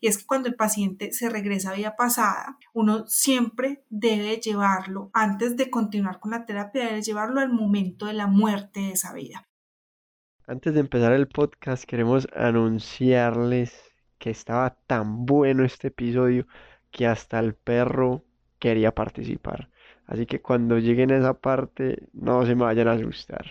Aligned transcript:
y 0.00 0.08
es 0.08 0.18
que 0.18 0.26
cuando 0.26 0.48
el 0.48 0.54
paciente 0.54 1.12
se 1.12 1.28
regresa 1.28 1.70
a 1.70 1.74
vida 1.74 1.96
pasada, 1.96 2.56
uno 2.72 3.06
siempre 3.06 3.84
debe 3.88 4.36
llevarlo, 4.36 5.10
antes 5.12 5.56
de 5.56 5.70
continuar 5.70 6.20
con 6.20 6.30
la 6.30 6.46
terapia, 6.46 6.86
debe 6.86 7.02
llevarlo 7.02 7.40
al 7.40 7.52
momento 7.52 8.06
de 8.06 8.14
la 8.14 8.26
muerte 8.26 8.80
de 8.80 8.90
esa 8.92 9.12
vida. 9.12 9.48
Antes 10.46 10.72
de 10.72 10.80
empezar 10.80 11.12
el 11.12 11.28
podcast, 11.28 11.84
queremos 11.84 12.26
anunciarles 12.34 13.72
que 14.18 14.30
estaba 14.30 14.78
tan 14.86 15.26
bueno 15.26 15.64
este 15.64 15.88
episodio 15.88 16.46
que 16.90 17.06
hasta 17.06 17.38
el 17.38 17.54
perro 17.54 18.24
quería 18.58 18.94
participar. 18.94 19.70
Así 20.06 20.26
que 20.26 20.40
cuando 20.40 20.78
lleguen 20.78 21.12
a 21.12 21.18
esa 21.18 21.34
parte, 21.34 22.08
no 22.12 22.46
se 22.46 22.54
me 22.54 22.64
vayan 22.64 22.88
a 22.88 22.92
asustar. 22.92 23.44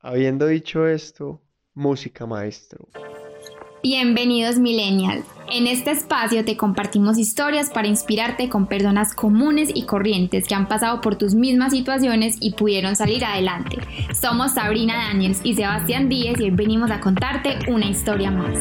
Habiendo 0.00 0.46
dicho 0.46 0.86
esto, 0.86 1.40
música 1.74 2.26
maestro. 2.26 2.88
Bienvenidos 3.82 4.58
Millennial. 4.58 5.24
En 5.50 5.66
este 5.66 5.90
espacio 5.90 6.44
te 6.44 6.56
compartimos 6.56 7.18
historias 7.18 7.68
para 7.68 7.88
inspirarte 7.88 8.48
con 8.48 8.68
personas 8.68 9.12
comunes 9.12 9.70
y 9.74 9.86
corrientes 9.86 10.46
que 10.46 10.54
han 10.54 10.68
pasado 10.68 11.00
por 11.00 11.16
tus 11.16 11.34
mismas 11.34 11.72
situaciones 11.72 12.36
y 12.38 12.52
pudieron 12.52 12.94
salir 12.94 13.24
adelante. 13.24 13.78
Somos 14.14 14.52
Sabrina 14.52 15.08
Daniels 15.08 15.40
y 15.42 15.54
Sebastián 15.54 16.08
Díez 16.08 16.38
y 16.38 16.44
hoy 16.44 16.50
venimos 16.50 16.92
a 16.92 17.00
contarte 17.00 17.58
una 17.66 17.86
historia 17.86 18.30
más. 18.30 18.56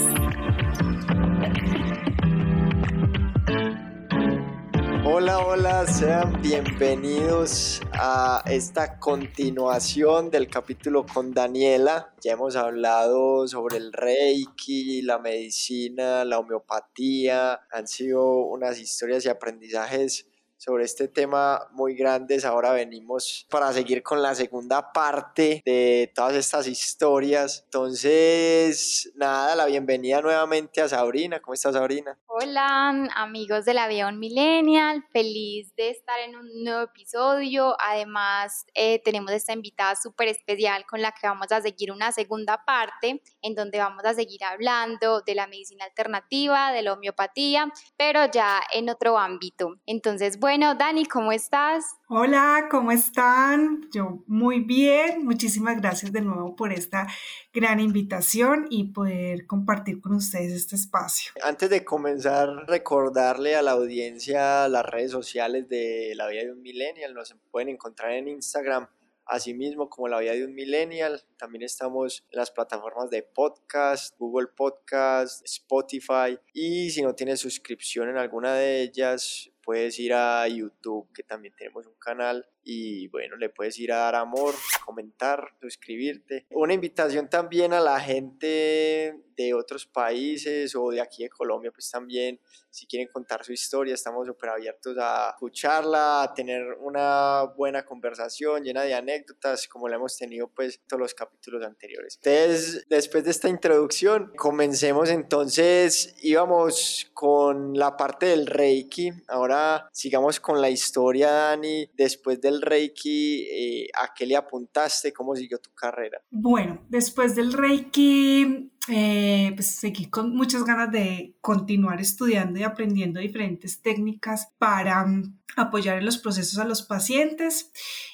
Hola, 5.14 5.40
hola, 5.40 5.86
sean 5.88 6.42
bienvenidos 6.42 7.82
a 7.92 8.44
esta 8.46 8.98
continuación 8.98 10.32
del 10.32 10.48
capítulo 10.48 11.06
con 11.06 11.34
Daniela. 11.34 12.14
Ya 12.22 12.32
hemos 12.32 12.56
hablado 12.56 13.46
sobre 13.46 13.76
el 13.76 13.92
reiki, 13.92 15.02
la 15.02 15.20
medicina, 15.20 16.24
la 16.24 16.40
homeopatía. 16.40 17.60
Han 17.74 17.90
sido 17.90 18.46
unas 18.46 18.80
historias 18.80 19.26
y 19.26 19.30
aprendizajes 19.30 20.31
sobre 20.62 20.84
este 20.84 21.08
tema 21.08 21.68
muy 21.72 21.96
grandes. 21.96 22.46
Ahora 22.46 22.72
venimos 22.72 23.48
para 23.50 23.74
seguir 23.74 24.04
con 24.04 24.22
la 24.22 24.36
segunda 24.36 24.94
parte 24.94 25.64
de 25.66 26.12
todas 26.14 26.36
estas 26.36 26.68
historias. 26.68 27.64
Entonces, 27.66 29.12
nada, 29.16 29.56
la 29.56 29.66
bienvenida 29.66 30.22
nuevamente 30.22 30.80
a 30.80 30.88
Sabrina. 30.88 31.40
¿Cómo 31.40 31.56
estás, 31.56 31.74
Sabrina? 31.74 32.16
Hola, 32.28 32.90
amigos 33.16 33.66
del 33.66 33.80
Avión 33.80 34.20
Millennial. 34.20 35.04
Feliz 35.12 35.74
de 35.76 35.90
estar 35.90 36.20
en 36.20 36.36
un 36.36 36.64
nuevo 36.64 36.84
episodio. 36.84 37.76
Además, 37.80 38.64
eh, 38.76 39.02
tenemos 39.04 39.32
esta 39.32 39.54
invitada 39.54 39.96
súper 39.96 40.28
especial 40.28 40.86
con 40.86 41.02
la 41.02 41.12
que 41.12 41.26
vamos 41.26 41.52
a 41.52 41.62
seguir 41.62 41.92
una 41.92 42.12
segunda 42.12 42.64
parte 42.64 43.24
en 43.42 43.56
donde 43.56 43.80
vamos 43.80 44.06
a 44.06 44.14
seguir 44.14 44.44
hablando 44.44 45.22
de 45.22 45.34
la 45.34 45.48
medicina 45.48 45.86
alternativa, 45.86 46.72
de 46.72 46.84
la 46.84 46.94
homeopatía, 46.94 47.74
pero 47.98 48.30
ya 48.32 48.62
en 48.72 48.90
otro 48.90 49.18
ámbito. 49.18 49.80
Entonces, 49.88 50.40
bueno, 50.40 50.51
bueno, 50.52 50.76
Dani, 50.76 51.06
¿cómo 51.06 51.32
estás? 51.32 51.96
Hola, 52.10 52.68
¿cómo 52.70 52.92
están? 52.92 53.88
Yo 53.94 54.22
muy 54.28 54.60
bien. 54.60 55.24
Muchísimas 55.24 55.80
gracias 55.80 56.12
de 56.12 56.20
nuevo 56.20 56.58
por 56.58 56.74
esta 56.74 57.08
gran 57.54 57.80
invitación 57.80 58.68
y 58.70 58.92
poder 58.92 59.48
compartir 59.48 60.02
con 60.02 60.14
ustedes 60.14 60.52
este 60.52 60.76
espacio. 60.76 61.32
Antes 61.42 61.70
de 61.70 61.86
comenzar, 61.86 62.50
recordarle 62.68 63.56
a 63.56 63.62
la 63.62 63.72
audiencia 63.72 64.68
las 64.68 64.86
redes 64.86 65.12
sociales 65.12 65.70
de 65.70 66.12
La 66.18 66.28
Vida 66.28 66.42
de 66.42 66.52
un 66.52 66.62
Millennial. 66.62 67.14
Nos 67.14 67.34
pueden 67.50 67.70
encontrar 67.70 68.12
en 68.12 68.28
Instagram 68.28 68.90
Asimismo, 69.26 69.90
como 69.90 70.10
la 70.10 70.20
vida 70.20 70.34
de 70.34 70.44
un 70.44 70.54
millennial, 70.54 71.24
también 71.38 71.64
estamos 71.64 72.26
en 72.32 72.40
las 72.40 72.52
plataformas 72.52 73.10
de 73.10 73.24
podcast, 73.24 74.18
Google 74.18 74.48
Podcast, 74.48 75.46
Spotify 75.46 76.38
y 76.54 76.90
si 76.90 77.02
no 77.02 77.16
tienes 77.16 77.40
suscripción 77.40 78.10
en 78.10 78.18
alguna 78.18 78.56
de 78.56 78.82
ellas, 78.82 79.50
puedes 79.64 80.00
ir 80.00 80.14
a 80.14 80.48
YouTube, 80.48 81.12
que 81.14 81.24
también 81.24 81.54
tenemos 81.56 81.86
un 81.88 81.96
canal 82.00 82.46
y 82.64 83.08
bueno, 83.08 83.36
le 83.38 83.50
puedes 83.50 83.78
ir 83.80 83.92
a 83.92 83.98
dar 83.98 84.16
amor, 84.16 84.54
comentar, 84.86 85.54
suscribirte. 85.60 86.46
Una 86.52 86.74
invitación 86.74 87.30
también 87.30 87.74
a 87.74 87.80
la 87.80 88.00
gente 88.00 89.16
de 89.36 89.54
otros 89.54 89.86
países 89.86 90.76
o 90.76 90.90
de 90.90 91.02
aquí 91.02 91.24
de 91.24 91.30
Colombia, 91.30 91.72
pues 91.72 91.90
también, 91.90 92.40
si 92.70 92.86
quieren 92.86 93.08
contar 93.12 93.44
su 93.44 93.54
historia, 93.54 93.94
estamos 93.94 94.28
súper 94.28 94.50
abiertos 94.50 94.96
a 95.00 95.32
escucharla, 95.32 96.24
a 96.24 96.34
tener 96.34 96.64
una 96.80 97.44
buena 97.58 97.84
conversación 97.84 98.64
llena 98.64 98.84
de 98.84 98.94
anécdotas, 98.94 99.68
como 99.68 99.88
la 99.88 99.96
hemos 99.96 100.16
tenido 100.18 100.48
pues 100.50 100.82
todos 100.88 101.02
los 101.02 101.14
capítulos 101.14 101.64
anteriores. 101.64 102.20
Entonces, 102.24 102.86
después 102.88 103.24
de 103.24 103.32
esta 103.32 103.50
introducción, 103.50 104.32
comencemos 104.38 105.10
entonces, 105.10 106.16
íbamos 106.22 107.10
con 107.14 107.74
la 107.74 107.98
parte 107.98 108.28
del 108.28 108.46
Reiki, 108.46 109.12
ahora 109.28 109.90
sigamos 109.92 110.40
con 110.40 110.62
la 110.62 110.70
historia, 110.70 111.32
Dani, 111.32 111.90
después 111.94 112.40
de 112.42 112.51
del 112.52 112.62
Reiki, 112.62 113.48
eh, 113.50 113.88
¿a 114.00 114.14
qué 114.14 114.26
le 114.26 114.36
apuntaste? 114.36 115.14
¿Cómo 115.14 115.36
siguió 115.36 115.60
tu 115.60 115.72
carrera? 115.74 116.22
Bueno, 116.30 116.86
después 116.90 117.36
del 117.36 117.54
Reiki, 117.54 118.72
eh, 118.90 119.52
pues 119.56 119.68
seguí 119.68 120.10
con 120.10 120.36
muchas 120.36 120.64
ganas 120.64 120.92
de 120.92 121.36
continuar 121.42 122.02
estudiando 122.02 122.60
y 122.60 122.64
aprendiendo 122.64 123.20
diferentes 123.20 123.82
técnicas 123.82 124.50
para 124.58 125.06
mm, 125.06 125.40
apoyar 125.56 125.98
en 125.98 126.06
los 126.06 126.18
procesos 126.18 126.60
a 126.60 126.66
los 126.66 126.84
pacientes 126.84 127.72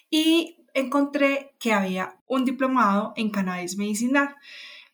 y 0.10 0.58
encontré 0.74 1.56
que 1.60 1.74
había 1.74 2.20
un 2.28 2.46
diplomado 2.46 3.14
en 3.16 3.32
cannabis 3.32 3.78
medicinal 3.78 4.36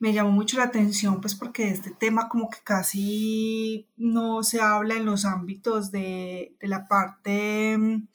me 0.03 0.11
llamó 0.11 0.31
mucho 0.31 0.57
la 0.57 0.65
atención, 0.65 1.21
pues 1.21 1.33
porque 1.33 1.63
de 1.63 1.71
este 1.71 1.91
tema 1.91 2.27
como 2.27 2.49
que 2.49 2.57
casi 2.61 3.87
no 3.95 4.43
se 4.43 4.59
habla 4.59 4.95
en 4.95 5.05
los 5.05 5.23
ámbitos 5.23 5.91
de, 5.91 6.57
de 6.59 6.67
la 6.67 6.89
parte 6.89 7.77
mm, 7.77 8.09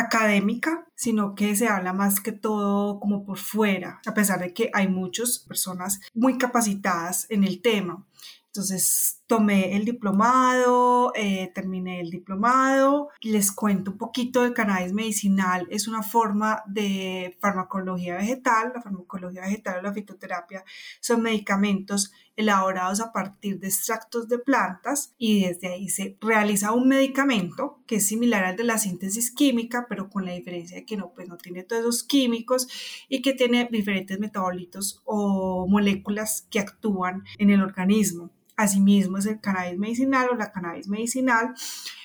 académica, 0.00 0.86
sino 0.94 1.34
que 1.34 1.54
se 1.56 1.68
habla 1.68 1.92
más 1.92 2.20
que 2.20 2.32
todo 2.32 3.00
como 3.00 3.24
por 3.24 3.38
fuera, 3.38 4.00
a 4.06 4.14
pesar 4.14 4.40
de 4.40 4.52
que 4.52 4.70
hay 4.72 4.88
muchas 4.88 5.38
personas 5.38 6.00
muy 6.14 6.38
capacitadas 6.38 7.26
en 7.30 7.44
el 7.44 7.62
tema. 7.62 8.06
Entonces, 8.46 9.17
tomé 9.28 9.76
el 9.76 9.84
diplomado, 9.84 11.12
eh, 11.14 11.52
terminé 11.54 12.00
el 12.00 12.10
diplomado, 12.10 13.10
les 13.20 13.52
cuento 13.52 13.92
un 13.92 13.98
poquito 13.98 14.42
del 14.42 14.54
cannabis 14.54 14.94
medicinal, 14.94 15.68
es 15.70 15.86
una 15.86 16.02
forma 16.02 16.62
de 16.66 17.36
farmacología 17.38 18.16
vegetal, 18.16 18.72
la 18.74 18.80
farmacología 18.80 19.42
vegetal 19.42 19.78
o 19.78 19.82
la 19.82 19.92
fitoterapia 19.92 20.64
son 21.00 21.20
medicamentos 21.20 22.10
elaborados 22.36 23.00
a 23.00 23.12
partir 23.12 23.60
de 23.60 23.66
extractos 23.66 24.28
de 24.28 24.38
plantas 24.38 25.12
y 25.18 25.44
desde 25.44 25.74
ahí 25.74 25.90
se 25.90 26.16
realiza 26.22 26.72
un 26.72 26.88
medicamento 26.88 27.82
que 27.86 27.96
es 27.96 28.06
similar 28.06 28.44
al 28.44 28.56
de 28.56 28.64
la 28.64 28.78
síntesis 28.78 29.30
química, 29.30 29.86
pero 29.90 30.08
con 30.08 30.24
la 30.24 30.32
diferencia 30.32 30.78
de 30.78 30.86
que 30.86 30.96
no, 30.96 31.12
pues 31.14 31.28
no 31.28 31.36
tiene 31.36 31.64
todos 31.64 31.82
esos 31.82 32.02
químicos 32.02 32.66
y 33.10 33.20
que 33.20 33.34
tiene 33.34 33.68
diferentes 33.70 34.18
metabolitos 34.18 35.02
o 35.04 35.66
moléculas 35.68 36.46
que 36.48 36.60
actúan 36.60 37.24
en 37.36 37.50
el 37.50 37.60
organismo. 37.60 38.30
Asimismo 38.58 39.18
es 39.18 39.26
el 39.26 39.40
cannabis 39.40 39.78
medicinal 39.78 40.30
o 40.30 40.34
la 40.34 40.50
cannabis 40.50 40.88
medicinal, 40.88 41.54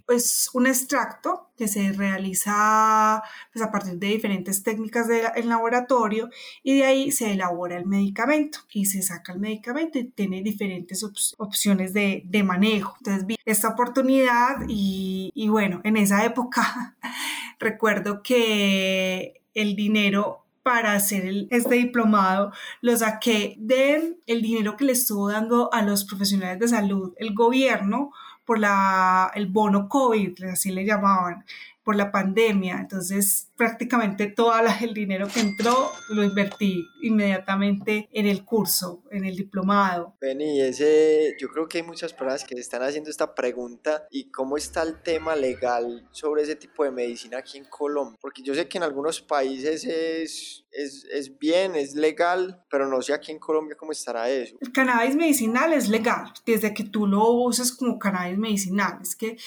es 0.08 0.50
un 0.54 0.68
extracto 0.68 1.50
que 1.58 1.68
se 1.68 1.92
realiza 1.94 3.24
pues, 3.52 3.66
a 3.66 3.72
partir 3.72 3.98
de 3.98 4.08
diferentes 4.08 4.62
técnicas 4.62 5.08
del 5.08 5.50
laboratorio 5.50 6.30
y 6.62 6.78
de 6.78 6.86
ahí 6.86 7.12
se 7.12 7.32
elabora 7.32 7.78
el 7.78 7.88
medicamento 7.88 8.60
y 8.72 8.86
se 8.86 9.02
saca 9.02 9.34
el 9.34 9.40
medicamento 9.40 9.98
y 9.98 10.12
tiene 10.12 10.44
diferentes 10.44 11.04
opciones 11.38 11.94
de, 11.94 12.22
de, 12.26 12.44
manejo. 12.44 12.96
Entonces 13.00 13.26
vi 13.26 13.36
esta 13.46 13.70
oportunidad 13.70 14.58
y, 14.68 15.32
y 15.34 15.50
bueno, 15.50 15.82
en 15.84 15.98
esa 15.98 16.24
época 16.24 16.96
recuerdo 17.60 18.22
que 18.22 19.42
el 19.56 19.76
dinero 19.76 20.43
para 20.64 20.94
hacer 20.94 21.48
este 21.50 21.76
diplomado 21.76 22.52
lo 22.82 22.96
saqué 22.98 23.56
de 23.60 24.18
el 24.26 24.42
dinero 24.42 24.78
que 24.78 24.86
le 24.86 24.94
estuvo 24.94 25.30
dando 25.30 25.72
a 25.74 25.82
los 25.82 26.06
profesionales 26.06 26.60
de 26.60 26.68
salud 26.70 27.14
el 27.18 27.34
gobierno 27.34 28.12
por 28.46 28.60
la, 28.60 29.32
el 29.36 29.48
bono 29.48 29.88
COVID, 29.88 30.44
así 30.46 30.72
le 30.72 30.86
llamaban 30.86 31.46
por 31.84 31.96
la 31.96 32.12
pandemia. 32.12 32.78
Entonces, 32.80 33.52
prácticamente 33.58 34.28
todo 34.28 34.54
el 34.82 34.94
dinero 34.94 35.28
que 35.28 35.42
entró 35.42 35.92
lo 36.10 36.24
invertí 36.24 36.86
inmediatamente 37.02 38.10
en 38.12 38.26
el 38.26 38.46
curso, 38.46 39.04
en 39.12 39.26
el 39.26 39.36
diplomado. 39.36 40.16
Beni, 40.22 40.62
ese, 40.62 41.36
yo 41.40 41.50
creo 41.50 41.68
que 41.68 41.80
hay 41.80 41.84
muchas 41.84 42.14
personas 42.14 42.44
que 42.44 42.56
se 42.56 42.62
están 42.62 42.84
haciendo 42.84 43.10
esta 43.10 43.36
pregunta 43.36 44.08
y 44.12 44.32
cómo 44.32 44.58
está 44.58 44.84
el 44.84 45.02
tema 45.02 45.36
legal 45.36 46.08
sobre 46.12 46.44
ese 46.44 46.56
tipo 46.56 46.84
de 46.84 46.92
medicina 46.92 47.40
aquí 47.40 47.58
en 47.58 47.66
Colombia. 47.66 48.18
Porque 48.22 48.42
yo 48.42 48.54
sé 48.54 48.68
que 48.68 48.78
en 48.78 48.84
algunos 48.84 49.22
países 49.22 49.86
es, 49.86 50.66
es, 50.72 51.06
es 51.12 51.38
bien, 51.38 51.76
es 51.76 51.96
legal, 51.96 52.64
pero 52.70 52.88
no 52.88 53.02
sé 53.02 53.14
aquí 53.14 53.32
en 53.32 53.40
Colombia 53.40 53.76
cómo 53.78 53.92
estará 53.92 54.30
eso. 54.30 54.56
El 54.62 54.72
cannabis 54.72 55.16
medicinal 55.16 55.74
es 55.74 55.90
legal, 55.90 56.32
desde 56.46 56.74
que 56.74 56.84
tú 56.84 57.08
lo 57.08 57.30
uses 57.32 57.72
como 57.72 58.00
cannabis 58.00 58.38
medicinal. 58.38 59.00
Es 59.02 59.16
que 59.16 59.38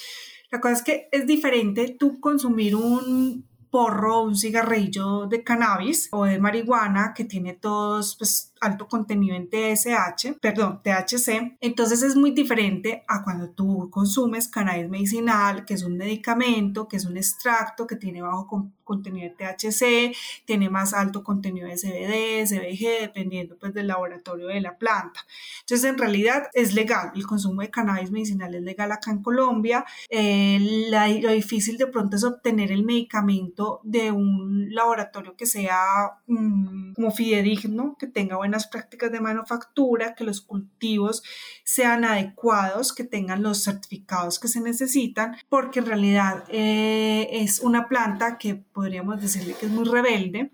la 0.50 0.60
cosa 0.60 0.74
es 0.74 0.82
que 0.82 1.08
es 1.12 1.26
diferente 1.26 1.96
tú 1.98 2.20
consumir 2.20 2.76
un 2.76 3.46
porro, 3.70 4.22
un 4.22 4.36
cigarrillo 4.36 5.26
de 5.26 5.42
cannabis 5.42 6.08
o 6.12 6.24
de 6.24 6.38
marihuana 6.38 7.12
que 7.14 7.24
tiene 7.24 7.52
todos, 7.52 8.16
pues 8.16 8.52
alto 8.60 8.88
contenido 8.88 9.36
en 9.36 9.48
TSH, 9.48 10.38
perdón, 10.40 10.80
THC. 10.82 11.56
Entonces 11.60 12.02
es 12.02 12.16
muy 12.16 12.30
diferente 12.32 13.04
a 13.08 13.22
cuando 13.22 13.50
tú 13.50 13.88
consumes 13.90 14.48
cannabis 14.48 14.88
medicinal, 14.88 15.64
que 15.64 15.74
es 15.74 15.82
un 15.82 15.96
medicamento, 15.96 16.88
que 16.88 16.96
es 16.96 17.04
un 17.04 17.16
extracto 17.16 17.86
que 17.86 17.96
tiene 17.96 18.22
bajo 18.22 18.46
contenido 18.84 19.28
de 19.28 19.34
THC, 19.34 20.16
tiene 20.46 20.70
más 20.70 20.94
alto 20.94 21.24
contenido 21.24 21.68
de 21.68 21.74
CBD, 21.74 22.46
CBG, 22.46 23.00
dependiendo 23.02 23.56
pues 23.58 23.74
del 23.74 23.88
laboratorio 23.88 24.46
de 24.46 24.60
la 24.60 24.78
planta. 24.78 25.20
Entonces 25.60 25.90
en 25.90 25.98
realidad 25.98 26.48
es 26.54 26.72
legal, 26.72 27.10
el 27.14 27.26
consumo 27.26 27.62
de 27.62 27.70
cannabis 27.70 28.10
medicinal 28.10 28.54
es 28.54 28.62
legal 28.62 28.92
acá 28.92 29.10
en 29.10 29.22
Colombia. 29.22 29.84
Eh, 30.08 30.88
lo 31.20 31.30
difícil 31.32 31.76
de 31.76 31.88
pronto 31.88 32.16
es 32.16 32.24
obtener 32.24 32.70
el 32.70 32.84
medicamento 32.84 33.80
de 33.82 34.12
un 34.12 34.72
laboratorio 34.72 35.36
que 35.36 35.46
sea 35.46 36.12
mm, 36.26 36.94
como 36.94 37.10
fidedigno, 37.10 37.96
que 37.98 38.06
tenga 38.06 38.38
buenas 38.46 38.68
prácticas 38.68 39.10
de 39.10 39.20
manufactura, 39.20 40.14
que 40.14 40.22
los 40.22 40.40
cultivos 40.40 41.24
sean 41.64 42.04
adecuados, 42.04 42.92
que 42.92 43.02
tengan 43.02 43.42
los 43.42 43.64
certificados 43.64 44.38
que 44.38 44.46
se 44.46 44.60
necesitan, 44.60 45.36
porque 45.48 45.80
en 45.80 45.86
realidad 45.86 46.44
eh, 46.48 47.28
es 47.32 47.58
una 47.58 47.88
planta 47.88 48.38
que 48.38 48.54
podríamos 48.54 49.20
decirle 49.20 49.56
que 49.58 49.66
es 49.66 49.72
muy 49.72 49.84
rebelde, 49.84 50.52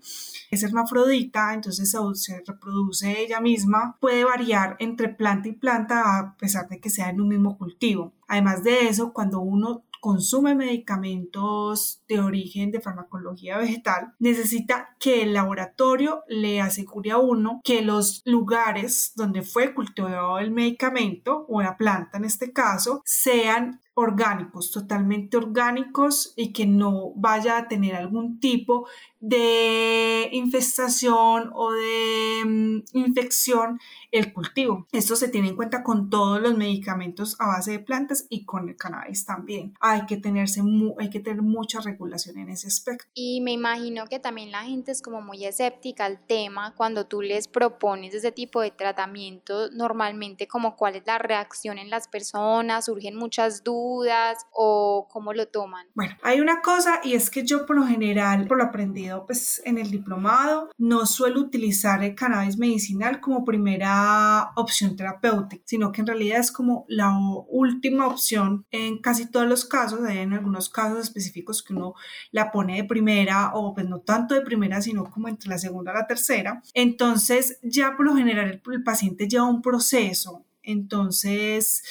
es 0.49 0.63
hermafrodita, 0.63 1.53
entonces 1.53 1.93
se 2.15 2.41
reproduce 2.47 3.21
ella 3.21 3.39
misma, 3.39 3.95
puede 3.99 4.23
variar 4.23 4.75
entre 4.79 5.09
planta 5.09 5.49
y 5.49 5.53
planta 5.53 6.17
a 6.17 6.35
pesar 6.37 6.67
de 6.69 6.79
que 6.79 6.89
sea 6.89 7.09
en 7.09 7.21
un 7.21 7.27
mismo 7.27 7.59
cultivo. 7.59 8.11
Además 8.27 8.63
de 8.63 8.87
eso, 8.87 9.13
cuando 9.13 9.39
uno 9.39 9.83
consume 10.03 10.53
medicamentos 10.53 12.01
de 12.09 12.19
origen 12.19 12.71
de 12.71 12.81
farmacología 12.81 13.57
vegetal, 13.57 14.13
necesita 14.19 14.97
que 14.99 15.23
el 15.23 15.31
laboratorio 15.31 16.23
le 16.27 16.59
asegure 16.59 17.11
a 17.11 17.19
uno 17.19 17.61
que 17.63 17.81
los 17.81 18.21
lugares 18.25 19.13
donde 19.15 19.43
fue 19.43 19.73
cultivado 19.73 20.39
el 20.39 20.51
medicamento 20.51 21.45
o 21.47 21.61
la 21.61 21.77
planta 21.77 22.17
en 22.17 22.25
este 22.25 22.51
caso 22.51 23.01
sean 23.05 23.79
orgánicos, 23.95 24.71
totalmente 24.71 25.37
orgánicos 25.37 26.33
y 26.35 26.51
que 26.51 26.65
no 26.65 27.13
vaya 27.15 27.57
a 27.57 27.67
tener 27.67 27.95
algún 27.95 28.39
tipo 28.39 28.87
de 29.23 30.27
infestación 30.33 31.49
o 31.55 31.71
de 31.71 32.43
mm, 32.45 32.83
infección 32.91 33.79
el 34.11 34.33
cultivo. 34.33 34.85
Esto 34.91 35.15
se 35.15 35.29
tiene 35.29 35.47
en 35.47 35.55
cuenta 35.55 35.81
con 35.81 36.09
todos 36.09 36.41
los 36.41 36.57
medicamentos 36.57 37.37
a 37.39 37.47
base 37.47 37.71
de 37.71 37.79
plantas 37.79 38.27
y 38.29 38.43
con 38.43 38.67
el 38.67 38.75
cannabis 38.75 39.25
también. 39.25 39.75
Hay 39.79 40.05
que, 40.07 40.17
tenerse 40.17 40.61
hay 40.99 41.09
que 41.09 41.21
tener 41.21 41.41
mucha 41.41 41.79
regulación 41.79 42.37
en 42.37 42.49
ese 42.49 42.67
aspecto. 42.67 43.05
Y 43.13 43.39
me 43.39 43.53
imagino 43.53 44.07
que 44.07 44.19
también 44.19 44.51
la 44.51 44.63
gente 44.63 44.91
es 44.91 45.01
como 45.01 45.21
muy 45.21 45.45
escéptica 45.45 46.03
al 46.03 46.19
tema 46.19 46.73
cuando 46.75 47.05
tú 47.05 47.21
les 47.21 47.47
propones 47.47 48.13
ese 48.13 48.33
tipo 48.33 48.59
de 48.59 48.71
tratamiento, 48.71 49.69
normalmente 49.71 50.49
como 50.49 50.75
cuál 50.75 50.97
es 50.97 51.03
la 51.07 51.17
reacción 51.17 51.77
en 51.77 51.89
las 51.89 52.09
personas, 52.09 52.85
surgen 52.85 53.15
muchas 53.15 53.63
dudas 53.63 54.45
o 54.51 55.07
cómo 55.09 55.31
lo 55.31 55.47
toman. 55.47 55.87
Bueno, 55.95 56.17
hay 56.23 56.41
una 56.41 56.61
cosa 56.61 56.99
y 57.05 57.13
es 57.13 57.29
que 57.29 57.45
yo 57.45 57.65
por 57.65 57.77
lo 57.77 57.87
general, 57.87 58.47
por 58.47 58.57
lo 58.57 58.65
aprendido, 58.65 59.12
pues 59.25 59.61
en 59.65 59.77
el 59.77 59.91
diplomado, 59.91 60.69
no 60.77 61.05
suelo 61.05 61.39
utilizar 61.39 62.03
el 62.03 62.15
cannabis 62.15 62.57
medicinal 62.57 63.19
como 63.19 63.45
primera 63.45 64.51
opción 64.55 64.95
terapéutica, 64.95 65.63
sino 65.65 65.91
que 65.91 66.01
en 66.01 66.07
realidad 66.07 66.39
es 66.39 66.51
como 66.51 66.85
la 66.87 67.17
última 67.49 68.07
opción 68.07 68.65
en 68.71 68.99
casi 68.99 69.29
todos 69.29 69.47
los 69.47 69.65
casos, 69.65 70.01
hay 70.03 70.19
en 70.19 70.33
algunos 70.33 70.69
casos 70.69 70.99
específicos 70.99 71.63
que 71.63 71.73
uno 71.73 71.93
la 72.31 72.51
pone 72.51 72.77
de 72.77 72.83
primera 72.83 73.51
o 73.53 73.73
pues 73.73 73.87
no 73.87 73.99
tanto 73.99 74.35
de 74.35 74.41
primera, 74.41 74.81
sino 74.81 75.05
como 75.05 75.27
entre 75.27 75.49
la 75.49 75.57
segunda 75.57 75.91
y 75.91 75.95
la 75.95 76.07
tercera. 76.07 76.61
Entonces 76.73 77.59
ya 77.61 77.95
por 77.95 78.05
lo 78.05 78.15
general 78.15 78.61
el 78.65 78.83
paciente 78.83 79.27
lleva 79.27 79.45
un 79.45 79.61
proceso, 79.61 80.45
entonces 80.63 81.83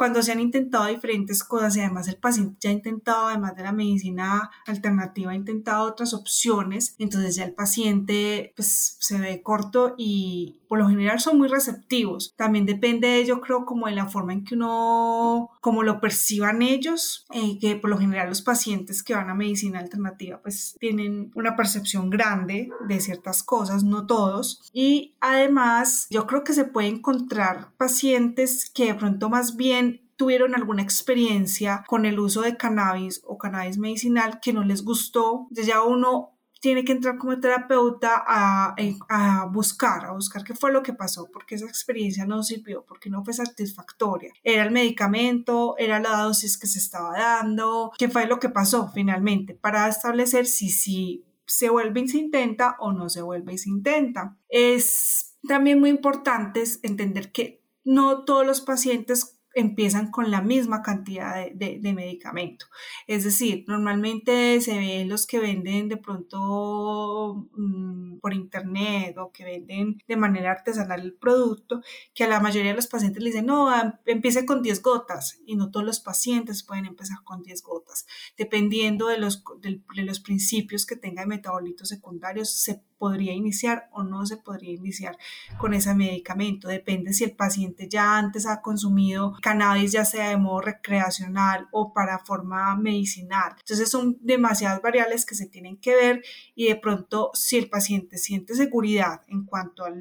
cuando 0.00 0.22
se 0.22 0.32
han 0.32 0.40
intentado 0.40 0.86
diferentes 0.86 1.44
cosas 1.44 1.76
y 1.76 1.80
además 1.80 2.08
el 2.08 2.16
paciente 2.16 2.56
ya 2.58 2.70
ha 2.70 2.72
intentado, 2.72 3.26
además 3.26 3.54
de 3.54 3.64
la 3.64 3.72
medicina 3.72 4.50
alternativa, 4.66 5.32
ha 5.32 5.34
intentado 5.34 5.86
otras 5.86 6.14
opciones, 6.14 6.94
entonces 6.98 7.36
ya 7.36 7.44
el 7.44 7.52
paciente 7.52 8.54
pues 8.56 8.96
se 8.98 9.18
ve 9.18 9.42
corto 9.42 9.94
y 9.98 10.60
por 10.70 10.78
lo 10.78 10.88
general 10.88 11.18
son 11.18 11.36
muy 11.36 11.48
receptivos. 11.48 12.32
También 12.36 12.64
depende, 12.64 13.24
yo 13.26 13.40
creo, 13.40 13.66
como 13.66 13.88
de 13.88 13.92
la 13.92 14.06
forma 14.06 14.32
en 14.32 14.44
que 14.44 14.54
uno, 14.54 15.50
como 15.60 15.82
lo 15.82 16.00
perciban 16.00 16.62
ellos, 16.62 17.26
eh, 17.34 17.58
que 17.58 17.74
por 17.74 17.90
lo 17.90 17.98
general 17.98 18.28
los 18.28 18.40
pacientes 18.40 19.02
que 19.02 19.16
van 19.16 19.28
a 19.28 19.34
medicina 19.34 19.80
alternativa 19.80 20.40
pues 20.40 20.76
tienen 20.78 21.32
una 21.34 21.56
percepción 21.56 22.08
grande 22.08 22.70
de 22.88 23.00
ciertas 23.00 23.42
cosas, 23.42 23.82
no 23.82 24.06
todos. 24.06 24.70
Y 24.72 25.16
además 25.20 26.06
yo 26.08 26.26
creo 26.26 26.44
que 26.44 26.54
se 26.54 26.64
puede 26.64 26.88
encontrar 26.88 27.72
pacientes 27.76 28.70
que 28.70 28.86
de 28.86 28.94
pronto 28.94 29.28
más 29.28 29.56
bien 29.56 29.89
tuvieron 30.20 30.54
alguna 30.54 30.82
experiencia 30.82 31.82
con 31.86 32.04
el 32.04 32.20
uso 32.20 32.42
de 32.42 32.58
cannabis 32.58 33.22
o 33.24 33.38
cannabis 33.38 33.78
medicinal 33.78 34.38
que 34.38 34.52
no 34.52 34.62
les 34.62 34.84
gustó, 34.84 35.48
ya 35.50 35.82
uno 35.82 36.36
tiene 36.60 36.84
que 36.84 36.92
entrar 36.92 37.16
como 37.16 37.40
terapeuta 37.40 38.22
a, 38.26 38.74
a, 39.08 39.46
buscar, 39.46 40.04
a 40.04 40.12
buscar 40.12 40.44
qué 40.44 40.52
fue 40.52 40.72
lo 40.72 40.82
que 40.82 40.92
pasó, 40.92 41.30
porque 41.32 41.54
esa 41.54 41.64
experiencia 41.64 42.26
no 42.26 42.42
sirvió, 42.42 42.84
porque 42.86 43.08
no 43.08 43.24
fue 43.24 43.32
satisfactoria. 43.32 44.30
Era 44.44 44.62
el 44.64 44.72
medicamento, 44.72 45.74
era 45.78 46.00
la 46.00 46.18
dosis 46.18 46.58
que 46.58 46.66
se 46.66 46.80
estaba 46.80 47.18
dando, 47.18 47.90
qué 47.96 48.10
fue 48.10 48.26
lo 48.26 48.38
que 48.38 48.50
pasó 48.50 48.90
finalmente, 48.92 49.54
para 49.54 49.88
establecer 49.88 50.44
si, 50.44 50.68
si 50.68 51.24
se 51.46 51.70
vuelve 51.70 52.00
y 52.00 52.08
se 52.08 52.18
intenta 52.18 52.76
o 52.78 52.92
no 52.92 53.08
se 53.08 53.22
vuelve 53.22 53.54
y 53.54 53.58
se 53.58 53.70
intenta. 53.70 54.36
Es 54.50 55.38
también 55.48 55.80
muy 55.80 55.88
importante 55.88 56.62
entender 56.82 57.32
que 57.32 57.64
no 57.84 58.26
todos 58.26 58.46
los 58.46 58.60
pacientes 58.60 59.39
empiezan 59.54 60.10
con 60.10 60.30
la 60.30 60.42
misma 60.42 60.82
cantidad 60.82 61.50
de, 61.52 61.78
de, 61.80 61.92
medicamento. 61.92 62.66
Es 63.06 63.24
decir, 63.24 63.64
normalmente 63.66 64.60
se 64.60 64.78
ven 64.78 65.08
los 65.08 65.26
que 65.26 65.40
venden 65.40 65.88
de 65.88 65.96
pronto 65.96 67.48
mm, 67.52 68.18
por 68.20 68.34
internet 68.34 69.16
o 69.18 69.32
que 69.32 69.44
venden 69.44 69.98
de 70.06 70.16
manera 70.16 70.52
artesanal 70.52 71.00
el 71.00 71.14
producto, 71.14 71.82
que 72.14 72.24
a 72.24 72.28
la 72.28 72.40
mayoría 72.40 72.70
de 72.70 72.76
los 72.76 72.86
pacientes 72.86 73.22
le 73.22 73.30
dicen, 73.30 73.46
no, 73.46 73.70
empiece 74.06 74.46
con 74.46 74.62
10 74.62 74.82
gotas 74.82 75.40
y 75.46 75.56
no 75.56 75.70
todos 75.70 75.86
los 75.86 76.00
pacientes 76.00 76.62
pueden 76.62 76.86
empezar 76.86 77.18
con 77.24 77.42
10 77.42 77.62
gotas. 77.62 78.06
Dependiendo 78.36 79.08
de 79.08 79.18
los, 79.18 79.42
de 79.60 80.04
los 80.04 80.20
principios 80.20 80.86
que 80.86 80.96
tenga 80.96 81.22
de 81.22 81.28
metabolitos 81.28 81.88
secundarios, 81.88 82.50
se 82.50 82.82
podría 83.00 83.32
iniciar 83.32 83.88
o 83.92 84.02
no 84.02 84.26
se 84.26 84.36
podría 84.36 84.74
iniciar 84.74 85.16
con 85.56 85.72
ese 85.72 85.94
medicamento. 85.94 86.68
Depende 86.68 87.14
si 87.14 87.24
el 87.24 87.32
paciente 87.32 87.88
ya 87.88 88.18
antes 88.18 88.46
ha 88.46 88.60
consumido 88.60 89.34
cannabis, 89.40 89.92
ya 89.92 90.04
sea 90.04 90.28
de 90.28 90.36
modo 90.36 90.60
recreacional 90.60 91.66
o 91.72 91.94
para 91.94 92.18
forma 92.18 92.76
medicinal. 92.76 93.54
Entonces 93.58 93.90
son 93.90 94.18
demasiadas 94.20 94.82
variables 94.82 95.24
que 95.24 95.34
se 95.34 95.46
tienen 95.46 95.78
que 95.78 95.94
ver 95.96 96.22
y 96.54 96.68
de 96.68 96.76
pronto 96.76 97.30
si 97.32 97.56
el 97.56 97.70
paciente 97.70 98.18
siente 98.18 98.54
seguridad 98.54 99.22
en 99.28 99.46
cuanto 99.46 99.86
a 99.86 99.94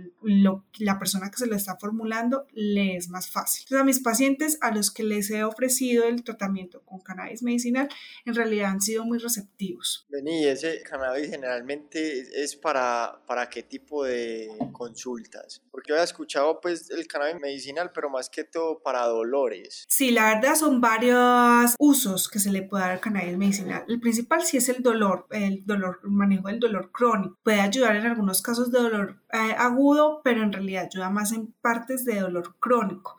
la 0.79 0.99
persona 0.99 1.31
que 1.31 1.37
se 1.37 1.47
lo 1.47 1.55
está 1.55 1.77
formulando, 1.77 2.47
le 2.51 2.97
es 2.97 3.07
más 3.07 3.29
fácil. 3.29 3.63
Entonces 3.63 3.81
a 3.81 3.85
mis 3.85 3.99
pacientes 4.01 4.57
a 4.59 4.71
los 4.71 4.91
que 4.91 5.03
les 5.03 5.31
he 5.31 5.45
ofrecido 5.45 6.03
el 6.03 6.25
tratamiento 6.25 6.81
con 6.83 6.99
cannabis 6.99 7.43
medicinal, 7.43 7.87
en 8.25 8.35
realidad 8.35 8.71
han 8.71 8.81
sido 8.81 9.05
muy 9.05 9.19
receptivos. 9.19 10.05
Vení, 10.09 10.43
ese 10.43 10.81
cannabis 10.83 11.29
generalmente 11.29 12.43
es 12.43 12.57
para 12.57 12.88
para, 13.25 13.49
qué 13.49 13.63
tipo 13.63 14.03
de 14.03 14.49
consultas? 14.71 15.61
Porque 15.71 15.91
había 15.91 16.03
escuchado 16.03 16.59
pues 16.61 16.89
el 16.89 17.07
cannabis 17.07 17.41
medicinal, 17.41 17.91
pero 17.93 18.09
más 18.09 18.29
que 18.29 18.43
todo 18.43 18.81
para 18.81 19.05
dolores. 19.05 19.85
Sí, 19.87 20.11
la 20.11 20.35
verdad 20.35 20.55
son 20.55 20.81
varios 20.81 21.75
usos 21.79 22.29
que 22.29 22.39
se 22.39 22.51
le 22.51 22.63
puede 22.63 22.83
dar 22.83 22.91
al 22.91 22.99
cannabis 22.99 23.37
medicinal. 23.37 23.85
El 23.87 23.99
principal 23.99 24.43
sí 24.43 24.57
es 24.57 24.69
el 24.69 24.81
dolor, 24.81 25.27
el 25.31 25.65
dolor, 25.65 25.99
el 26.03 26.11
manejo 26.11 26.47
del 26.47 26.59
dolor 26.59 26.91
crónico. 26.91 27.37
Puede 27.43 27.61
ayudar 27.61 27.95
en 27.95 28.05
algunos 28.05 28.41
casos 28.41 28.71
de 28.71 28.79
dolor 28.79 29.21
eh, 29.31 29.55
agudo, 29.57 30.21
pero 30.23 30.43
en 30.43 30.51
realidad 30.51 30.85
ayuda 30.85 31.09
más 31.09 31.31
en 31.31 31.53
partes 31.61 32.05
de 32.05 32.19
dolor 32.19 32.55
crónico 32.59 33.17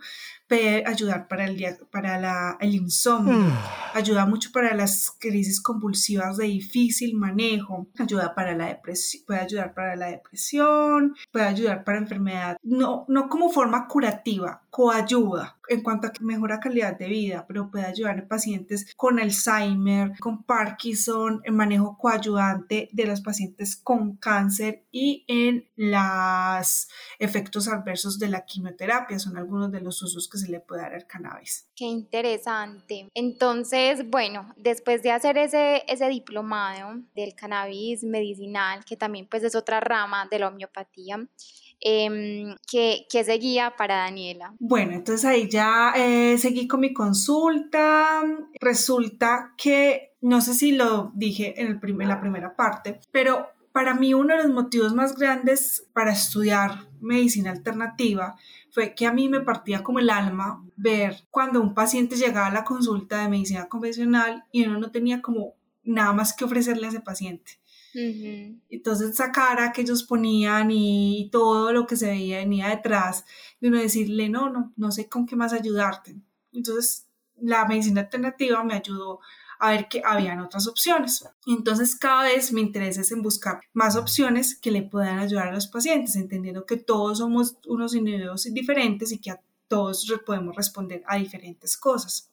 puede 0.50 0.84
ayudar 0.84 1.28
para 1.28 1.44
el, 1.44 1.64
para 1.92 2.18
la, 2.18 2.56
el 2.58 2.74
insomnio, 2.74 3.34
mm. 3.34 3.52
ayuda 3.94 4.26
mucho 4.26 4.50
para 4.52 4.74
las 4.74 5.12
crisis 5.20 5.60
convulsivas 5.60 6.38
de 6.38 6.46
difícil 6.46 7.14
manejo, 7.14 7.86
ayuda 7.96 8.34
para 8.34 8.56
la 8.56 8.66
depresión, 8.66 9.22
puede 9.28 9.40
ayudar 9.40 9.59
para 9.68 9.96
la 9.96 10.06
depresión, 10.06 11.14
puede 11.30 11.46
ayudar 11.46 11.84
para 11.84 11.98
enfermedad, 11.98 12.56
no, 12.62 13.04
no 13.08 13.28
como 13.28 13.50
forma 13.50 13.86
curativa, 13.86 14.62
coayuda 14.70 15.58
en 15.70 15.82
cuanto 15.82 16.08
a 16.08 16.12
que 16.12 16.24
mejora 16.24 16.58
calidad 16.58 16.98
de 16.98 17.06
vida, 17.06 17.44
pero 17.46 17.70
puede 17.70 17.86
ayudar 17.86 18.18
a 18.18 18.28
pacientes 18.28 18.92
con 18.96 19.20
Alzheimer, 19.20 20.18
con 20.18 20.42
Parkinson, 20.42 21.40
en 21.44 21.54
manejo 21.54 21.96
coayudante 21.96 22.88
de 22.92 23.06
los 23.06 23.20
pacientes 23.20 23.76
con 23.76 24.16
cáncer 24.16 24.84
y 24.90 25.24
en 25.28 25.68
los 25.76 26.88
efectos 27.20 27.68
adversos 27.68 28.18
de 28.18 28.28
la 28.28 28.44
quimioterapia. 28.44 29.20
Son 29.20 29.36
algunos 29.38 29.70
de 29.70 29.80
los 29.80 30.02
usos 30.02 30.28
que 30.28 30.38
se 30.38 30.50
le 30.50 30.58
puede 30.58 30.82
dar 30.82 30.94
al 30.94 31.06
cannabis. 31.06 31.68
Qué 31.76 31.84
interesante. 31.84 33.08
Entonces, 33.14 34.10
bueno, 34.10 34.52
después 34.56 35.04
de 35.04 35.12
hacer 35.12 35.38
ese, 35.38 35.84
ese 35.86 36.08
diplomado 36.08 37.00
del 37.14 37.34
cannabis 37.36 38.02
medicinal, 38.02 38.84
que 38.84 38.96
también 38.96 39.28
pues 39.30 39.44
es 39.44 39.54
otra 39.54 39.78
rama 39.78 40.26
de 40.28 40.40
la 40.40 40.48
homeopatía, 40.48 41.28
Em, 41.80 42.54
¿qué, 42.70 43.06
¿qué, 43.10 43.24
seguía 43.24 43.74
para 43.76 43.96
Daniela? 43.96 44.54
Bueno, 44.58 44.92
entonces 44.92 45.24
ahí 45.24 45.48
ya 45.48 45.92
eh, 45.96 46.36
seguí 46.38 46.68
con 46.68 46.80
mi 46.80 46.92
consulta. 46.92 48.22
Resulta 48.60 49.54
que, 49.56 50.14
no 50.20 50.40
sé 50.40 50.54
si 50.54 50.72
lo 50.72 51.12
dije 51.14 51.60
en, 51.60 51.68
el 51.68 51.80
en 51.82 52.08
la 52.08 52.20
primera 52.20 52.54
parte, 52.54 53.00
pero 53.10 53.48
para 53.72 53.94
mí 53.94 54.14
uno 54.14 54.36
de 54.36 54.42
los 54.42 54.52
motivos 54.52 54.94
más 54.94 55.16
grandes 55.16 55.86
para 55.92 56.12
estudiar 56.12 56.88
medicina 57.00 57.50
alternativa 57.50 58.36
fue 58.72 58.94
que 58.94 59.06
a 59.06 59.12
mí 59.12 59.28
me 59.28 59.40
partía 59.40 59.82
como 59.82 60.00
el 60.00 60.10
alma 60.10 60.64
ver 60.76 61.24
cuando 61.30 61.60
un 61.60 61.74
paciente 61.74 62.16
llegaba 62.16 62.48
a 62.48 62.52
la 62.52 62.64
consulta 62.64 63.22
de 63.22 63.28
medicina 63.28 63.68
convencional 63.68 64.44
y 64.52 64.66
uno 64.66 64.78
no 64.78 64.90
tenía 64.90 65.22
como 65.22 65.54
nada 65.82 66.12
más 66.12 66.34
que 66.34 66.44
ofrecerle 66.44 66.86
a 66.86 66.90
ese 66.90 67.00
paciente. 67.00 67.59
Entonces 67.94 69.10
esa 69.10 69.32
cara 69.32 69.72
que 69.72 69.82
ellos 69.82 70.02
ponían 70.04 70.70
y, 70.70 71.28
todo 71.32 71.72
lo 71.72 71.86
que 71.86 71.96
se 71.96 72.06
veía 72.06 72.38
venía 72.38 72.68
detrás 72.68 73.24
de 73.60 73.68
uno 73.68 73.78
decirle, 73.78 74.28
no, 74.28 74.50
no, 74.50 74.72
no 74.76 74.92
sé 74.92 75.08
con 75.08 75.26
qué 75.26 75.36
más 75.36 75.52
ayudarte. 75.52 76.16
Entonces 76.52 77.06
la 77.40 77.64
medicina 77.66 78.02
alternativa 78.02 78.62
me 78.64 78.74
ayudó 78.74 79.20
a 79.58 79.72
ver 79.72 79.88
que 79.88 80.02
habían 80.04 80.40
otras 80.40 80.66
opciones. 80.66 81.24
Entonces 81.46 81.94
cada 81.94 82.24
vez 82.24 82.52
me 82.52 82.62
interesa 82.62 83.02
en 83.14 83.22
buscar 83.22 83.60
más 83.72 83.94
opciones 83.96 84.58
que 84.58 84.70
le 84.70 84.82
puedan 84.82 85.18
ayudar 85.18 85.48
a 85.48 85.52
los 85.52 85.66
pacientes, 85.66 86.16
entendiendo 86.16 86.64
que 86.64 86.78
todos 86.78 87.18
somos 87.18 87.58
unos 87.66 87.94
individuos 87.94 88.44
diferentes 88.52 89.12
y 89.12 89.18
que 89.18 89.32
a 89.32 89.40
todos 89.68 90.10
podemos 90.26 90.56
responder 90.56 91.02
a 91.06 91.16
diferentes 91.16 91.76
cosas. 91.76 92.30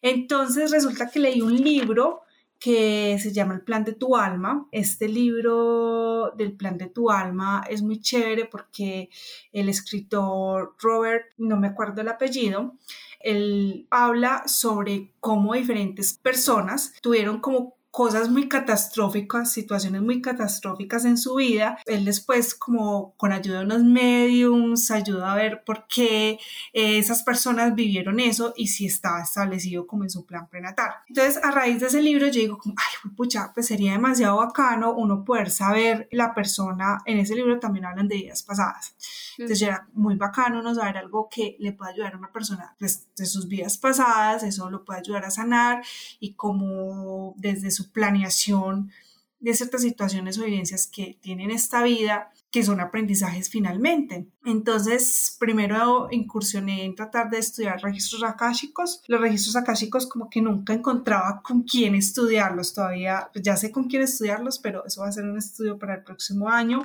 Entonces 0.00 0.70
resulta 0.70 1.10
que 1.10 1.18
leí 1.18 1.42
un 1.42 1.54
libro 1.54 2.22
que 2.62 3.18
se 3.18 3.32
llama 3.32 3.54
El 3.54 3.62
plan 3.62 3.82
de 3.82 3.94
tu 3.94 4.16
alma. 4.16 4.68
Este 4.70 5.08
libro 5.08 6.30
del 6.36 6.52
plan 6.52 6.78
de 6.78 6.86
tu 6.86 7.10
alma 7.10 7.64
es 7.68 7.82
muy 7.82 8.00
chévere 8.00 8.44
porque 8.44 9.10
el 9.52 9.68
escritor 9.68 10.76
Robert, 10.80 11.32
no 11.38 11.56
me 11.56 11.66
acuerdo 11.66 12.02
el 12.02 12.08
apellido, 12.08 12.74
él 13.18 13.88
habla 13.90 14.44
sobre 14.46 15.12
cómo 15.18 15.54
diferentes 15.54 16.14
personas 16.14 16.92
tuvieron 17.02 17.40
como 17.40 17.74
cosas 17.92 18.30
muy 18.30 18.48
catastróficas, 18.48 19.52
situaciones 19.52 20.00
muy 20.00 20.22
catastróficas 20.22 21.04
en 21.04 21.18
su 21.18 21.34
vida. 21.34 21.76
Él 21.84 22.06
después, 22.06 22.54
como 22.54 23.14
con 23.18 23.32
ayuda 23.32 23.58
de 23.58 23.66
unos 23.66 23.84
mediums, 23.84 24.90
ayuda 24.90 25.30
a 25.30 25.36
ver 25.36 25.62
por 25.62 25.86
qué 25.86 26.38
eh, 26.72 26.98
esas 26.98 27.22
personas 27.22 27.74
vivieron 27.74 28.18
eso 28.18 28.54
y 28.56 28.68
si 28.68 28.86
estaba 28.86 29.22
establecido 29.22 29.86
como 29.86 30.04
en 30.04 30.10
su 30.10 30.24
plan 30.24 30.48
prenatal. 30.48 30.90
Entonces, 31.06 31.38
a 31.44 31.50
raíz 31.50 31.80
de 31.80 31.88
ese 31.88 32.00
libro, 32.00 32.28
yo 32.28 32.40
digo, 32.40 32.56
como, 32.56 32.74
ay, 32.78 33.10
pucha, 33.14 33.52
pues 33.52 33.66
sería 33.66 33.92
demasiado 33.92 34.38
bacano 34.38 34.94
uno 34.94 35.22
poder 35.22 35.50
saber 35.50 36.08
la 36.12 36.34
persona. 36.34 37.02
En 37.04 37.18
ese 37.18 37.34
libro 37.34 37.60
también 37.60 37.84
hablan 37.84 38.08
de 38.08 38.16
vidas 38.16 38.42
pasadas. 38.42 38.96
Entonces, 39.36 39.60
era 39.60 39.86
muy 39.92 40.16
bacano 40.16 40.60
uno 40.60 40.74
saber 40.74 40.96
algo 40.96 41.28
que 41.30 41.56
le 41.60 41.72
pueda 41.72 41.90
ayudar 41.90 42.14
a 42.14 42.18
una 42.18 42.32
persona 42.32 42.74
pues, 42.78 43.06
de 43.16 43.26
sus 43.26 43.48
vidas 43.48 43.76
pasadas, 43.76 44.44
eso 44.44 44.70
lo 44.70 44.82
puede 44.82 45.00
ayudar 45.00 45.26
a 45.26 45.30
sanar 45.30 45.84
y 46.20 46.32
como 46.32 47.34
desde 47.36 47.70
su 47.70 47.81
planeación 47.84 48.90
de 49.42 49.54
ciertas 49.54 49.82
situaciones 49.82 50.38
o 50.38 50.44
evidencias 50.44 50.86
que 50.86 51.18
tienen 51.20 51.50
esta 51.50 51.82
vida, 51.82 52.30
que 52.52 52.62
son 52.62 52.80
aprendizajes 52.80 53.48
finalmente. 53.50 54.28
Entonces, 54.44 55.36
primero 55.40 56.06
incursioné 56.12 56.84
en 56.84 56.94
tratar 56.94 57.28
de 57.28 57.38
estudiar 57.38 57.82
registros 57.82 58.22
akáshicos. 58.22 59.02
Los 59.08 59.20
registros 59.20 59.56
akáshicos 59.56 60.06
como 60.06 60.30
que 60.30 60.40
nunca 60.40 60.74
encontraba 60.74 61.42
con 61.42 61.62
quién 61.62 61.96
estudiarlos. 61.96 62.72
Todavía, 62.72 63.30
pues 63.32 63.42
ya 63.42 63.56
sé 63.56 63.72
con 63.72 63.88
quién 63.88 64.02
estudiarlos, 64.02 64.60
pero 64.60 64.86
eso 64.86 65.00
va 65.00 65.08
a 65.08 65.12
ser 65.12 65.24
un 65.24 65.38
estudio 65.38 65.76
para 65.76 65.94
el 65.94 66.04
próximo 66.04 66.48
año. 66.48 66.84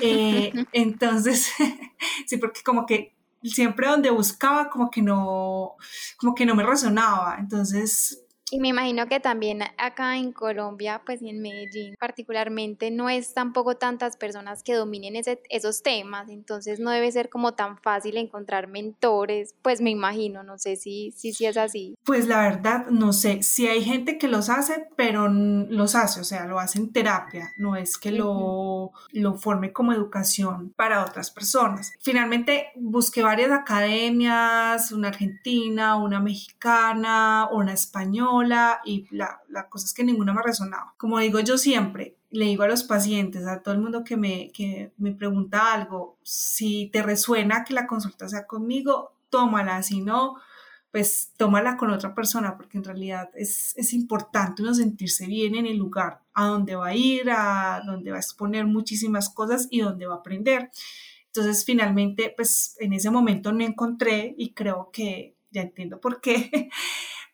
Eh, 0.00 0.52
entonces, 0.72 1.52
sí, 2.26 2.38
porque 2.38 2.62
como 2.64 2.86
que 2.86 3.14
siempre 3.44 3.86
donde 3.86 4.10
buscaba 4.10 4.68
como 4.68 4.90
que 4.90 5.02
no, 5.02 5.76
como 6.16 6.34
que 6.34 6.44
no 6.44 6.56
me 6.56 6.64
resonaba. 6.64 7.36
Entonces, 7.38 8.24
y 8.50 8.60
me 8.60 8.68
imagino 8.68 9.06
que 9.06 9.20
también 9.20 9.62
acá 9.76 10.16
en 10.16 10.32
Colombia, 10.32 11.02
pues 11.04 11.22
y 11.22 11.28
en 11.28 11.40
Medellín 11.40 11.94
particularmente, 11.98 12.90
no 12.90 13.08
es 13.08 13.34
tampoco 13.34 13.76
tantas 13.76 14.16
personas 14.16 14.62
que 14.62 14.74
dominen 14.74 15.16
ese, 15.16 15.42
esos 15.50 15.82
temas, 15.82 16.28
entonces 16.28 16.80
no 16.80 16.90
debe 16.90 17.10
ser 17.12 17.28
como 17.28 17.54
tan 17.54 17.78
fácil 17.78 18.16
encontrar 18.16 18.68
mentores, 18.68 19.54
pues 19.62 19.80
me 19.80 19.90
imagino, 19.90 20.42
no 20.42 20.58
sé 20.58 20.76
si, 20.76 21.12
si, 21.16 21.32
si 21.32 21.46
es 21.46 21.56
así. 21.56 21.96
Pues 22.04 22.26
la 22.26 22.42
verdad, 22.42 22.86
no 22.90 23.12
sé, 23.12 23.42
si 23.42 23.66
hay 23.66 23.84
gente 23.84 24.18
que 24.18 24.28
los 24.28 24.48
hace, 24.48 24.88
pero 24.96 25.28
los 25.28 25.94
hace, 25.94 26.20
o 26.20 26.24
sea, 26.24 26.46
lo 26.46 26.58
hace 26.58 26.78
en 26.78 26.92
terapia, 26.92 27.52
no 27.56 27.76
es 27.76 27.98
que 27.98 28.12
lo, 28.12 28.92
lo 29.12 29.34
forme 29.34 29.72
como 29.72 29.92
educación 29.92 30.72
para 30.76 31.04
otras 31.04 31.30
personas. 31.30 31.92
Finalmente 32.00 32.68
busqué 32.76 33.22
varias 33.22 33.50
academias, 33.50 34.92
una 34.92 35.08
argentina, 35.08 35.96
una 35.96 36.20
mexicana, 36.20 37.48
una 37.52 37.72
española, 37.72 38.37
y 38.84 39.06
la, 39.10 39.40
la 39.48 39.68
cosa 39.68 39.86
es 39.86 39.94
que 39.94 40.04
ninguna 40.04 40.32
me 40.32 40.42
resonaba. 40.42 40.94
Como 40.96 41.18
digo 41.18 41.40
yo 41.40 41.58
siempre, 41.58 42.16
le 42.30 42.46
digo 42.46 42.64
a 42.64 42.68
los 42.68 42.84
pacientes, 42.84 43.46
a 43.46 43.62
todo 43.62 43.74
el 43.74 43.80
mundo 43.80 44.04
que 44.04 44.16
me, 44.16 44.50
que 44.52 44.92
me 44.98 45.12
pregunta 45.12 45.72
algo, 45.72 46.18
si 46.22 46.90
te 46.92 47.02
resuena 47.02 47.64
que 47.64 47.74
la 47.74 47.86
consulta 47.86 48.28
sea 48.28 48.46
conmigo, 48.46 49.12
tómala, 49.30 49.82
si 49.82 50.00
no, 50.00 50.36
pues 50.90 51.32
tómala 51.36 51.76
con 51.76 51.90
otra 51.90 52.14
persona, 52.14 52.56
porque 52.56 52.78
en 52.78 52.84
realidad 52.84 53.30
es, 53.34 53.74
es 53.76 53.92
importante 53.92 54.62
uno 54.62 54.74
sentirse 54.74 55.26
bien 55.26 55.54
en 55.54 55.66
el 55.66 55.76
lugar 55.76 56.22
a 56.34 56.46
donde 56.46 56.76
va 56.76 56.88
a 56.88 56.94
ir, 56.94 57.30
a 57.30 57.82
donde 57.84 58.10
va 58.10 58.16
a 58.16 58.20
exponer 58.20 58.66
muchísimas 58.66 59.28
cosas 59.30 59.68
y 59.70 59.80
donde 59.80 60.06
va 60.06 60.14
a 60.14 60.18
aprender. 60.18 60.70
Entonces, 61.26 61.64
finalmente, 61.64 62.32
pues 62.34 62.76
en 62.80 62.94
ese 62.94 63.10
momento 63.10 63.52
me 63.52 63.66
encontré 63.66 64.34
y 64.38 64.54
creo 64.54 64.90
que 64.92 65.36
ya 65.50 65.62
entiendo 65.62 66.00
por 66.00 66.20
qué. 66.20 66.70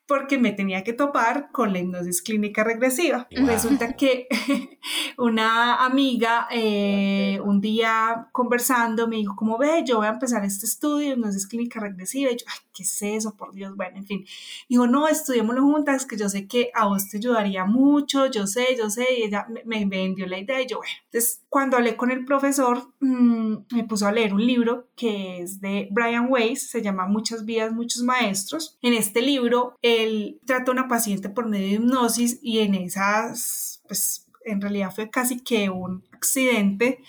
Porque 0.06 0.38
me 0.38 0.52
tenía 0.52 0.84
que 0.84 0.92
topar 0.92 1.50
con 1.50 1.73
la 1.73 1.78
hipnosis 1.78 2.20
clínica 2.20 2.62
regresiva. 2.62 3.26
Resulta 3.30 3.96
que 3.96 4.28
una 5.18 5.84
amiga 5.84 6.46
eh, 6.50 7.40
un 7.42 7.61
día 7.61 8.28
conversando 8.32 9.08
me 9.08 9.16
dijo, 9.16 9.34
como 9.34 9.56
ve, 9.56 9.82
yo 9.87 9.99
voy 9.99 10.06
a 10.06 10.11
empezar 10.11 10.44
este 10.44 10.66
estudio 10.66 11.08
de 11.08 11.14
hipnosis 11.14 11.46
clínica 11.46 11.80
regresiva. 11.80 12.30
Y 12.30 12.37
yo, 12.37 12.44
ay, 12.49 12.58
¿qué 12.75 12.82
es 12.82 13.02
eso? 13.02 13.34
Por 13.34 13.54
Dios, 13.54 13.75
bueno, 13.76 13.96
en 13.96 14.06
fin. 14.06 14.26
Dijo, 14.68 14.87
no, 14.87 15.08
estudiémoslo 15.08 15.62
juntas, 15.62 16.04
que 16.04 16.18
yo 16.18 16.28
sé 16.28 16.46
que 16.46 16.70
a 16.75 16.87
vos 16.87 17.08
te 17.08 17.16
ayudaría 17.16 17.64
mucho, 17.64 18.26
yo 18.26 18.46
sé, 18.46 18.76
yo 18.76 18.90
sé. 18.90 19.06
Y 19.18 19.23
ella 19.23 19.46
me, 19.64 19.87
vendió 19.87 20.26
la 20.26 20.38
idea 20.38 20.61
y 20.61 20.66
yo, 20.66 20.78
bueno. 20.78 20.92
Entonces, 21.06 21.42
cuando 21.49 21.76
hablé 21.76 21.96
con 21.96 22.11
el 22.11 22.25
profesor, 22.25 22.88
mm, 23.00 23.54
me 23.70 23.84
puso 23.84 24.06
a 24.06 24.12
leer 24.12 24.34
un 24.34 24.44
libro 24.44 24.88
que 24.96 25.40
es 25.40 25.61
de 25.61 25.88
Brian 25.92 26.26
Weiss, 26.28 26.68
se 26.68 26.82
llama 26.82 27.06
Muchas 27.06 27.44
vidas, 27.44 27.73
muchos 27.73 28.02
maestros. 28.02 28.76
En 28.82 28.92
este 28.92 29.23
libro, 29.23 29.76
él 30.03 30.41
trata 30.47 30.71
a 30.71 30.75
una 30.75 30.89
paciente 30.89 31.29
por 31.29 31.47
medio 31.47 31.67
de 31.67 31.75
hipnosis 31.75 32.39
y 32.43 32.61
en 32.61 32.75
esas, 32.75 33.83
pues 33.87 34.27
en 34.45 34.61
realidad 34.61 34.93
fue 34.95 35.11
casi 35.11 35.41
que 35.43 35.71
un 35.71 36.05
accidente. 36.13 37.03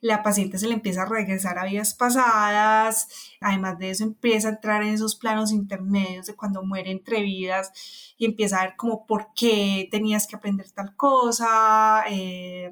La 0.00 0.22
paciente 0.22 0.58
se 0.58 0.68
le 0.68 0.74
empieza 0.74 1.02
a 1.02 1.06
regresar 1.06 1.58
a 1.58 1.64
vidas 1.64 1.92
pasadas, 1.94 3.08
además 3.40 3.78
de 3.78 3.90
eso 3.90 4.04
empieza 4.04 4.48
a 4.48 4.52
entrar 4.52 4.82
en 4.82 4.90
esos 4.90 5.16
planos 5.16 5.50
intermedios 5.50 6.26
de 6.26 6.36
cuando 6.36 6.62
muere 6.62 6.92
entre 6.92 7.20
vidas 7.22 7.72
y 8.16 8.24
empieza 8.24 8.60
a 8.60 8.64
ver 8.66 8.76
como 8.76 9.06
por 9.06 9.28
qué 9.34 9.88
tenías 9.90 10.28
que 10.28 10.36
aprender 10.36 10.70
tal 10.70 10.94
cosa. 10.94 12.04
Eh, 12.08 12.70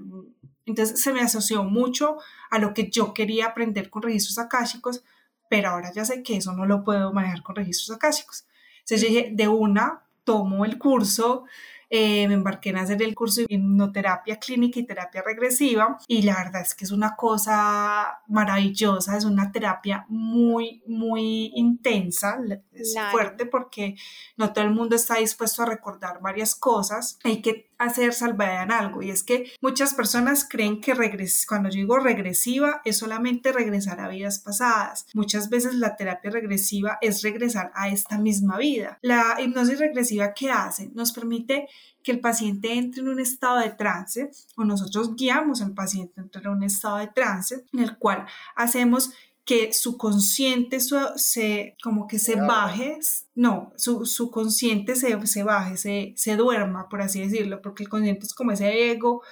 entonces 0.66 1.02
se 1.02 1.12
me 1.12 1.20
asoció 1.20 1.64
mucho 1.64 2.18
a 2.50 2.58
lo 2.58 2.74
que 2.74 2.90
yo 2.90 3.12
quería 3.12 3.46
aprender 3.46 3.90
con 3.90 4.02
registros 4.02 4.38
akáshicos, 4.38 5.02
pero 5.48 5.70
ahora 5.70 5.92
ya 5.92 6.04
sé 6.04 6.22
que 6.22 6.36
eso 6.36 6.52
no 6.52 6.64
lo 6.64 6.84
puedo 6.84 7.12
manejar 7.12 7.42
con 7.42 7.56
registros 7.56 7.96
akáshicos. 7.96 8.46
Entonces 8.88 9.08
dije, 9.08 9.30
de 9.32 9.48
una, 9.48 10.04
tomo 10.22 10.64
el 10.64 10.78
curso, 10.78 11.44
eh, 11.90 12.26
me 12.26 12.34
embarqué 12.34 12.70
en 12.70 12.78
hacer 12.78 13.00
el 13.02 13.14
curso 13.14 13.40
de 13.40 13.46
hipnoterapia 13.48 14.38
clínica 14.40 14.80
y 14.80 14.86
terapia 14.86 15.22
regresiva 15.22 15.98
y 16.08 16.22
la 16.22 16.36
verdad 16.36 16.62
es 16.62 16.74
que 16.74 16.84
es 16.84 16.90
una 16.90 17.14
cosa 17.14 18.22
maravillosa, 18.26 19.16
es 19.16 19.24
una 19.24 19.52
terapia 19.52 20.04
muy, 20.08 20.82
muy 20.86 21.52
intensa, 21.54 22.38
es 22.72 22.96
fuerte 23.12 23.46
porque 23.46 23.96
no 24.36 24.52
todo 24.52 24.64
el 24.64 24.72
mundo 24.72 24.96
está 24.96 25.16
dispuesto 25.16 25.62
a 25.62 25.66
recordar 25.66 26.20
varias 26.20 26.56
cosas, 26.56 27.18
hay 27.22 27.40
que 27.40 27.70
hacer 27.78 28.12
salvedad 28.12 28.62
en 28.62 28.72
algo 28.72 29.02
y 29.02 29.10
es 29.10 29.22
que 29.22 29.52
muchas 29.60 29.94
personas 29.94 30.46
creen 30.48 30.80
que 30.80 30.94
regres 30.94 31.44
cuando 31.46 31.68
yo 31.68 31.76
digo 31.76 31.98
regresiva 31.98 32.80
es 32.84 32.98
solamente 32.98 33.52
regresar 33.52 34.00
a 34.00 34.08
vidas 34.08 34.38
pasadas. 34.38 35.06
Muchas 35.14 35.50
veces 35.50 35.74
la 35.74 35.96
terapia 35.96 36.30
regresiva 36.30 36.98
es 37.00 37.22
regresar 37.22 37.72
a 37.74 37.88
esta 37.88 38.18
misma 38.18 38.58
vida. 38.58 38.98
La 39.02 39.36
hipnosis 39.40 39.78
regresiva 39.78 40.32
que 40.32 40.50
hace 40.50 40.90
nos 40.94 41.12
permite 41.12 41.68
que 42.02 42.12
el 42.12 42.20
paciente 42.20 42.72
entre 42.72 43.02
en 43.02 43.08
un 43.08 43.20
estado 43.20 43.58
de 43.58 43.70
trance 43.70 44.30
o 44.56 44.64
nosotros 44.64 45.16
guiamos 45.16 45.60
al 45.60 45.74
paciente 45.74 46.20
a 46.20 46.22
entrar 46.22 46.46
en 46.46 46.52
un 46.52 46.62
estado 46.62 46.98
de 46.98 47.08
trance 47.08 47.64
en 47.72 47.80
el 47.80 47.98
cual 47.98 48.26
hacemos 48.54 49.10
que 49.46 49.72
su 49.72 49.96
consciente 49.96 50.78
se, 50.80 51.76
como 51.80 52.08
que 52.08 52.18
se 52.18 52.34
baje, 52.34 52.98
no, 53.36 53.72
su, 53.76 54.04
su 54.04 54.28
consciente 54.32 54.96
se, 54.96 55.24
se 55.24 55.44
baje, 55.44 55.76
se, 55.76 56.12
se 56.16 56.34
duerma, 56.34 56.88
por 56.88 57.00
así 57.00 57.20
decirlo, 57.20 57.62
porque 57.62 57.84
el 57.84 57.88
consciente 57.88 58.26
es 58.26 58.34
como 58.34 58.50
ese 58.50 58.90
ego 58.90 59.22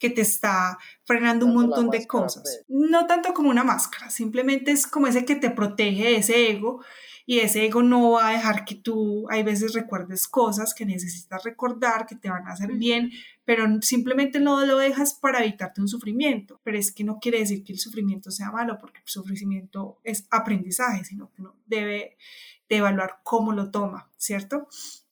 que 0.00 0.10
te 0.10 0.22
está 0.22 0.76
frenando 1.04 1.46
un 1.46 1.54
montón 1.54 1.88
de 1.88 2.04
cosas. 2.04 2.42
Pues. 2.42 2.64
No 2.68 3.06
tanto 3.06 3.32
como 3.32 3.48
una 3.48 3.62
máscara, 3.62 4.10
simplemente 4.10 4.72
es 4.72 4.88
como 4.88 5.06
ese 5.06 5.24
que 5.24 5.36
te 5.36 5.50
protege 5.50 6.02
de 6.02 6.16
ese 6.16 6.50
ego 6.50 6.82
y 7.24 7.38
ese 7.38 7.64
ego 7.64 7.84
no 7.84 8.12
va 8.12 8.30
a 8.30 8.32
dejar 8.32 8.64
que 8.64 8.74
tú 8.74 9.28
hay 9.30 9.44
veces 9.44 9.72
recuerdes 9.72 10.26
cosas 10.26 10.74
que 10.74 10.84
necesitas 10.84 11.44
recordar, 11.44 12.06
que 12.06 12.16
te 12.16 12.28
van 12.28 12.48
a 12.48 12.54
hacer 12.54 12.72
bien, 12.72 13.12
pero 13.50 13.66
simplemente 13.82 14.38
no 14.38 14.64
lo 14.64 14.78
dejas 14.78 15.14
para 15.14 15.40
evitarte 15.40 15.80
un 15.80 15.88
sufrimiento. 15.88 16.60
Pero 16.62 16.78
es 16.78 16.92
que 16.92 17.02
no 17.02 17.18
quiere 17.18 17.40
decir 17.40 17.64
que 17.64 17.72
el 17.72 17.80
sufrimiento 17.80 18.30
sea 18.30 18.52
malo, 18.52 18.78
porque 18.78 19.00
el 19.00 19.08
sufrimiento 19.08 19.98
es 20.04 20.28
aprendizaje, 20.30 21.04
sino 21.04 21.32
que 21.32 21.42
uno 21.42 21.56
debe 21.66 22.16
de 22.68 22.76
evaluar 22.76 23.18
cómo 23.24 23.52
lo 23.52 23.72
toma, 23.72 24.08
¿cierto? 24.16 24.68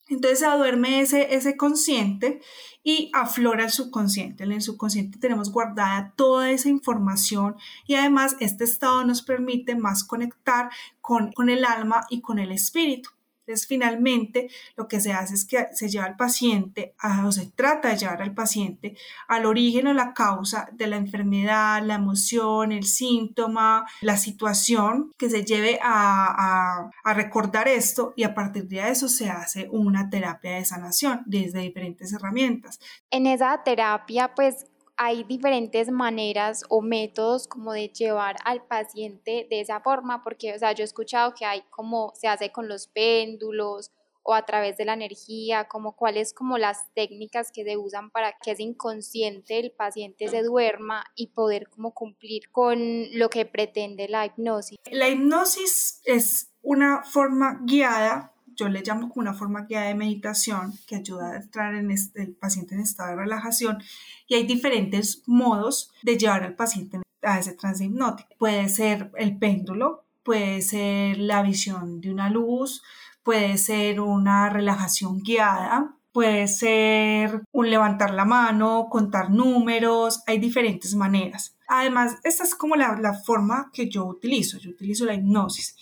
Entonces 0.08 0.38
se 0.38 0.46
duerme 0.46 1.00
ese, 1.00 1.34
ese 1.34 1.56
consciente 1.56 2.40
y 2.84 3.10
aflora 3.12 3.64
el 3.64 3.72
subconsciente. 3.72 4.44
En 4.44 4.52
el 4.52 4.62
subconsciente 4.62 5.18
tenemos 5.18 5.50
guardada 5.50 6.14
toda 6.16 6.52
esa 6.52 6.68
información 6.68 7.56
y 7.88 7.96
además 7.96 8.36
este 8.38 8.62
estado 8.62 9.02
nos 9.02 9.20
permite 9.22 9.74
más 9.74 10.04
conectar 10.04 10.70
con, 11.00 11.32
con 11.32 11.50
el 11.50 11.64
alma 11.64 12.06
y 12.08 12.20
con 12.20 12.38
el 12.38 12.52
espíritu. 12.52 13.10
Entonces, 13.48 13.66
finalmente, 13.66 14.50
lo 14.76 14.88
que 14.88 15.00
se 15.00 15.12
hace 15.12 15.34
es 15.34 15.46
que 15.46 15.68
se 15.72 15.88
lleva 15.88 16.04
al 16.04 16.16
paciente, 16.16 16.94
o 17.24 17.32
se 17.32 17.46
trata 17.46 17.88
de 17.88 17.96
llevar 17.96 18.20
al 18.20 18.34
paciente 18.34 18.94
al 19.26 19.46
origen 19.46 19.86
o 19.86 19.94
la 19.94 20.12
causa 20.12 20.68
de 20.72 20.86
la 20.86 20.96
enfermedad, 20.96 21.82
la 21.82 21.94
emoción, 21.94 22.72
el 22.72 22.84
síntoma, 22.84 23.86
la 24.02 24.18
situación, 24.18 25.12
que 25.16 25.30
se 25.30 25.44
lleve 25.44 25.78
a, 25.82 26.90
recordar 27.04 27.68
esto 27.68 28.12
y 28.16 28.22
a 28.24 28.34
partir 28.34 28.68
de 28.68 28.90
eso 28.90 29.08
se 29.08 29.30
hace 29.30 29.66
una 29.70 30.10
terapia 30.10 30.52
de 30.56 30.64
sanación 30.64 31.22
desde 31.24 31.60
diferentes 31.60 32.12
herramientas. 32.12 32.78
En 33.10 33.26
esa 33.26 33.62
terapia, 33.64 34.34
pues, 34.34 34.66
hay 35.00 35.22
diferentes 35.22 35.90
maneras 35.90 36.64
o 36.68 36.82
métodos 36.82 37.46
como 37.46 37.72
de 37.72 37.88
llevar 37.88 38.36
al 38.44 38.66
paciente 38.66 39.46
de 39.48 39.60
esa 39.60 39.80
forma, 39.80 40.24
porque, 40.24 40.52
o 40.52 40.58
sea, 40.58 40.72
yo 40.72 40.82
he 40.82 40.84
escuchado 40.84 41.34
que 41.34 41.44
hay 41.44 41.62
como 41.70 42.12
se 42.16 42.26
hace 42.26 42.50
con 42.50 42.68
los 42.68 42.88
péndulos 42.88 43.92
o 44.24 44.34
a 44.34 44.44
través 44.44 44.76
de 44.76 44.84
la 44.84 44.94
energía, 44.94 45.68
como 45.68 45.94
cuáles 45.94 46.34
como 46.34 46.58
las 46.58 46.92
técnicas 46.94 47.52
que 47.52 47.64
se 47.64 47.76
usan 47.76 48.10
para 48.10 48.32
que 48.42 48.50
ese 48.50 48.64
inconsciente 48.64 49.60
el 49.60 49.70
paciente 49.70 50.28
se 50.28 50.42
duerma 50.42 51.04
y 51.14 51.28
poder 51.28 51.68
como 51.70 51.94
cumplir 51.94 52.50
con 52.50 52.78
lo 53.16 53.30
que 53.30 53.46
pretende 53.46 54.08
la 54.08 54.26
hipnosis. 54.26 54.78
La 54.90 55.08
hipnosis 55.08 56.02
es 56.04 56.50
una 56.60 57.04
forma 57.04 57.60
guiada 57.62 58.34
yo 58.58 58.68
le 58.68 58.82
llamo 58.82 59.08
como 59.08 59.22
una 59.22 59.34
forma 59.34 59.62
guiada 59.62 59.86
de 59.86 59.94
meditación 59.94 60.74
que 60.86 60.96
ayuda 60.96 61.30
a 61.30 61.36
entrar 61.36 61.76
en 61.76 61.92
este, 61.92 62.22
el 62.22 62.34
paciente 62.34 62.74
en 62.74 62.80
estado 62.80 63.10
de 63.10 63.16
relajación 63.16 63.78
y 64.26 64.34
hay 64.34 64.46
diferentes 64.46 65.22
modos 65.26 65.92
de 66.02 66.18
llevar 66.18 66.42
al 66.42 66.56
paciente 66.56 67.00
a 67.22 67.38
ese 67.38 67.52
trance 67.52 67.84
hipnótico. 67.84 68.30
Puede 68.36 68.68
ser 68.68 69.12
el 69.16 69.38
péndulo, 69.38 70.04
puede 70.24 70.60
ser 70.60 71.18
la 71.18 71.42
visión 71.42 72.00
de 72.00 72.10
una 72.10 72.28
luz, 72.30 72.82
puede 73.22 73.58
ser 73.58 74.00
una 74.00 74.50
relajación 74.50 75.22
guiada, 75.22 75.94
puede 76.12 76.48
ser 76.48 77.42
un 77.52 77.70
levantar 77.70 78.12
la 78.12 78.24
mano, 78.24 78.88
contar 78.90 79.30
números, 79.30 80.22
hay 80.26 80.38
diferentes 80.38 80.96
maneras. 80.96 81.54
Además, 81.68 82.16
esta 82.24 82.42
es 82.42 82.56
como 82.56 82.74
la, 82.74 82.98
la 83.00 83.14
forma 83.14 83.70
que 83.72 83.88
yo 83.88 84.04
utilizo, 84.04 84.58
yo 84.58 84.70
utilizo 84.70 85.04
la 85.04 85.14
hipnosis. 85.14 85.76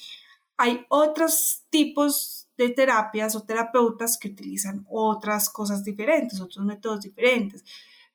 Hay 0.58 0.84
otros 0.88 1.62
tipos 1.70 2.35
de 2.56 2.70
terapias 2.70 3.36
o 3.36 3.42
terapeutas 3.42 4.18
que 4.18 4.28
utilizan 4.28 4.86
otras 4.88 5.48
cosas 5.50 5.84
diferentes, 5.84 6.40
otros 6.40 6.64
métodos 6.64 7.00
diferentes. 7.00 7.64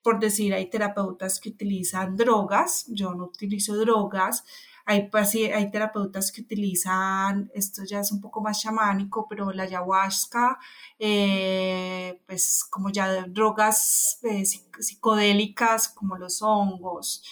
Por 0.02 0.20
decir, 0.20 0.54
hay 0.54 0.70
terapeutas 0.70 1.40
que 1.40 1.50
utilizan 1.50 2.16
drogas, 2.16 2.86
yo 2.88 3.14
no 3.14 3.26
utilizo 3.26 3.78
drogas, 3.78 4.44
hay, 4.86 5.10
hay 5.54 5.72
terapeutas 5.72 6.32
que 6.32 6.42
utilizan, 6.42 7.52
esto 7.54 7.84
ya 7.84 8.00
es 8.00 8.12
un 8.12 8.20
poco 8.20 8.42
más 8.42 8.60
chamánico, 8.62 9.28
pero 9.30 9.52
la 9.52 9.64
ayahuasca, 9.64 10.60
eh, 10.98 12.22
pues 12.26 12.64
como 12.70 12.90
ya 12.90 13.26
drogas 13.28 14.20
eh, 14.24 14.44
psicodélicas 14.46 15.90
como 15.90 16.18
los 16.18 16.42
hongos 16.42 17.24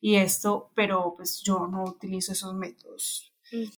y 0.00 0.16
esto, 0.16 0.70
pero 0.74 1.14
pues 1.16 1.42
yo 1.42 1.66
no 1.66 1.84
utilizo 1.84 2.32
esos 2.32 2.54
métodos. 2.54 3.27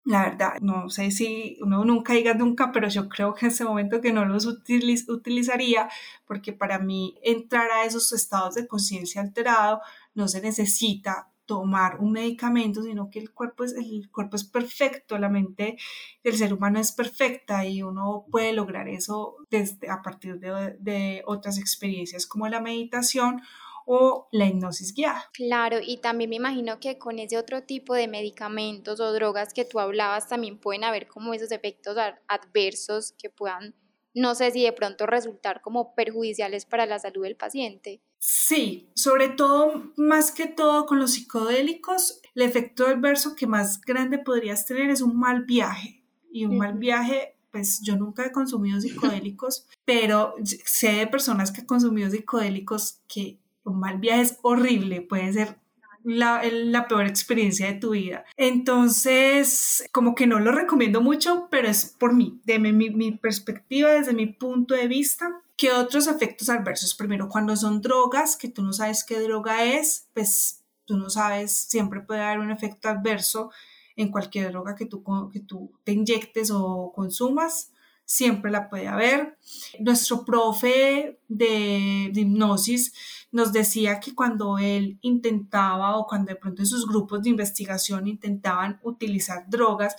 La 0.05 0.25
verdad, 0.25 0.55
no 0.61 0.89
sé 0.91 1.11
si 1.11 1.59
uno 1.61 1.85
nunca 1.85 2.15
diga 2.15 2.35
nunca, 2.35 2.73
pero 2.73 2.89
yo 2.89 3.09
creo 3.09 3.35
que 3.35 3.47
en 3.47 3.53
ese 3.53 3.65
momento 3.65 4.01
que 4.01 4.13
no 4.13 4.25
los 4.25 4.47
utilizaría, 4.47 5.89
porque 6.27 6.53
para 6.53 6.79
mí 6.79 7.19
entrar 7.23 7.71
a 7.71 7.85
esos 7.85 8.13
estados 8.13 8.55
de 8.55 8.67
conciencia 8.67 9.21
alterado 9.21 9.81
no 10.15 10.29
se 10.29 10.41
necesita 10.41 11.31
tomar 11.51 11.99
un 11.99 12.13
medicamento, 12.13 12.81
sino 12.81 13.11
que 13.11 13.19
el 13.19 13.33
cuerpo 13.33 13.65
es, 13.65 13.73
el 13.73 14.09
cuerpo 14.13 14.37
es 14.37 14.45
perfecto, 14.45 15.19
la 15.19 15.29
mente 15.29 15.77
del 16.23 16.37
ser 16.37 16.55
humano 16.55 16.79
es 16.79 16.93
perfecta 16.93 17.67
y 17.67 17.83
uno 17.83 18.25
puede 18.31 18.53
lograr 18.53 18.89
eso 18.89 19.35
desde, 19.51 19.91
a 19.91 20.01
partir 20.01 20.39
de, 20.39 20.77
de 20.79 21.25
otras 21.27 21.59
experiencias 21.59 22.29
como 22.29 22.47
la 22.47 22.61
meditación 22.61 23.43
o 23.93 24.29
la 24.31 24.47
hipnosis 24.47 24.95
guiada. 24.95 25.29
Claro, 25.33 25.79
y 25.85 25.97
también 25.97 26.31
me 26.31 26.37
imagino 26.37 26.79
que 26.79 26.97
con 26.97 27.19
ese 27.19 27.37
otro 27.37 27.65
tipo 27.65 27.93
de 27.95 28.07
medicamentos 28.07 29.01
o 29.01 29.13
drogas 29.13 29.53
que 29.53 29.65
tú 29.65 29.81
hablabas 29.81 30.29
también 30.29 30.59
pueden 30.59 30.85
haber 30.85 31.09
como 31.09 31.35
esos 31.35 31.51
efectos 31.51 31.97
adversos 32.29 33.15
que 33.19 33.31
puedan, 33.31 33.75
no 34.15 34.37
sé 34.37 34.53
si 34.53 34.63
de 34.63 34.73
pronto 34.73 35.07
resultar 35.07 35.61
como 35.61 35.93
perjudiciales 35.97 36.67
para 36.67 36.87
la 36.87 37.01
salud 37.01 37.25
del 37.25 37.35
paciente. 37.35 38.01
Sí, 38.21 38.93
sobre 38.95 39.29
todo, 39.29 39.93
más 39.97 40.31
que 40.31 40.47
todo 40.47 40.87
con 40.87 41.01
los 41.01 41.15
psicodélicos, 41.15 42.21
el 42.37 42.43
efecto 42.43 42.87
adverso 42.87 43.35
que 43.35 43.49
más 43.49 43.81
grande 43.81 44.19
podrías 44.19 44.67
tener 44.67 44.91
es 44.91 45.01
un 45.01 45.19
mal 45.19 45.45
viaje. 45.45 46.05
Y 46.33 46.45
un 46.45 46.59
mal 46.59 46.75
viaje 46.75 47.41
pues 47.51 47.81
yo 47.83 47.97
nunca 47.97 48.25
he 48.25 48.31
consumido 48.31 48.81
psicodélicos, 48.81 49.67
pero 49.85 50.35
sé 50.65 50.93
de 50.93 51.07
personas 51.09 51.51
que 51.51 51.63
han 51.63 51.67
consumido 51.67 52.09
psicodélicos 52.09 53.01
que 53.09 53.41
un 53.71 53.81
mal 53.81 53.99
viaje 53.99 54.23
es 54.23 54.39
horrible, 54.43 55.01
puede 55.01 55.33
ser 55.33 55.59
la, 56.05 56.43
la, 56.45 56.89
peor 56.89 57.07
experiencia 57.07 57.67
de 57.67 57.79
tu 57.79 57.91
vida. 57.91 58.25
Entonces, 58.37 59.85
como 59.93 60.15
que 60.15 60.27
no 60.27 60.41
lo 60.41 60.53
recomiendo 60.53 61.01
mucho, 61.01 61.49
pero 61.51 61.69
es 61.69 61.95
por 61.99 62.15
mí, 62.15 62.41
de 62.45 62.59
mi, 62.59 62.73
mi, 62.73 63.13
perspectiva, 63.13 63.91
desde 63.91 64.15
mi 64.15 64.27
punto 64.27 64.75
de 64.75 64.89
vista. 64.89 65.43
¿Qué 65.57 65.73
otros 65.73 66.07
efectos 66.07 66.49
adversos? 66.49 66.95
Primero, 66.95 67.29
cuando 67.29 67.55
son 67.55 67.83
drogas, 67.83 68.37
que 68.37 68.49
tú 68.49 68.63
no 68.63 68.73
sabes 68.73 69.05
qué 69.05 69.21
droga 69.21 69.65
es, 69.65 70.09
pues 70.15 70.65
tú 70.87 70.97
no 70.97 71.11
sabes, 71.11 71.53
siempre 71.53 72.01
puede 72.01 72.23
haber 72.23 72.39
un 72.39 72.51
efecto 72.51 72.89
adverso 72.89 73.51
en 73.97 74.11
cualquier 74.11 74.51
droga 74.51 74.75
que 74.75 74.87
tú, 74.87 75.05
que 75.31 75.41
tú 75.41 75.73
te 75.85 75.93
inyectes 75.93 76.51
o 76.51 76.93
consumas 76.95 77.73
siempre 78.11 78.51
la 78.51 78.69
puede 78.69 78.89
haber. 78.89 79.39
Nuestro 79.79 80.25
profe 80.25 81.21
de, 81.29 82.11
de 82.13 82.21
hipnosis 82.21 82.93
nos 83.33 83.53
decía 83.53 84.01
que 84.01 84.15
cuando 84.15 84.59
él 84.59 84.99
intentaba 85.03 85.97
o 85.97 86.07
cuando 86.07 86.31
de 86.31 86.37
pronto 86.37 86.63
en 86.63 86.67
sus 86.67 86.87
grupos 86.87 87.23
de 87.23 87.31
investigación 87.31 88.07
intentaban 88.07 88.81
utilizar 88.83 89.49
drogas, 89.49 89.97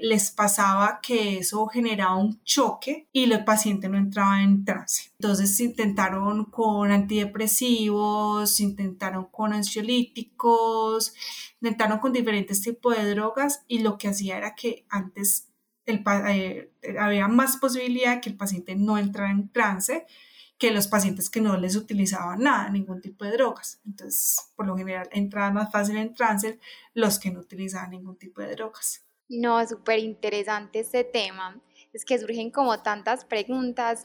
les 0.00 0.30
pasaba 0.30 1.00
que 1.02 1.38
eso 1.38 1.66
generaba 1.66 2.16
un 2.16 2.42
choque 2.44 3.08
y 3.12 3.24
el 3.24 3.44
paciente 3.44 3.88
no 3.88 3.98
entraba 3.98 4.42
en 4.42 4.64
trance. 4.64 5.10
Entonces 5.18 5.58
intentaron 5.60 6.44
con 6.46 6.90
antidepresivos, 6.92 8.60
intentaron 8.60 9.26
con 9.26 9.52
ansiolíticos, 9.52 11.14
intentaron 11.60 11.98
con 11.98 12.12
diferentes 12.12 12.60
tipos 12.60 12.96
de 12.96 13.10
drogas 13.10 13.64
y 13.66 13.80
lo 13.80 13.98
que 13.98 14.08
hacía 14.08 14.38
era 14.38 14.54
que 14.54 14.86
antes 14.88 15.48
el, 15.86 16.04
eh, 16.28 16.70
había 16.98 17.28
más 17.28 17.56
posibilidad 17.56 18.16
de 18.16 18.20
que 18.20 18.30
el 18.30 18.36
paciente 18.36 18.76
no 18.76 18.98
entrara 18.98 19.30
en 19.30 19.48
trance 19.48 20.06
que 20.58 20.72
los 20.72 20.88
pacientes 20.88 21.30
que 21.30 21.40
no 21.40 21.56
les 21.56 21.76
utilizaban 21.76 22.40
nada, 22.42 22.68
ningún 22.68 23.00
tipo 23.00 23.24
de 23.24 23.32
drogas. 23.32 23.80
Entonces, 23.86 24.36
por 24.56 24.66
lo 24.66 24.76
general, 24.76 25.08
entraban 25.12 25.54
más 25.54 25.70
fácil 25.70 25.96
en 25.96 26.14
trance 26.14 26.58
los 26.94 27.18
que 27.18 27.30
no 27.30 27.40
utilizaban 27.40 27.90
ningún 27.90 28.16
tipo 28.16 28.40
de 28.42 28.52
drogas. 28.54 29.04
No, 29.28 29.64
súper 29.66 30.00
interesante 30.00 30.80
este 30.80 31.04
tema. 31.04 31.60
Es 31.92 32.04
que 32.04 32.18
surgen 32.18 32.50
como 32.50 32.82
tantas 32.82 33.24
preguntas 33.24 34.04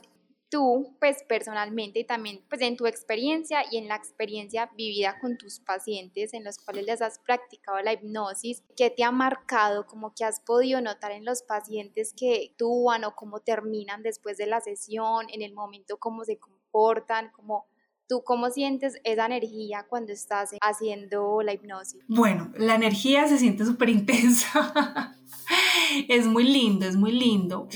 tú, 0.54 0.94
pues 1.00 1.24
personalmente 1.24 1.98
y 1.98 2.04
también 2.04 2.40
pues 2.48 2.62
en 2.62 2.76
tu 2.76 2.86
experiencia 2.86 3.64
y 3.72 3.76
en 3.76 3.88
la 3.88 3.96
experiencia 3.96 4.70
vivida 4.76 5.18
con 5.20 5.36
tus 5.36 5.58
pacientes 5.58 6.32
en 6.32 6.44
los 6.44 6.58
cuales 6.58 6.86
les 6.86 7.02
has 7.02 7.18
practicado 7.18 7.80
la 7.80 7.92
hipnosis, 7.92 8.62
¿qué 8.76 8.88
te 8.88 9.02
ha 9.02 9.10
marcado? 9.10 9.84
como 9.84 10.14
que 10.14 10.24
has 10.24 10.38
podido 10.38 10.80
notar 10.80 11.10
en 11.10 11.24
los 11.24 11.42
pacientes 11.42 12.14
que 12.16 12.50
actúan 12.52 13.02
o 13.02 13.16
cómo 13.16 13.40
terminan 13.40 14.04
después 14.04 14.36
de 14.36 14.46
la 14.46 14.60
sesión, 14.60 15.26
en 15.32 15.42
el 15.42 15.54
momento 15.54 15.96
cómo 15.96 16.24
se 16.24 16.38
comportan, 16.38 17.32
cómo 17.32 17.66
¿Tú 18.06 18.22
cómo 18.22 18.50
sientes 18.50 19.00
esa 19.02 19.24
energía 19.24 19.86
cuando 19.88 20.12
estás 20.12 20.50
haciendo 20.60 21.40
la 21.40 21.54
hipnosis? 21.54 22.04
Bueno, 22.06 22.52
la 22.54 22.74
energía 22.74 23.26
se 23.28 23.38
siente 23.38 23.64
súper 23.64 23.88
intensa. 23.88 25.16
es 26.08 26.26
muy 26.26 26.44
lindo, 26.44 26.86
es 26.86 26.96
muy 26.96 27.12
lindo. 27.12 27.66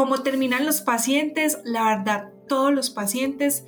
Como 0.00 0.22
terminan 0.22 0.64
los 0.64 0.80
pacientes, 0.80 1.58
la 1.62 1.84
verdad, 1.84 2.30
todos 2.48 2.72
los 2.72 2.88
pacientes 2.88 3.66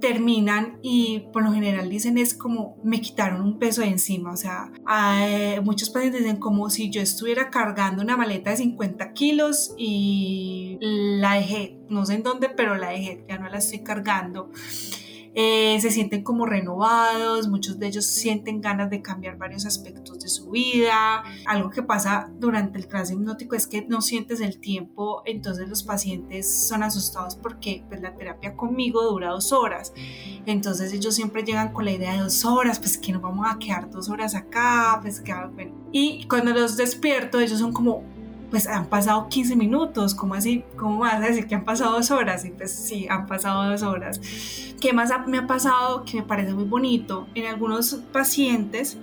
terminan 0.00 0.80
y 0.82 1.28
por 1.32 1.44
lo 1.44 1.52
general 1.52 1.88
dicen 1.88 2.18
es 2.18 2.34
como 2.34 2.76
me 2.82 3.00
quitaron 3.00 3.40
un 3.40 3.60
peso 3.60 3.82
de 3.82 3.86
encima, 3.86 4.32
o 4.32 4.36
sea, 4.36 4.72
muchos 5.62 5.90
pacientes 5.90 6.22
dicen 6.22 6.38
como 6.38 6.70
si 6.70 6.90
yo 6.90 7.00
estuviera 7.00 7.50
cargando 7.50 8.02
una 8.02 8.16
maleta 8.16 8.50
de 8.50 8.56
50 8.56 9.12
kilos 9.12 9.72
y 9.78 10.76
la 10.80 11.34
dejé, 11.34 11.78
no 11.88 12.04
sé 12.04 12.14
en 12.14 12.24
dónde, 12.24 12.48
pero 12.48 12.74
la 12.74 12.88
dejé, 12.88 13.24
ya 13.28 13.38
no 13.38 13.48
la 13.48 13.58
estoy 13.58 13.84
cargando. 13.84 14.50
Eh, 15.34 15.78
se 15.80 15.90
sienten 15.90 16.24
como 16.24 16.44
renovados, 16.44 17.48
muchos 17.48 17.78
de 17.78 17.86
ellos 17.86 18.06
sienten 18.06 18.60
ganas 18.60 18.90
de 18.90 19.00
cambiar 19.00 19.36
varios 19.36 19.64
aspectos 19.64 20.20
de 20.20 20.28
su 20.28 20.50
vida. 20.50 21.22
Algo 21.46 21.70
que 21.70 21.82
pasa 21.82 22.30
durante 22.38 22.78
el 22.78 22.88
trance 22.88 23.14
hipnótico 23.14 23.54
es 23.54 23.66
que 23.66 23.82
no 23.82 24.02
sientes 24.02 24.40
el 24.40 24.58
tiempo, 24.58 25.22
entonces 25.24 25.68
los 25.68 25.82
pacientes 25.82 26.66
son 26.68 26.82
asustados 26.82 27.36
porque 27.36 27.84
pues, 27.88 28.00
la 28.00 28.14
terapia 28.14 28.56
conmigo 28.56 29.02
dura 29.04 29.30
dos 29.30 29.52
horas. 29.52 29.92
Entonces 30.46 30.92
ellos 30.92 31.14
siempre 31.14 31.44
llegan 31.44 31.72
con 31.72 31.84
la 31.84 31.92
idea 31.92 32.12
de 32.14 32.20
dos 32.20 32.44
horas, 32.44 32.78
pues 32.78 32.98
que 32.98 33.12
nos 33.12 33.22
vamos 33.22 33.46
a 33.48 33.58
quedar 33.58 33.90
dos 33.90 34.08
horas 34.08 34.34
acá, 34.34 34.98
pues 35.00 35.20
que 35.20 35.32
bueno. 35.54 35.72
Y 35.92 36.26
cuando 36.28 36.52
los 36.52 36.76
despierto, 36.76 37.40
ellos 37.40 37.58
son 37.58 37.72
como, 37.72 38.04
pues 38.50 38.66
han 38.66 38.86
pasado 38.86 39.28
15 39.28 39.56
minutos, 39.56 40.14
¿cómo 40.14 40.34
así? 40.34 40.64
¿Cómo 40.76 40.98
vas 40.98 41.14
a 41.14 41.20
decir 41.20 41.46
que 41.46 41.54
han 41.54 41.64
pasado 41.64 41.92
dos 41.92 42.10
horas? 42.10 42.44
Y 42.44 42.50
pues 42.50 42.72
sí, 42.72 43.06
han 43.08 43.26
pasado 43.26 43.70
dos 43.70 43.82
horas. 43.82 44.20
¿Qué 44.80 44.92
más 44.92 45.10
me 45.26 45.38
ha 45.38 45.46
pasado 45.46 46.04
que 46.04 46.18
me 46.18 46.22
parece 46.24 46.52
muy 46.52 46.64
bonito? 46.64 47.28
En 47.34 47.46
algunos 47.46 47.94
pacientes, 48.12 48.98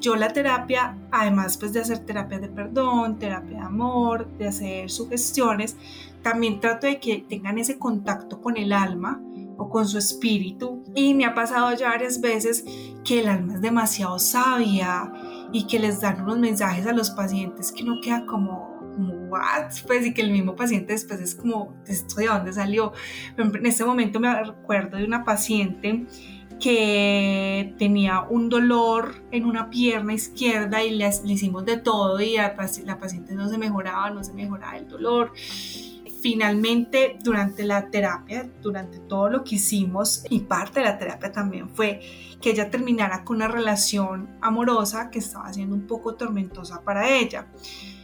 yo 0.00 0.16
la 0.16 0.32
terapia, 0.32 0.96
además 1.12 1.56
pues 1.58 1.72
de 1.72 1.80
hacer 1.80 2.00
terapia 2.00 2.38
de 2.38 2.48
perdón, 2.48 3.18
terapia 3.18 3.58
de 3.58 3.64
amor, 3.64 4.26
de 4.38 4.48
hacer 4.48 4.90
sugestiones, 4.90 5.76
también 6.22 6.60
trato 6.60 6.86
de 6.86 6.98
que 6.98 7.24
tengan 7.28 7.58
ese 7.58 7.78
contacto 7.78 8.40
con 8.40 8.56
el 8.56 8.72
alma 8.72 9.20
o 9.56 9.68
con 9.68 9.86
su 9.86 9.98
espíritu. 9.98 10.82
Y 10.94 11.14
me 11.14 11.26
ha 11.26 11.34
pasado 11.34 11.74
ya 11.76 11.90
varias 11.90 12.20
veces 12.20 12.64
que 13.04 13.20
el 13.20 13.28
alma 13.28 13.54
es 13.54 13.60
demasiado 13.60 14.18
sabia 14.18 15.12
y 15.52 15.66
que 15.66 15.78
les 15.78 16.00
dan 16.00 16.22
unos 16.22 16.38
mensajes 16.38 16.86
a 16.86 16.92
los 16.92 17.10
pacientes 17.10 17.70
que 17.72 17.82
uno 17.82 18.00
queda 18.02 18.24
como 18.26 18.69
what? 19.30 19.70
Pues 19.86 20.06
y 20.06 20.12
que 20.12 20.22
el 20.22 20.30
mismo 20.30 20.56
paciente 20.56 20.92
después 20.92 21.20
es 21.20 21.34
como, 21.34 21.74
¿esto 21.86 22.16
de 22.16 22.26
dónde 22.26 22.52
salió? 22.52 22.92
En 23.36 23.66
este 23.66 23.84
momento 23.84 24.20
me 24.20 24.42
recuerdo 24.42 24.96
de 24.96 25.04
una 25.04 25.24
paciente 25.24 26.06
que 26.60 27.74
tenía 27.78 28.20
un 28.20 28.50
dolor 28.50 29.14
en 29.30 29.46
una 29.46 29.70
pierna 29.70 30.12
izquierda 30.12 30.84
y 30.84 30.90
le, 30.90 31.10
hicimos 31.24 31.64
de 31.64 31.78
todo 31.78 32.20
y 32.20 32.36
la, 32.36 32.54
la 32.84 32.98
paciente 32.98 33.34
no 33.34 33.48
se 33.48 33.56
mejoraba, 33.56 34.10
no 34.10 34.22
se 34.22 34.34
mejoraba 34.34 34.76
el 34.76 34.86
dolor 34.86 35.32
finalmente 36.20 37.18
durante 37.22 37.64
la 37.64 37.90
terapia, 37.90 38.48
durante 38.60 38.98
todo 38.98 39.30
lo 39.30 39.42
que 39.42 39.54
hicimos 39.56 40.24
y 40.28 40.40
parte 40.40 40.80
de 40.80 40.86
la 40.86 40.98
terapia 40.98 41.32
también 41.32 41.70
fue 41.70 42.00
que 42.40 42.50
ella 42.50 42.70
terminara 42.70 43.24
con 43.24 43.36
una 43.36 43.48
relación 43.48 44.28
amorosa 44.40 45.10
que 45.10 45.18
estaba 45.18 45.52
siendo 45.52 45.74
un 45.74 45.86
poco 45.86 46.14
tormentosa 46.14 46.82
para 46.82 47.08
ella. 47.08 47.46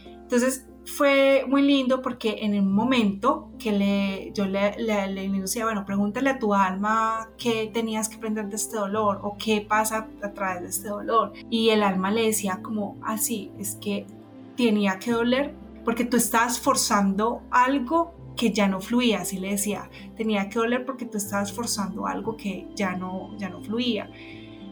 Entonces 0.05 0.65
fue 0.87 1.43
muy 1.47 1.61
lindo 1.61 2.01
porque 2.01 2.37
en 2.41 2.53
el 2.53 2.63
momento 2.63 3.51
que 3.59 3.71
le, 3.71 4.31
yo 4.33 4.45
le, 4.45 4.75
le, 4.77 5.29
decía, 5.29 5.65
bueno, 5.65 5.85
pregúntale 5.85 6.29
a 6.29 6.39
tu 6.39 6.53
alma 6.53 7.29
qué 7.37 7.69
tenías 7.73 8.07
que 8.07 8.15
aprender 8.15 8.47
de 8.47 8.55
este 8.55 8.77
dolor 8.77 9.19
o 9.21 9.37
qué 9.37 9.61
pasa 9.61 10.07
a 10.23 10.31
través 10.31 10.61
de 10.61 10.69
este 10.69 10.87
dolor. 10.87 11.33
Y 11.49 11.69
el 11.69 11.83
alma 11.83 12.09
le 12.09 12.25
decía 12.25 12.61
como 12.63 12.97
así, 13.03 13.51
es 13.59 13.75
que 13.75 14.07
tenía 14.55 14.97
que 14.97 15.11
doler 15.11 15.53
porque 15.83 16.05
tú 16.05 16.15
estabas 16.17 16.59
forzando 16.59 17.41
algo 17.51 18.13
que 18.37 18.53
ya 18.53 18.67
no 18.67 18.79
fluía, 18.79 19.21
así 19.21 19.39
le 19.39 19.51
decía, 19.51 19.89
tenía 20.15 20.47
que 20.47 20.59
doler 20.59 20.85
porque 20.85 21.05
tú 21.05 21.17
estabas 21.17 21.51
forzando 21.51 22.07
algo 22.07 22.37
que 22.37 22.67
ya 22.75 22.93
no, 22.93 23.37
ya 23.37 23.49
no 23.49 23.61
fluía. 23.61 24.09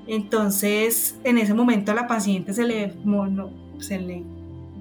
Entonces, 0.08 1.20
en 1.24 1.40
ese 1.40 1.54
momento 1.54 1.92
a 1.92 1.96
la 1.96 2.08
paciente 2.08 2.54
se 2.54 2.64
le, 2.64 2.94
se 3.80 4.00
le 4.00 4.24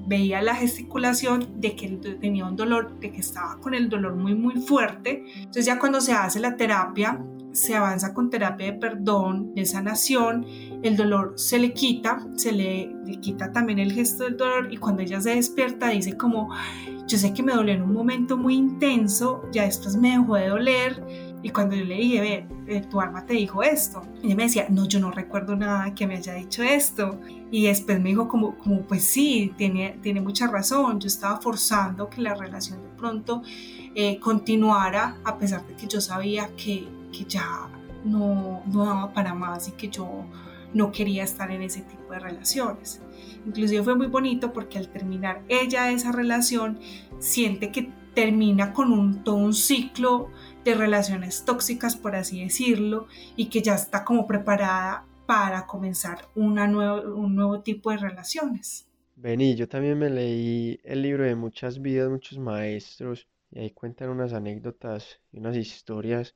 veía 0.07 0.43
la 0.43 0.55
gesticulación 0.55 1.61
de 1.61 1.77
que 1.77 1.89
tenía 2.21 2.47
un 2.47 2.57
dolor, 2.57 2.99
de 3.01 3.11
que 3.11 3.21
estaba 3.21 3.59
con 3.61 3.75
el 3.75 3.89
dolor 3.89 4.15
muy 4.15 4.35
muy 4.35 4.61
fuerte. 4.61 5.25
Entonces 5.37 5.67
ya 5.67 5.79
cuando 5.79 6.01
se 6.01 6.13
hace 6.13 6.41
la 6.41 6.57
terapia, 6.57 7.21
se 7.55 7.77
avanza 7.77 8.13
con 8.13 8.31
terapia 8.31 8.67
de 8.67 8.79
perdón, 8.79 9.55
de 9.55 9.65
sanación, 9.65 10.45
el 10.83 10.97
dolor 10.97 11.35
se 11.37 11.59
le 11.59 11.73
quita, 11.73 12.27
se 12.35 12.51
le, 12.53 12.93
quita 13.21 13.53
también 13.53 13.79
el 13.79 13.93
gesto 13.93 14.25
del 14.25 14.37
dolor 14.37 14.73
y 14.73 14.77
cuando 14.77 15.03
ella 15.03 15.21
se 15.21 15.37
despierta 15.37 15.89
dice 15.89 16.17
como, 16.17 16.51
yo 17.07 17.17
sé 17.17 17.33
que 17.33 17.45
me 17.45 17.53
dolió 17.53 17.75
en 17.75 17.83
un 17.83 17.93
momento 17.93 18.37
muy 18.37 18.55
intenso, 18.55 19.43
ya 19.53 19.65
después 19.65 19.97
me 19.97 20.19
dejó 20.19 20.35
de 20.35 20.49
doler, 20.49 21.34
y 21.45 21.51
cuando 21.51 21.77
yo 21.77 21.85
le 21.85 21.97
dije, 21.97 22.21
ve, 22.23 22.47
eh, 22.67 22.81
tu 22.81 23.03
alma 23.03 23.27
te 23.27 23.35
dijo 23.35 23.63
esto, 23.63 24.01
ella 24.23 24.35
me 24.35 24.45
decía, 24.45 24.67
no, 24.71 24.89
yo 24.89 24.99
no 24.99 25.11
recuerdo 25.11 25.55
nada 25.55 25.95
que 25.95 26.07
me 26.07 26.15
haya 26.17 26.33
dicho 26.33 26.63
esto. 26.63 27.21
Y 27.51 27.67
después 27.67 28.01
me 28.01 28.09
dijo 28.09 28.29
como, 28.29 28.57
como 28.57 28.81
pues 28.81 29.05
sí, 29.05 29.53
tiene, 29.59 29.99
tiene 30.01 30.23
mucha 30.23 30.47
razón, 30.47 31.01
yo 31.01 31.07
estaba 31.07 31.39
forzando 31.43 32.09
que 32.09 32.23
la 32.23 32.33
relación 32.35 32.83
de 32.83 32.89
pronto 32.97 33.43
eh, 33.95 34.19
continuara 34.21 35.19
a 35.23 35.37
pesar 35.37 35.67
de 35.67 35.75
que 35.75 35.87
yo 35.87 36.01
sabía 36.01 36.49
que, 36.57 36.89
que 37.13 37.27
ya 37.27 37.69
no, 38.07 38.63
no 38.73 38.87
daba 38.87 39.13
para 39.13 39.35
más 39.35 39.69
y 39.69 39.73
que 39.73 39.91
yo 39.91 40.25
no 40.73 40.93
quería 40.93 41.25
estar 41.25 41.51
en 41.51 41.61
ese 41.61 41.83
tipo 41.83 42.11
de 42.15 42.21
relaciones. 42.21 43.03
Inclusive 43.47 43.83
fue 43.83 43.97
muy 43.97 44.07
bonito 44.07 44.55
porque 44.55 44.79
al 44.79 44.89
terminar 44.89 45.43
ella 45.49 45.91
esa 45.91 46.11
relación 46.11 46.79
siente 47.19 47.71
que 47.71 47.93
termina 48.15 48.73
con 48.73 48.93
un, 48.93 49.25
todo 49.25 49.35
un 49.35 49.53
ciclo 49.53 50.31
de 50.65 50.75
relaciones 50.75 51.45
tóxicas, 51.45 51.97
por 51.97 52.17
así 52.17 52.43
decirlo, 52.43 53.07
y 53.37 53.47
que 53.47 53.63
ya 53.63 53.75
está 53.75 54.05
como 54.05 54.27
preparada 54.27 55.07
para 55.27 55.67
comenzar 55.67 56.29
una 56.35 56.67
nuevo, 56.67 57.15
un 57.15 57.35
nuevo 57.35 57.61
tipo 57.61 57.91
de 57.91 57.99
relaciones. 57.99 58.87
Vení, 59.17 59.55
yo 59.55 59.69
también 59.69 59.99
me 59.99 60.11
leí 60.11 60.81
el 60.85 61.03
libro 61.03 61.25
de 61.25 61.35
muchas 61.35 61.81
vidas, 61.81 62.11
muchos 62.11 62.39
maestros, 62.39 63.29
y 63.51 63.61
ahí 63.61 63.71
cuentan 63.71 64.11
unas 64.11 64.33
anécdotas 64.33 65.21
y 65.31 65.39
unas 65.39 65.57
historias 65.57 66.35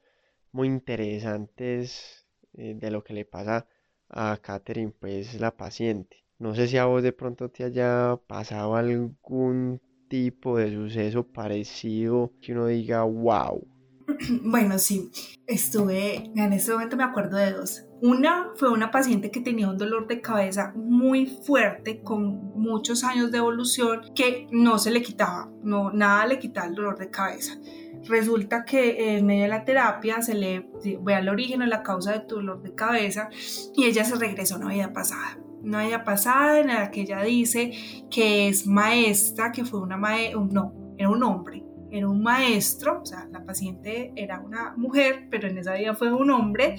muy 0.53 0.69
interesantes 0.69 2.27
eh, 2.55 2.75
de 2.77 2.91
lo 2.91 3.03
que 3.03 3.15
le 3.15 3.25
pasa 3.25 3.67
a 4.09 4.39
Catherine, 4.41 4.93
pues 4.99 5.41
la 5.41 5.57
paciente. 5.57 6.25
No 6.39 6.55
sé 6.55 6.69
si 6.69 6.77
a 6.77 6.85
vos 6.85 7.03
de 7.03 7.13
pronto 7.13 7.51
te 7.51 7.65
haya 7.65 8.17
pasado 8.27 8.77
algún 8.77 9.81
tipo 10.09 10.57
de 10.57 10.73
suceso 10.73 11.27
parecido 11.27 12.33
que 12.41 12.53
uno 12.53 12.67
diga, 12.67 13.03
wow, 13.03 13.67
Bueno, 14.43 14.79
sí, 14.79 15.11
estuve, 15.47 16.31
en 16.35 16.53
este 16.53 16.73
momento 16.73 16.97
me 16.97 17.05
acuerdo 17.05 17.37
de 17.37 17.53
dos. 17.53 17.85
Una 18.01 18.53
fue 18.57 18.71
una 18.71 18.91
paciente 18.91 19.31
que 19.31 19.41
tenía 19.41 19.69
un 19.69 19.77
dolor 19.77 20.07
de 20.07 20.21
cabeza 20.21 20.73
muy 20.77 21.27
fuerte, 21.27 22.03
con 22.03 22.53
muchos 22.55 23.05
años 23.05 23.31
de 23.33 23.39
evolución, 23.39 24.01
que 24.15 24.47
no 24.51 24.79
se 24.79 24.91
le 24.91 25.03
quitaba, 25.03 25.51
no, 25.63 25.93
nada 25.93 26.27
le 26.27 26.39
quitaba 26.39 26.69
el 26.69 26.75
dolor 26.75 26.99
de 26.99 27.11
cabeza. 27.11 27.59
Resulta 28.05 28.65
que 28.65 29.17
en 29.17 29.27
medio 29.27 29.43
de 29.43 29.49
la 29.49 29.65
terapia 29.65 30.23
se 30.23 30.35
le 30.35 30.71
ve 31.01 31.15
al 31.15 31.29
origen 31.29 31.63
o 31.63 31.67
la 31.67 31.83
causa 31.83 32.13
de 32.13 32.21
tu 32.21 32.37
dolor 32.37 32.63
de 32.63 32.75
cabeza 32.75 33.29
y 33.75 33.85
ella 33.85 34.05
se 34.05 34.15
regresó 34.15 34.55
a 34.55 34.59
una 34.59 34.69
vida 34.69 34.93
pasada 34.93 35.39
una 35.61 35.85
vida 35.85 36.05
pasada 36.05 36.61
en 36.61 36.69
la 36.69 36.91
que 36.91 37.01
ella 37.01 37.21
dice 37.23 37.73
que 38.11 38.49
es 38.49 38.67
maestra, 38.67 39.51
que 39.51 39.65
fue 39.65 39.81
una 39.81 39.97
maestra, 39.97 40.41
no, 40.53 40.95
era 40.97 41.11
un 41.11 41.23
hombre, 41.25 41.65
era 41.91 42.09
un 42.09 42.23
maestro, 42.23 43.01
o 43.03 43.07
sea, 43.07 43.29
la 43.31 43.45
paciente 43.45 44.13
era 44.17 44.41
una 44.41 44.75
mujer, 44.77 45.27
pero 45.31 45.49
en 45.49 45.59
esa 45.59 45.75
vida 45.75 45.95
fue 45.95 46.13
un 46.13 46.31
hombre, 46.31 46.77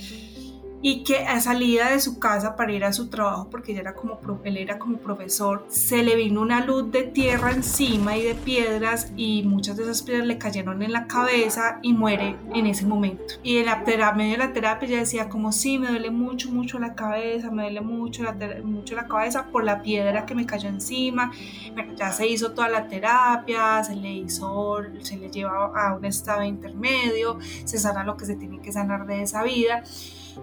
y 0.82 1.04
que 1.04 1.26
a 1.26 1.39
salida 1.42 1.89
de 1.89 2.00
su 2.00 2.20
casa 2.20 2.56
para 2.56 2.72
ir 2.72 2.86
a 2.86 2.94
su 2.94 3.10
trabajo, 3.10 3.50
porque 3.50 3.72
ella 3.72 3.82
era 3.82 3.96
como, 3.96 4.20
él 4.44 4.58
era 4.58 4.80
como 4.80 4.98
profesor, 4.98 5.65
se 5.68 6.04
le 6.04 6.15
vino 6.15 6.42
una 6.42 6.65
luz 6.65 6.92
de 6.92 7.04
tierra 7.04 7.52
encima 7.52 8.15
y 8.18 8.24
de 8.24 8.36
piedras 8.36 9.12
y 9.18 9.44
muchas 9.44 9.78
de 9.78 9.84
esas 9.84 10.02
piedras 10.04 10.28
le 10.28 10.38
cayeron 10.38 10.82
en 10.82 10.94
la 10.94 11.08
cabeza 11.08 11.80
y 11.82 11.94
muere 11.94 12.38
en 12.54 12.65
ese 12.68 12.86
momento. 12.86 13.36
Y 13.44 13.58
en 13.58 13.65
la 13.65 13.84
terapia, 13.84 14.18
medio 14.18 14.32
de 14.34 14.38
la 14.38 14.54
terapia 14.54 14.88
ella 14.88 15.00
decía 15.00 15.30
como 15.30 15.52
sí, 15.52 15.78
me 15.78 15.89
duele 15.89 16.12
mucho, 16.12 16.50
mucho 16.50 16.80
la 16.80 16.96
cabeza, 16.96 17.52
me 17.52 17.63
duele 17.63 17.82
mucho 17.82 18.24
la, 18.24 18.36
mucho 18.63 18.96
la 18.96 19.08
cabeza 19.08 19.48
por 19.52 19.63
la 19.63 19.82
piedra 19.82 20.26
que 20.26 20.36
me 20.36 20.46
cayó 20.46 20.70
encima. 20.70 21.32
Bueno, 21.74 21.94
ya 21.96 22.12
se 22.12 22.28
hizo 22.28 22.52
toda 22.52 22.70
la 22.70 22.88
terapia, 22.88 23.84
se 23.84 23.96
le 23.96 24.12
hizo, 24.12 24.78
se 25.02 25.18
le 25.18 25.30
lleva 25.30 25.72
a 25.76 25.96
un 25.96 26.06
estado 26.06 26.44
intermedio, 26.44 27.38
se 27.65 27.78
sana 27.78 28.04
lo 28.04 28.15
que 28.15 28.26
se 28.26 28.36
tiene 28.36 28.62
que 28.62 28.72
sanar 28.72 29.06
de 29.06 29.22
esa 29.24 29.44
vida 29.44 29.84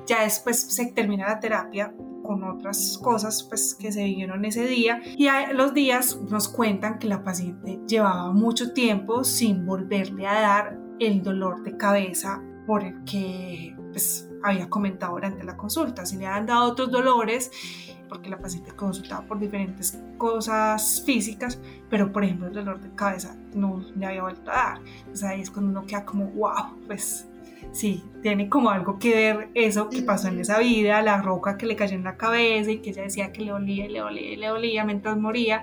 ya 0.07 0.23
después 0.23 0.61
se 0.61 0.87
termina 0.93 1.27
la 1.27 1.41
terapia 1.41 1.93
con 2.23 2.43
otras 2.45 2.99
cosas 3.03 3.45
pues, 3.45 3.75
que 3.75 3.93
se 3.93 4.05
vivieron 4.05 4.45
ese 4.45 4.67
día 4.67 5.01
y 5.17 5.29
a 5.29 5.53
los 5.53 5.73
días 5.75 6.19
nos 6.29 6.49
cuentan 6.49 6.99
que 6.99 7.07
la 7.07 7.23
paciente 7.23 7.81
llevaba 7.87 8.33
mucho 8.33 8.73
tiempo 8.73 9.25
sin 9.25 9.65
volverle 9.65 10.27
a 10.27 10.41
dar 10.41 10.79
el 10.99 11.23
dolor 11.23 11.63
de 11.63 11.77
cabeza 11.77 12.43
por 12.67 12.83
el 12.83 13.05
que 13.05 13.77
pues, 13.93 14.29
había 14.43 14.69
comentado 14.69 15.15
durante 15.15 15.45
la 15.45 15.57
consulta. 15.57 16.05
Si 16.05 16.17
le 16.17 16.27
han 16.27 16.47
dado 16.47 16.73
otros 16.73 16.91
dolores, 16.91 17.51
porque 18.09 18.29
la 18.29 18.39
paciente 18.39 18.73
consultaba 18.73 19.27
por 19.27 19.39
diferentes 19.39 20.01
cosas 20.19 21.03
físicas, 21.05 21.61
pero 21.89 22.13
por 22.13 22.25
ejemplo 22.25 22.49
el 22.49 22.55
dolor 22.55 22.81
de 22.81 22.95
cabeza 22.95 23.37
no 23.55 23.85
le 23.97 24.07
había 24.07 24.23
vuelto 24.23 24.51
a 24.51 24.55
dar. 24.55 24.81
Entonces 24.99 25.25
ahí 25.25 25.41
es 25.41 25.51
cuando 25.51 25.71
uno 25.71 25.87
queda 25.87 26.05
como, 26.05 26.27
wow, 26.33 26.77
pues 26.87 27.29
sí, 27.77 28.03
tiene 28.23 28.49
como 28.49 28.71
algo 28.71 28.99
que 28.99 29.15
ver 29.15 29.49
eso 29.55 29.89
que 29.91 30.03
pasó 30.03 30.29
en 30.29 30.41
esa 30.41 30.59
vida, 30.59 31.03
la 31.03 31.21
roca 31.21 31.59
que 31.59 31.67
le 31.67 31.77
cayó 31.77 31.95
en 31.95 32.05
la 32.05 32.17
cabeza 32.17 32.71
y 32.71 32.79
que 32.79 32.91
ella 32.91 33.03
decía 33.03 33.33
que 33.33 33.43
le 33.43 33.53
olía, 33.53 33.87
le 33.87 34.03
olía, 34.03 34.37
le 34.37 34.51
olía 34.51 34.85
mientras 34.85 35.17
moría. 35.17 35.63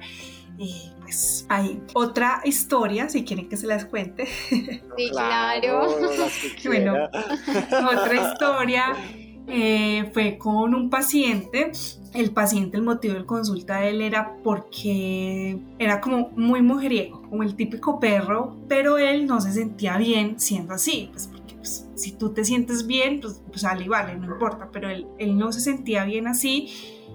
Y 0.58 0.92
pues 1.02 1.48
hay 1.50 1.82
otra 1.94 2.42
historia, 2.46 3.10
si 3.10 3.24
quieren 3.24 3.50
que 3.50 3.58
se 3.58 3.68
las 3.68 3.86
cuente. 3.86 4.28
Sí, 4.96 5.10
claro. 5.10 5.88
bueno, 6.66 6.94
otra 7.90 8.32
historia 8.32 8.94
eh, 9.48 10.12
fue 10.14 10.38
con 10.38 10.76
un 10.76 10.90
paciente. 10.92 11.72
El 12.14 12.30
paciente, 12.32 12.78
el 12.78 12.84
motivo 12.84 13.16
de 13.16 13.26
consulta 13.26 13.80
de 13.80 13.90
él 13.90 14.02
era 14.02 14.36
porque 14.44 15.58
era 15.80 16.00
como 16.00 16.30
muy 16.36 16.62
mujeriego, 16.62 17.24
como 17.24 17.42
el 17.42 17.56
típico 17.56 18.00
perro, 18.00 18.56
pero 18.68 19.00
él 19.00 19.26
no 19.26 19.42
se 19.42 19.52
sentía 19.52 19.98
bien 19.98 20.40
siendo 20.40 20.76
así, 20.76 21.10
pues 21.12 21.28
pues, 21.28 21.33
si 22.04 22.12
tú 22.12 22.34
te 22.34 22.44
sientes 22.44 22.86
bien, 22.86 23.22
pues, 23.22 23.42
pues 23.48 23.64
vale, 23.64 23.88
vale, 23.88 24.16
no 24.16 24.26
importa, 24.26 24.70
pero 24.72 24.90
él, 24.90 25.08
él 25.18 25.38
no 25.38 25.52
se 25.52 25.62
sentía 25.62 26.04
bien 26.04 26.28
así 26.28 26.70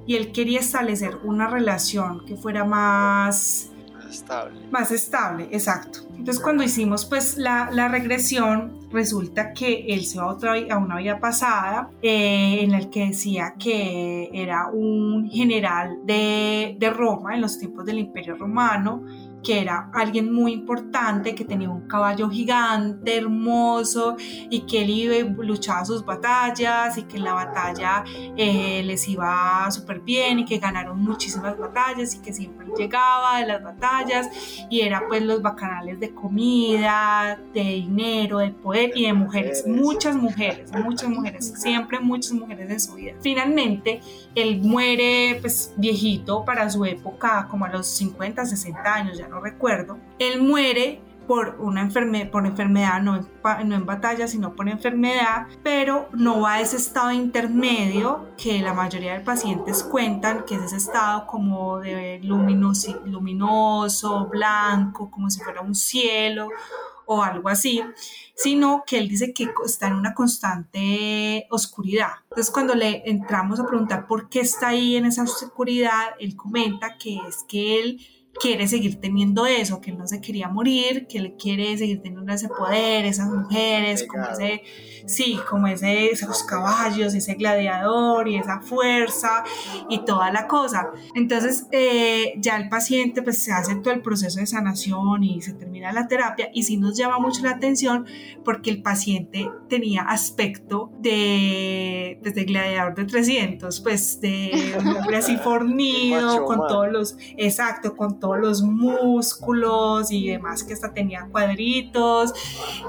y 0.06 0.16
él 0.16 0.32
quería 0.32 0.60
establecer 0.60 1.16
una 1.24 1.48
relación 1.48 2.24
que 2.24 2.36
fuera 2.36 2.64
más 2.64 3.70
estable. 4.08 4.58
Más 4.70 4.90
estable, 4.90 5.48
exacto. 5.52 6.00
Entonces 6.16 6.42
cuando 6.42 6.64
hicimos 6.64 7.04
pues 7.04 7.36
la, 7.36 7.70
la 7.70 7.88
regresión, 7.88 8.78
resulta 8.90 9.52
que 9.52 9.84
él 9.88 10.06
se 10.06 10.18
va 10.18 10.24
a, 10.24 10.32
otra, 10.32 10.54
a 10.70 10.78
una 10.78 10.96
vida 10.96 11.20
pasada 11.20 11.90
eh, 12.00 12.60
en 12.62 12.72
el 12.72 12.88
que 12.88 13.06
decía 13.06 13.54
que 13.58 14.30
era 14.32 14.68
un 14.68 15.28
general 15.30 15.98
de, 16.04 16.76
de 16.78 16.90
Roma 16.90 17.34
en 17.34 17.42
los 17.42 17.58
tiempos 17.58 17.84
del 17.84 17.98
Imperio 17.98 18.34
Romano 18.34 19.04
que 19.42 19.60
era 19.60 19.90
alguien 19.94 20.32
muy 20.32 20.52
importante, 20.52 21.34
que 21.34 21.44
tenía 21.44 21.70
un 21.70 21.86
caballo 21.86 22.28
gigante, 22.28 23.16
hermoso, 23.16 24.16
y 24.50 24.60
que 24.62 24.82
él 24.82 24.90
iba 24.90 25.14
y 25.16 25.22
luchaba 25.46 25.84
sus 25.84 26.04
batallas, 26.04 26.98
y 26.98 27.02
que 27.02 27.16
en 27.16 27.24
la 27.24 27.34
batalla 27.34 28.04
eh, 28.36 28.82
les 28.84 29.08
iba 29.08 29.70
súper 29.70 30.00
bien, 30.00 30.40
y 30.40 30.44
que 30.44 30.58
ganaron 30.58 31.00
muchísimas 31.00 31.56
batallas, 31.56 32.14
y 32.14 32.18
que 32.18 32.32
siempre 32.32 32.66
llegaba 32.76 33.40
de 33.40 33.46
las 33.46 33.62
batallas, 33.62 34.28
y 34.68 34.80
era 34.80 35.02
pues 35.08 35.22
los 35.22 35.42
bacanales 35.42 36.00
de 36.00 36.14
comida, 36.14 37.38
de 37.54 37.62
dinero, 37.62 38.38
de 38.38 38.50
poder 38.50 38.92
y 38.94 39.06
de 39.06 39.12
mujeres, 39.12 39.66
muchas 39.66 40.16
mujeres, 40.16 40.72
muchas 40.72 41.08
mujeres, 41.08 41.54
siempre 41.56 42.00
muchas 42.00 42.32
mujeres 42.32 42.70
en 42.70 42.80
su 42.80 42.94
vida. 42.94 43.12
Finalmente, 43.20 44.00
él 44.34 44.60
muere 44.62 45.38
pues 45.40 45.72
viejito 45.76 46.44
para 46.44 46.68
su 46.70 46.84
época, 46.84 47.46
como 47.50 47.64
a 47.64 47.68
los 47.68 47.86
50, 47.86 48.44
60 48.44 48.94
años, 48.94 49.18
ya 49.18 49.27
no 49.28 49.40
recuerdo. 49.40 49.98
Él 50.18 50.42
muere 50.42 51.00
por 51.28 51.56
una 51.60 51.82
enfermedad, 51.82 52.30
por 52.30 52.46
enfermedad, 52.46 53.02
no 53.02 53.20
no 53.64 53.74
en 53.76 53.86
batalla, 53.86 54.26
sino 54.26 54.54
por 54.54 54.68
enfermedad, 54.68 55.46
pero 55.62 56.08
no 56.12 56.40
va 56.40 56.54
a 56.54 56.60
ese 56.60 56.76
estado 56.76 57.12
intermedio 57.12 58.26
que 58.36 58.60
la 58.60 58.74
mayoría 58.74 59.12
de 59.12 59.20
pacientes 59.20 59.82
cuentan, 59.84 60.44
que 60.44 60.54
es 60.54 60.62
ese 60.62 60.76
estado 60.76 61.26
como 61.26 61.78
de 61.78 62.20
luminoso, 62.22 63.02
luminoso 63.04 64.26
blanco, 64.26 65.10
como 65.10 65.30
si 65.30 65.40
fuera 65.40 65.60
un 65.60 65.74
cielo 65.74 66.48
o 67.06 67.22
algo 67.22 67.48
así, 67.48 67.82
sino 68.34 68.84
que 68.86 68.98
él 68.98 69.08
dice 69.08 69.32
que 69.32 69.48
está 69.64 69.88
en 69.88 69.94
una 69.94 70.14
constante 70.14 71.46
oscuridad. 71.50 72.12
Entonces 72.24 72.50
cuando 72.50 72.74
le 72.74 73.02
entramos 73.04 73.60
a 73.60 73.66
preguntar 73.66 74.06
por 74.06 74.28
qué 74.28 74.40
está 74.40 74.68
ahí 74.68 74.96
en 74.96 75.06
esa 75.06 75.22
oscuridad, 75.22 76.08
él 76.20 76.36
comenta 76.36 76.96
que 76.98 77.18
es 77.26 77.44
que 77.48 77.80
él 77.80 78.00
quiere 78.40 78.68
seguir 78.68 79.00
teniendo 79.00 79.46
eso, 79.46 79.80
que 79.80 79.90
él 79.90 79.98
no 79.98 80.06
se 80.06 80.20
quería 80.20 80.48
morir, 80.48 81.06
que 81.06 81.18
él 81.18 81.36
quiere 81.38 81.76
seguir 81.76 82.00
teniendo 82.02 82.32
ese 82.32 82.48
poder, 82.48 83.04
esas 83.04 83.28
mujeres, 83.28 84.06
como 84.06 84.24
ese, 84.24 84.62
sí, 85.06 85.38
como 85.48 85.66
ese, 85.66 86.10
esos 86.10 86.42
caballos, 86.44 87.14
ese 87.14 87.34
gladiador 87.34 88.28
y 88.28 88.36
esa 88.36 88.60
fuerza 88.60 89.44
y 89.88 90.04
toda 90.04 90.30
la 90.30 90.46
cosa. 90.46 90.90
Entonces 91.14 91.66
eh, 91.72 92.34
ya 92.38 92.56
el 92.56 92.68
paciente 92.68 93.22
pues 93.22 93.42
se 93.42 93.52
hace 93.52 93.76
todo 93.76 93.92
el 93.94 94.02
proceso 94.02 94.40
de 94.40 94.46
sanación 94.46 95.22
y 95.24 95.40
se 95.42 95.54
termina 95.54 95.92
la 95.92 96.08
terapia 96.08 96.50
y 96.52 96.62
sí 96.62 96.76
nos 96.76 96.96
llama 96.96 97.18
mucho 97.18 97.42
la 97.42 97.52
atención 97.52 98.06
porque 98.44 98.70
el 98.70 98.82
paciente 98.82 99.50
tenía 99.68 100.02
aspecto 100.02 100.90
de, 101.00 102.18
pues, 102.22 102.34
de 102.34 102.44
gladiador 102.44 102.94
de 102.94 103.04
300, 103.04 103.80
pues 103.80 104.20
de 104.20 104.76
un 104.78 104.88
hombre 104.88 105.16
así 105.16 105.36
fornido, 105.42 106.44
con 106.44 106.58
todos 106.66 106.90
los, 106.90 107.16
exacto, 107.36 107.96
con 107.96 108.18
todos 108.18 108.27
los 108.36 108.62
músculos 108.62 110.10
y 110.10 110.28
demás, 110.28 110.64
que 110.64 110.74
hasta 110.74 110.92
tenía 110.92 111.26
cuadritos 111.30 112.32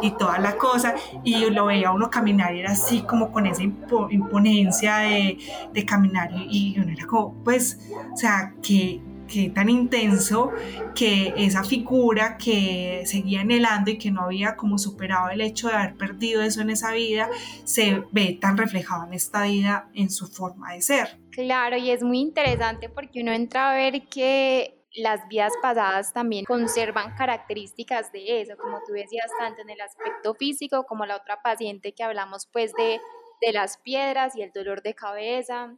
y 0.02 0.12
toda 0.12 0.40
la 0.40 0.58
cosa. 0.58 0.96
Y 1.24 1.50
lo 1.50 1.66
veía 1.66 1.92
uno 1.92 2.10
caminar 2.10 2.56
y 2.56 2.60
era 2.60 2.72
así 2.72 3.02
como 3.02 3.32
con 3.32 3.46
esa 3.46 3.64
imponencia 3.64 4.98
de, 4.98 5.38
de 5.74 5.86
caminar 5.86 6.30
y, 6.34 6.76
uno 6.80 6.92
era 6.92 7.06
como, 7.06 7.34
pues, 7.44 7.80
o 8.14 8.18
sea, 8.18 8.54
que 8.62 9.02
que 9.30 9.50
tan 9.50 9.70
intenso 9.70 10.52
que 10.96 11.34
esa 11.38 11.64
figura 11.64 12.38
que 12.38 13.04
seguía 13.06 13.42
anhelando 13.42 13.92
y 13.92 13.98
que 13.98 14.12
no 14.12 14.22
había 14.22 14.56
como 14.56 14.78
superado 14.78 15.30
el 15.30 15.42
hecho 15.42 15.68
de 15.68 15.76
haber 15.76 15.96
perdido 15.96 16.42
eso 16.42 16.62
en 16.62 16.72
esa 16.72 16.92
vida, 16.94 17.30
se 17.64 18.04
ve 18.12 18.38
tan 18.42 18.58
reflejado 18.58 19.06
en 19.06 19.14
esta 19.14 19.44
vida 19.44 19.90
en 19.94 20.10
su 20.10 20.28
forma 20.28 20.74
de 20.74 20.82
ser. 20.82 21.20
Claro, 21.32 21.78
y 21.78 21.92
es 21.92 22.04
muy 22.04 22.20
interesante 22.20 22.90
porque 22.90 23.22
uno 23.22 23.32
entra 23.32 23.72
a 23.72 23.76
ver 23.76 24.08
que 24.08 24.79
las 24.94 25.28
vidas 25.28 25.54
pasadas 25.62 26.14
también 26.14 26.46
conservan 26.46 27.16
características 27.16 28.12
de 28.12 28.42
eso, 28.42 28.58
como 28.58 28.80
tú 28.86 28.94
decías, 28.94 29.30
tanto 29.38 29.62
en 29.62 29.70
el 29.70 29.82
aspecto 29.82 30.34
físico 30.34 30.86
como 30.86 31.06
la 31.06 31.16
otra 31.16 31.42
paciente 31.42 31.94
que 31.94 32.04
hablamos 32.04 32.48
pues 32.52 32.74
de, 32.74 33.00
de 33.42 33.54
las 33.54 33.78
piedras 33.78 34.36
y 34.36 34.42
el 34.42 34.52
dolor 34.52 34.82
de 34.82 34.96
cabeza. 34.96 35.76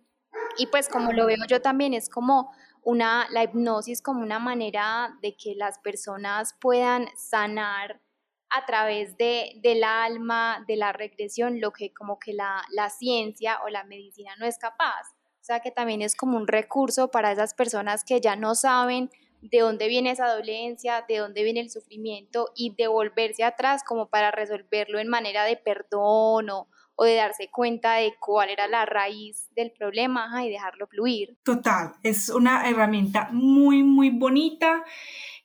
Y 0.58 0.68
pues 0.68 0.88
como 0.88 1.12
lo 1.12 1.26
veo 1.26 1.46
yo 1.48 1.62
también 1.62 1.94
es 1.94 2.10
como 2.10 2.52
una, 2.84 3.28
la 3.32 3.44
hipnosis 3.44 4.02
como 4.02 4.22
una 4.22 4.40
manera 4.40 5.18
de 5.22 5.36
que 5.36 5.56
las 5.56 5.80
personas 5.80 6.56
puedan 6.60 7.08
sanar 7.16 8.02
a 8.50 8.66
través 8.66 9.18
de, 9.18 9.54
del 9.62 9.84
alma, 9.84 10.64
de 10.68 10.76
la 10.76 10.92
regresión, 10.92 11.62
lo 11.62 11.72
que 11.72 11.94
como 11.94 12.20
que 12.20 12.34
la, 12.34 12.64
la 12.72 12.90
ciencia 12.90 13.60
o 13.64 13.70
la 13.70 13.84
medicina 13.84 14.36
no 14.38 14.46
es 14.46 14.58
capaz. 14.58 15.08
O 15.42 15.44
sea 15.44 15.60
que 15.60 15.72
también 15.72 16.04
es 16.04 16.16
como 16.16 16.38
un 16.38 16.48
recurso 16.48 17.10
para 17.10 17.32
esas 17.32 17.56
personas 17.56 18.04
que 18.04 18.22
ya 18.22 18.36
no 18.36 18.54
saben 18.54 19.10
de 19.42 19.60
dónde 19.62 19.88
viene 19.88 20.12
esa 20.12 20.28
dolencia, 20.32 21.04
de 21.08 21.18
dónde 21.18 21.44
viene 21.44 21.62
el 21.62 21.72
sufrimiento 21.72 22.52
y 22.56 22.76
devolverse 22.78 23.44
atrás 23.44 23.82
como 23.84 24.08
para 24.08 24.30
resolverlo 24.30 25.00
en 25.00 25.08
manera 25.08 25.44
de 25.46 25.58
perdón 25.58 26.52
o, 26.52 26.68
de 27.04 27.16
darse 27.16 27.50
cuenta 27.50 27.96
de 27.96 28.14
cuál 28.20 28.52
era 28.52 28.68
la 28.68 28.86
raíz 28.86 29.50
del 29.56 29.72
problema 29.72 30.46
y 30.46 30.52
dejarlo 30.52 30.86
fluir. 30.86 31.36
Total, 31.44 31.94
es 32.04 32.30
una 32.30 32.70
herramienta 32.70 33.30
muy, 33.32 33.82
muy 33.82 34.12
bonita, 34.12 34.84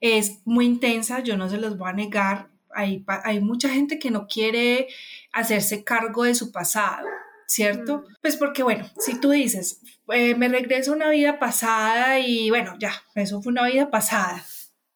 es 0.02 0.42
muy 0.44 0.66
intensa, 0.66 1.20
yo 1.20 1.38
no 1.38 1.48
se 1.48 1.56
los 1.56 1.78
voy 1.78 1.88
a 1.88 1.94
negar, 1.94 2.50
hay, 2.74 3.02
hay 3.24 3.40
mucha 3.40 3.70
gente 3.70 3.98
que 3.98 4.10
no 4.10 4.26
quiere 4.26 4.88
hacerse 5.32 5.82
cargo 5.82 6.24
de 6.24 6.34
su 6.34 6.52
pasado 6.52 7.06
¿cierto? 7.46 8.04
Pues 8.20 8.36
porque, 8.36 8.62
bueno, 8.62 8.86
si 8.98 9.20
tú 9.20 9.30
dices, 9.30 9.80
eh, 10.08 10.34
me 10.34 10.48
regreso 10.48 10.92
a 10.92 10.96
una 10.96 11.10
vida 11.10 11.38
pasada 11.38 12.18
y 12.18 12.50
bueno, 12.50 12.74
ya, 12.78 12.92
eso 13.14 13.40
fue 13.40 13.52
una 13.52 13.66
vida 13.66 13.90
pasada, 13.90 14.44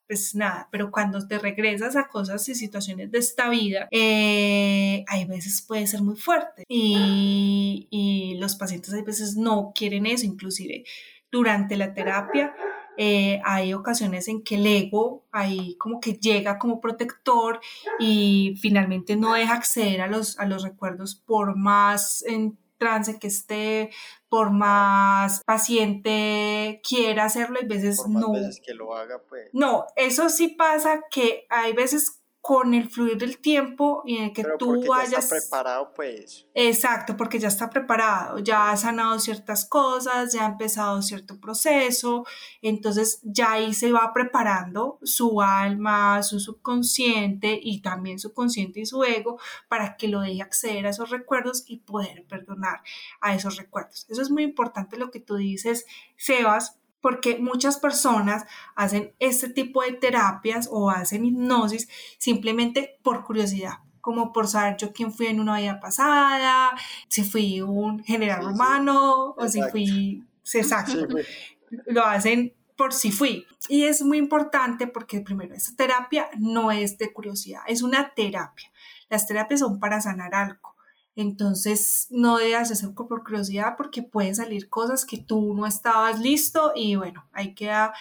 pues 0.06 0.34
nada, 0.34 0.68
pero 0.72 0.90
cuando 0.90 1.26
te 1.26 1.38
regresas 1.38 1.96
a 1.96 2.08
cosas 2.08 2.48
y 2.48 2.54
situaciones 2.54 3.10
de 3.10 3.18
esta 3.18 3.48
vida, 3.48 3.88
eh, 3.90 5.04
hay 5.06 5.24
veces 5.24 5.64
puede 5.66 5.86
ser 5.86 6.02
muy 6.02 6.16
fuerte 6.16 6.64
y, 6.68 7.86
y 7.90 8.38
los 8.38 8.56
pacientes 8.56 8.92
hay 8.92 9.02
veces 9.02 9.36
no 9.36 9.72
quieren 9.74 10.06
eso, 10.06 10.26
inclusive 10.26 10.84
durante 11.30 11.76
la 11.76 11.94
terapia 11.94 12.54
eh, 12.96 13.40
hay 13.44 13.72
ocasiones 13.74 14.28
en 14.28 14.42
que 14.42 14.56
el 14.56 14.66
ego 14.66 15.24
ahí 15.32 15.76
como 15.76 16.00
que 16.00 16.14
llega 16.14 16.58
como 16.58 16.80
protector 16.80 17.60
y 17.98 18.56
finalmente 18.60 19.16
no 19.16 19.34
deja 19.34 19.54
acceder 19.54 20.00
a 20.00 20.06
los, 20.06 20.38
a 20.38 20.46
los 20.46 20.62
recuerdos 20.62 21.14
por 21.14 21.56
más 21.56 22.22
en 22.26 22.58
trance 22.78 23.18
que 23.18 23.28
esté, 23.28 23.90
por 24.28 24.50
más 24.50 25.42
paciente 25.44 26.80
quiera 26.88 27.26
hacerlo, 27.26 27.58
hay 27.60 27.68
veces 27.68 28.04
no. 28.08 28.32
Veces 28.32 28.60
que 28.64 28.74
lo 28.74 28.96
haga, 28.96 29.22
pues. 29.28 29.50
No, 29.52 29.86
eso 29.96 30.28
sí 30.28 30.48
pasa 30.48 31.02
que 31.10 31.46
hay 31.50 31.72
veces 31.72 32.19
con 32.40 32.72
el 32.72 32.88
fluir 32.88 33.18
del 33.18 33.38
tiempo 33.38 34.02
y 34.06 34.16
en 34.16 34.24
el 34.24 34.32
que 34.32 34.44
tú 34.58 34.84
vayas. 34.86 35.10
Ya 35.10 35.18
está 35.18 35.36
preparado, 35.36 35.92
pues. 35.94 36.46
Exacto, 36.54 37.16
porque 37.16 37.38
ya 37.38 37.48
está 37.48 37.68
preparado, 37.68 38.38
ya 38.38 38.70
ha 38.70 38.76
sanado 38.76 39.18
ciertas 39.18 39.66
cosas, 39.66 40.32
ya 40.32 40.46
ha 40.46 40.50
empezado 40.50 41.02
cierto 41.02 41.38
proceso, 41.38 42.24
entonces 42.62 43.20
ya 43.22 43.52
ahí 43.52 43.74
se 43.74 43.92
va 43.92 44.12
preparando 44.14 44.98
su 45.02 45.42
alma, 45.42 46.22
su 46.22 46.40
subconsciente 46.40 47.58
y 47.62 47.82
también 47.82 48.18
su 48.18 48.32
consciente 48.32 48.80
y 48.80 48.86
su 48.86 49.04
ego 49.04 49.38
para 49.68 49.96
que 49.96 50.08
lo 50.08 50.20
deje 50.20 50.42
acceder 50.42 50.86
a 50.86 50.90
esos 50.90 51.10
recuerdos 51.10 51.64
y 51.66 51.80
poder 51.80 52.24
perdonar 52.26 52.80
a 53.20 53.34
esos 53.34 53.56
recuerdos. 53.56 54.06
Eso 54.08 54.22
es 54.22 54.30
muy 54.30 54.44
importante 54.44 54.96
lo 54.96 55.10
que 55.10 55.20
tú 55.20 55.36
dices, 55.36 55.84
Sebas, 56.16 56.79
porque 57.00 57.38
muchas 57.38 57.78
personas 57.78 58.44
hacen 58.74 59.14
este 59.18 59.48
tipo 59.48 59.82
de 59.82 59.92
terapias 59.92 60.68
o 60.70 60.90
hacen 60.90 61.24
hipnosis 61.24 61.88
simplemente 62.18 62.98
por 63.02 63.24
curiosidad, 63.24 63.78
como 64.00 64.32
por 64.32 64.48
saber 64.48 64.76
yo 64.76 64.92
quién 64.92 65.12
fui 65.12 65.26
en 65.26 65.40
una 65.40 65.58
vida 65.58 65.80
pasada, 65.80 66.72
si 67.08 67.24
fui 67.24 67.60
un 67.60 68.02
general 68.04 68.44
romano 68.44 69.34
o 69.36 69.48
si 69.48 69.62
fui... 69.70 70.24
Exacto. 70.52 71.06
Lo 71.86 72.04
hacen 72.04 72.52
por 72.76 72.92
si 72.92 73.12
fui. 73.12 73.46
Y 73.68 73.84
es 73.84 74.02
muy 74.02 74.18
importante 74.18 74.86
porque 74.86 75.20
primero, 75.20 75.54
esta 75.54 75.76
terapia 75.76 76.28
no 76.38 76.72
es 76.72 76.98
de 76.98 77.12
curiosidad, 77.12 77.60
es 77.66 77.82
una 77.82 78.14
terapia. 78.14 78.72
Las 79.10 79.26
terapias 79.26 79.60
son 79.60 79.78
para 79.78 80.00
sanar 80.00 80.34
algo. 80.34 80.74
Entonces, 81.16 82.06
no 82.10 82.38
debas 82.38 82.70
hacer 82.70 82.94
por 82.94 83.24
curiosidad 83.24 83.74
porque 83.76 84.02
pueden 84.02 84.34
salir 84.34 84.68
cosas 84.68 85.04
que 85.04 85.18
tú 85.18 85.54
no 85.54 85.66
estabas 85.66 86.20
listo 86.20 86.72
y 86.74 86.96
bueno, 86.96 87.28
ahí 87.32 87.54
queda, 87.54 87.92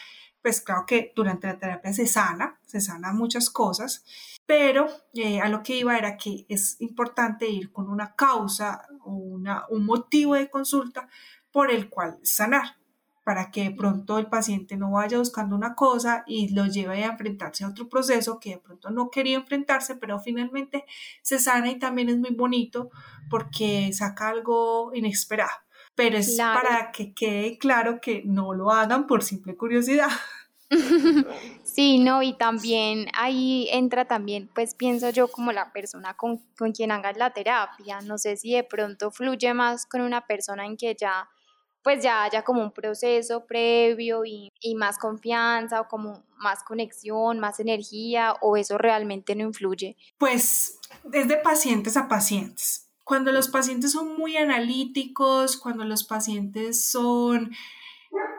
pues 0.42 0.62
claro 0.62 0.86
que 0.88 1.12
durante 1.16 1.48
la 1.48 1.58
terapia 1.58 1.94
se 1.94 2.08
sana, 2.08 2.60
se 2.66 2.82
sana 2.82 3.12
muchas 3.12 3.50
cosas, 3.50 4.06
pero 4.46 4.88
eh, 5.14 5.42
a 5.42 5.50
lo 5.50 5.64
que 5.64 5.78
iba 5.78 5.98
era 5.98 6.18
que 6.18 6.46
es 6.50 6.80
importante 6.80 7.50
ir 7.50 7.72
con 7.72 7.90
una 7.90 8.16
causa 8.16 8.88
o 9.04 9.12
un 9.12 9.86
motivo 9.86 10.36
de 10.36 10.50
consulta 10.50 11.10
por 11.52 11.72
el 11.72 11.90
cual 11.90 12.20
sanar 12.24 12.79
para 13.30 13.52
que 13.52 13.66
de 13.66 13.70
pronto 13.70 14.18
el 14.18 14.26
paciente 14.26 14.76
no 14.76 14.90
vaya 14.90 15.20
buscando 15.20 15.56
una 15.56 15.76
cosa 15.76 16.24
y 16.26 16.52
lo 16.56 16.66
lleve 16.66 17.04
a 17.04 17.10
enfrentarse 17.10 17.64
a 17.64 17.68
otro 17.68 17.88
proceso 17.88 18.40
que 18.40 18.56
de 18.56 18.58
pronto 18.58 18.90
no 18.90 19.12
quería 19.12 19.38
enfrentarse, 19.38 19.98
pero 19.98 20.20
finalmente 20.20 20.84
se 21.22 21.38
sana 21.38 21.70
y 21.70 21.78
también 21.78 22.10
es 22.10 22.18
muy 22.18 22.32
bonito 22.32 22.90
porque 23.30 23.94
saca 23.94 24.30
algo 24.30 24.90
inesperado. 24.96 25.52
Pero 25.94 26.18
es 26.18 26.38
para 26.38 26.92
que 26.92 27.14
quede 27.14 27.60
claro 27.60 28.02
que 28.02 28.24
no 28.26 28.56
lo 28.56 28.72
hagan 28.72 29.06
por 29.06 29.22
simple 29.22 29.56
curiosidad. 29.56 30.10
Sí, 31.64 32.00
no, 32.00 32.24
y 32.24 32.34
también 32.34 33.10
ahí 33.14 33.70
entra 33.72 34.06
también, 34.06 34.50
pues 34.56 34.74
pienso 34.74 35.12
yo 35.12 35.28
como 35.28 35.52
la 35.52 35.72
persona 35.72 36.16
con, 36.16 36.40
con 36.58 36.72
quien 36.72 36.92
hagas 36.92 37.16
la 37.16 37.30
terapia. 37.30 38.02
No 38.02 38.18
sé 38.18 38.38
si 38.38 38.54
de 38.54 38.64
pronto 38.64 39.12
fluye 39.12 39.54
más 39.54 39.86
con 39.86 40.02
una 40.02 40.26
persona 40.26 40.66
en 40.66 40.78
que 40.78 40.96
ya 41.00 41.30
pues 41.84 42.04
ya 42.04 42.24
haya 42.24 42.44
como 42.44 42.62
un 42.62 42.72
proceso 42.72 43.46
previo 43.46 44.26
y, 44.26 44.52
más 44.76 44.98
confianza 44.98 45.82
o 45.82 45.88
como 45.88 46.24
más 46.38 46.64
conexión, 46.64 47.40
más 47.40 47.60
energía 47.60 48.36
o 48.42 48.58
eso 48.58 48.78
realmente 48.78 49.36
no 49.36 49.46
influye? 49.46 49.98
Pues 50.18 50.80
es 51.12 51.28
de 51.28 51.38
pacientes 51.38 51.98
a 51.98 52.08
pacientes. 52.08 52.88
Cuando 53.04 53.32
los 53.32 53.48
pacientes 53.48 53.92
son 53.92 54.18
muy 54.18 54.38
analíticos, 54.38 55.58
cuando 55.58 55.84
los 55.84 56.04
pacientes 56.04 56.86
son, 56.86 57.52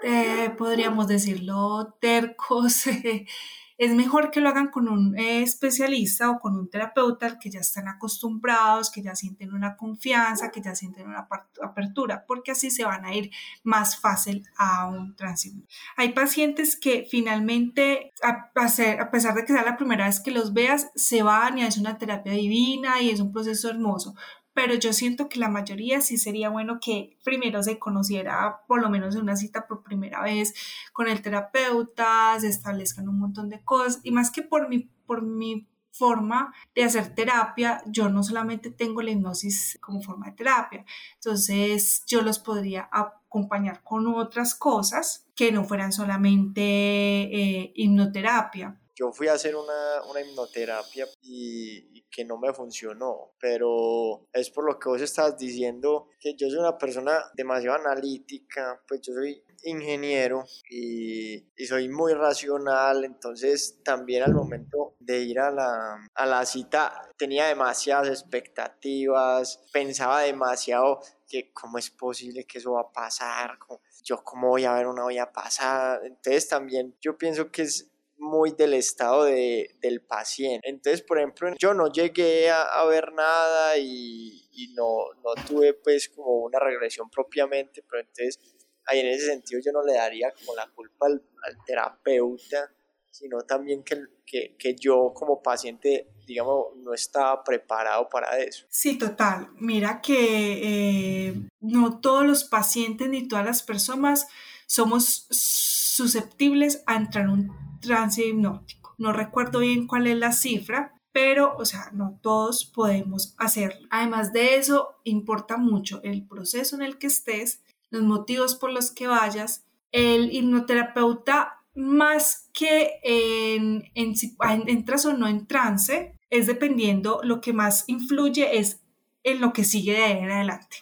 eh, 0.03 0.55
podríamos 0.57 1.09
decirlo, 1.09 1.97
tercos, 2.01 2.85
es 3.81 3.95
mejor 3.95 4.31
que 4.31 4.43
lo 4.43 4.51
hagan 4.51 4.69
con 4.69 4.89
un 4.89 5.19
eh, 5.19 5.41
especialista 5.41 6.31
o 6.31 6.39
con 6.39 6.55
un 6.55 6.69
terapeuta 6.69 7.39
que 7.39 7.49
ya 7.49 7.61
están 7.61 7.89
acostumbrados, 7.89 8.91
que 8.91 9.01
ya 9.01 9.15
sienten 9.15 9.55
una 9.55 9.75
confianza, 9.75 10.51
que 10.51 10.61
ya 10.61 10.75
sienten 10.75 11.09
una 11.09 11.27
apertura, 11.63 12.27
porque 12.27 12.51
así 12.51 12.71
se 12.71 12.85
van 12.85 13.07
a 13.07 13.15
ir 13.15 13.31
más 13.63 13.99
fácil 13.99 14.47
a 14.59 14.87
un 14.87 15.17
tránsito. 15.17 15.67
Hay 15.97 16.13
pacientes 16.13 16.79
que 16.79 17.07
finalmente, 17.11 18.13
a, 18.23 18.51
a 18.55 19.11
pesar 19.11 19.35
de 19.35 19.47
que 19.47 19.55
sea 19.55 19.65
la 19.65 19.79
primera 19.79 20.05
vez 20.05 20.21
que 20.21 20.31
los 20.31 20.53
veas, 20.53 20.91
se 20.95 21.23
van 21.23 21.57
y 21.57 21.63
es 21.63 21.79
una 21.79 21.97
terapia 21.97 22.33
divina 22.33 23.01
y 23.01 23.09
es 23.09 23.21
un 23.21 23.33
proceso 23.33 23.71
hermoso, 23.71 24.15
pero 24.63 24.75
yo 24.75 24.93
siento 24.93 25.31
que 25.31 25.41
la 25.41 25.49
mayoría 25.49 26.03
sí 26.03 26.19
sería 26.19 26.51
bueno 26.51 26.81
que 26.81 27.17
primero 27.25 27.63
se 27.63 27.79
conociera 27.79 28.61
por 28.67 28.83
lo 28.83 28.91
menos 28.91 29.15
en 29.15 29.23
una 29.23 29.35
cita 29.35 29.67
por 29.67 29.83
primera 29.83 30.21
vez 30.23 30.53
con 30.93 31.09
el 31.09 31.23
terapeuta, 31.23 32.39
se 32.39 32.49
establezcan 32.49 33.09
un 33.09 33.19
montón 33.19 33.49
de 33.49 33.65
cosas 33.65 34.01
y 34.03 34.11
más 34.11 34.31
que 34.31 34.43
por 34.43 34.69
mi, 34.69 34.91
por 35.07 35.23
mi 35.23 35.67
forma 35.93 36.53
de 36.75 36.85
hacer 36.85 37.15
terapia, 37.15 37.83
yo 37.87 38.11
no 38.11 38.23
solamente 38.23 38.71
tengo 38.71 39.01
la 39.01 39.13
hipnosis 39.13 39.79
como 39.81 40.03
forma 40.03 40.27
de 40.27 40.33
terapia, 40.33 40.85
entonces 41.15 42.05
yo 42.07 42.21
los 42.21 42.39
podría 42.39 42.87
acompañar 42.93 43.83
con 43.83 44.07
otras 44.09 44.55
cosas 44.55 45.27
que 45.35 45.53
no 45.53 45.65
fueran 45.65 45.93
solamente 45.93 46.61
eh, 46.61 47.73
hipnoterapia. 47.75 48.80
Yo 49.01 49.13
fui 49.13 49.29
a 49.29 49.33
hacer 49.33 49.57
una, 49.57 50.03
una 50.11 50.21
hipnoterapia 50.21 51.07
y, 51.23 52.03
que 52.11 52.23
no 52.25 52.37
me 52.37 52.53
funcionó, 52.53 53.33
pero 53.41 54.27
es 54.33 54.51
por 54.51 54.67
lo 54.67 54.79
que 54.79 54.91
vos 54.91 55.01
estás 55.01 55.39
diciendo 55.39 56.09
que 56.19 56.35
yo 56.37 56.51
soy 56.51 56.59
una 56.59 56.77
persona 56.77 57.19
demasiado 57.35 57.77
analítica, 57.77 58.83
pues 58.87 59.01
yo 59.01 59.15
soy 59.15 59.43
ingeniero 59.63 60.45
y, 60.69 61.37
y, 61.57 61.67
soy 61.67 61.89
muy 61.89 62.13
racional, 62.13 63.05
entonces 63.05 63.81
también 63.83 64.23
al 64.25 64.35
momento 64.35 64.97
de 64.99 65.21
ir 65.21 65.41
a 65.41 65.51
la, 65.51 66.05
a 66.15 66.27
la 66.27 66.45
cita 66.45 67.11
tenía 67.17 67.47
demasiadas 67.47 68.09
expectativas, 68.09 69.63
pensaba 69.73 70.23
demasiado 70.23 71.01
que 71.27 71.53
cómo 71.55 71.79
es 71.79 71.89
posible 71.91 72.45
que 72.45 72.59
eso 72.59 72.73
va 72.73 72.83
a 72.83 72.93
pasar, 72.93 73.57
yo 74.03 74.23
cómo 74.25 74.49
voy 74.49 74.65
a 74.65 74.75
ver 74.75 74.89
una 74.89 75.05
olla 75.05 75.33
pasada, 75.33 76.01
entonces 76.05 76.49
también 76.49 76.97
yo 77.01 77.17
pienso 77.17 77.51
que 77.51 77.63
es 77.63 77.91
muy 78.21 78.53
del 78.53 78.75
estado 78.75 79.25
de, 79.25 79.77
del 79.81 80.03
paciente. 80.03 80.69
Entonces, 80.69 81.03
por 81.03 81.19
ejemplo, 81.19 81.55
yo 81.59 81.75
no 81.75 81.91
llegué 81.91 82.51
a, 82.51 82.85
ver 82.85 83.13
nada 83.13 83.79
y, 83.79 84.37
no, 84.77 85.07
no 85.25 85.43
tuve 85.47 85.73
pues 85.75 86.11
como 86.11 86.41
una 86.41 86.59
regresión 86.59 87.09
propiamente, 87.09 87.83
pero 87.89 88.03
entonces 88.03 88.39
ahí 88.87 89.01
en 89.01 89.07
ese 89.09 89.27
sentido 89.27 89.61
yo 89.65 89.73
no 89.73 89.83
le 89.83 89.95
daría 89.95 90.33
como 90.33 90.55
la 90.55 90.69
culpa 90.69 91.07
al, 91.07 91.23
terapeuta, 91.65 92.71
sino 93.11 93.41
también 93.43 93.83
que, 93.83 94.03
que, 94.27 94.55
que, 94.59 94.77
yo 94.77 95.13
como 95.15 95.43
paciente, 95.43 96.09
digamos, 96.27 96.77
no 96.77 96.93
estaba 96.93 97.43
preparado 97.43 98.09
para 98.09 98.39
eso. 98.39 98.67
Sí, 98.69 98.99
total. 98.99 99.49
Mira 99.57 100.01
que 100.03 101.29
eh, 101.29 101.35
no 101.61 102.01
todos 102.01 102.27
los 102.27 102.45
pacientes 102.45 103.09
ni 103.09 103.27
todas 103.27 103.47
las 103.47 103.63
personas 103.63 104.29
somos 104.67 105.27
susceptibles 105.31 106.83
a 106.87 106.97
entrar 106.97 107.25
en 107.25 107.31
un 107.31 107.70
trance 107.81 108.25
hipnótico. 108.25 108.95
No 108.99 109.13
recuerdo 109.13 109.61
bien 109.61 109.87
cuál 109.87 110.07
es 110.07 110.19
la 110.19 110.33
cifra, 110.33 110.95
pero, 111.13 111.57
o 111.57 111.65
sea, 111.65 111.91
no 111.93 112.19
todos 112.23 112.65
podemos 112.65 113.35
hacerlo. 113.39 113.89
Además 113.91 114.33
de 114.33 114.57
eso, 114.57 115.01
importa 115.05 115.57
mucho 115.57 116.01
el 116.05 116.27
proceso 116.27 116.77
en 116.77 116.83
el 116.83 116.99
que 116.99 117.09
estés, 117.09 117.63
los 117.91 118.03
motivos 118.03 118.55
por 118.55 118.73
los 118.73 118.91
que 118.91 119.07
vayas. 119.07 119.65
El 119.91 120.33
hipnoterapeuta, 120.33 121.65
más 121.75 122.49
que 122.53 123.01
en, 123.03 123.91
en 123.95 124.17
si 124.17 124.37
entras 124.67 125.05
o 125.07 125.13
no 125.13 125.27
en 125.27 125.47
trance, 125.47 126.15
es 126.31 126.47
dependiendo, 126.47 127.21
lo 127.25 127.41
que 127.41 127.53
más 127.53 127.85
influye 127.89 128.59
es 128.59 128.81
en 129.25 129.41
lo 129.41 129.53
que 129.53 129.65
sigue 129.65 129.93
de 129.93 130.05
ahí 130.05 130.19
en 130.19 130.31
adelante. 130.31 130.79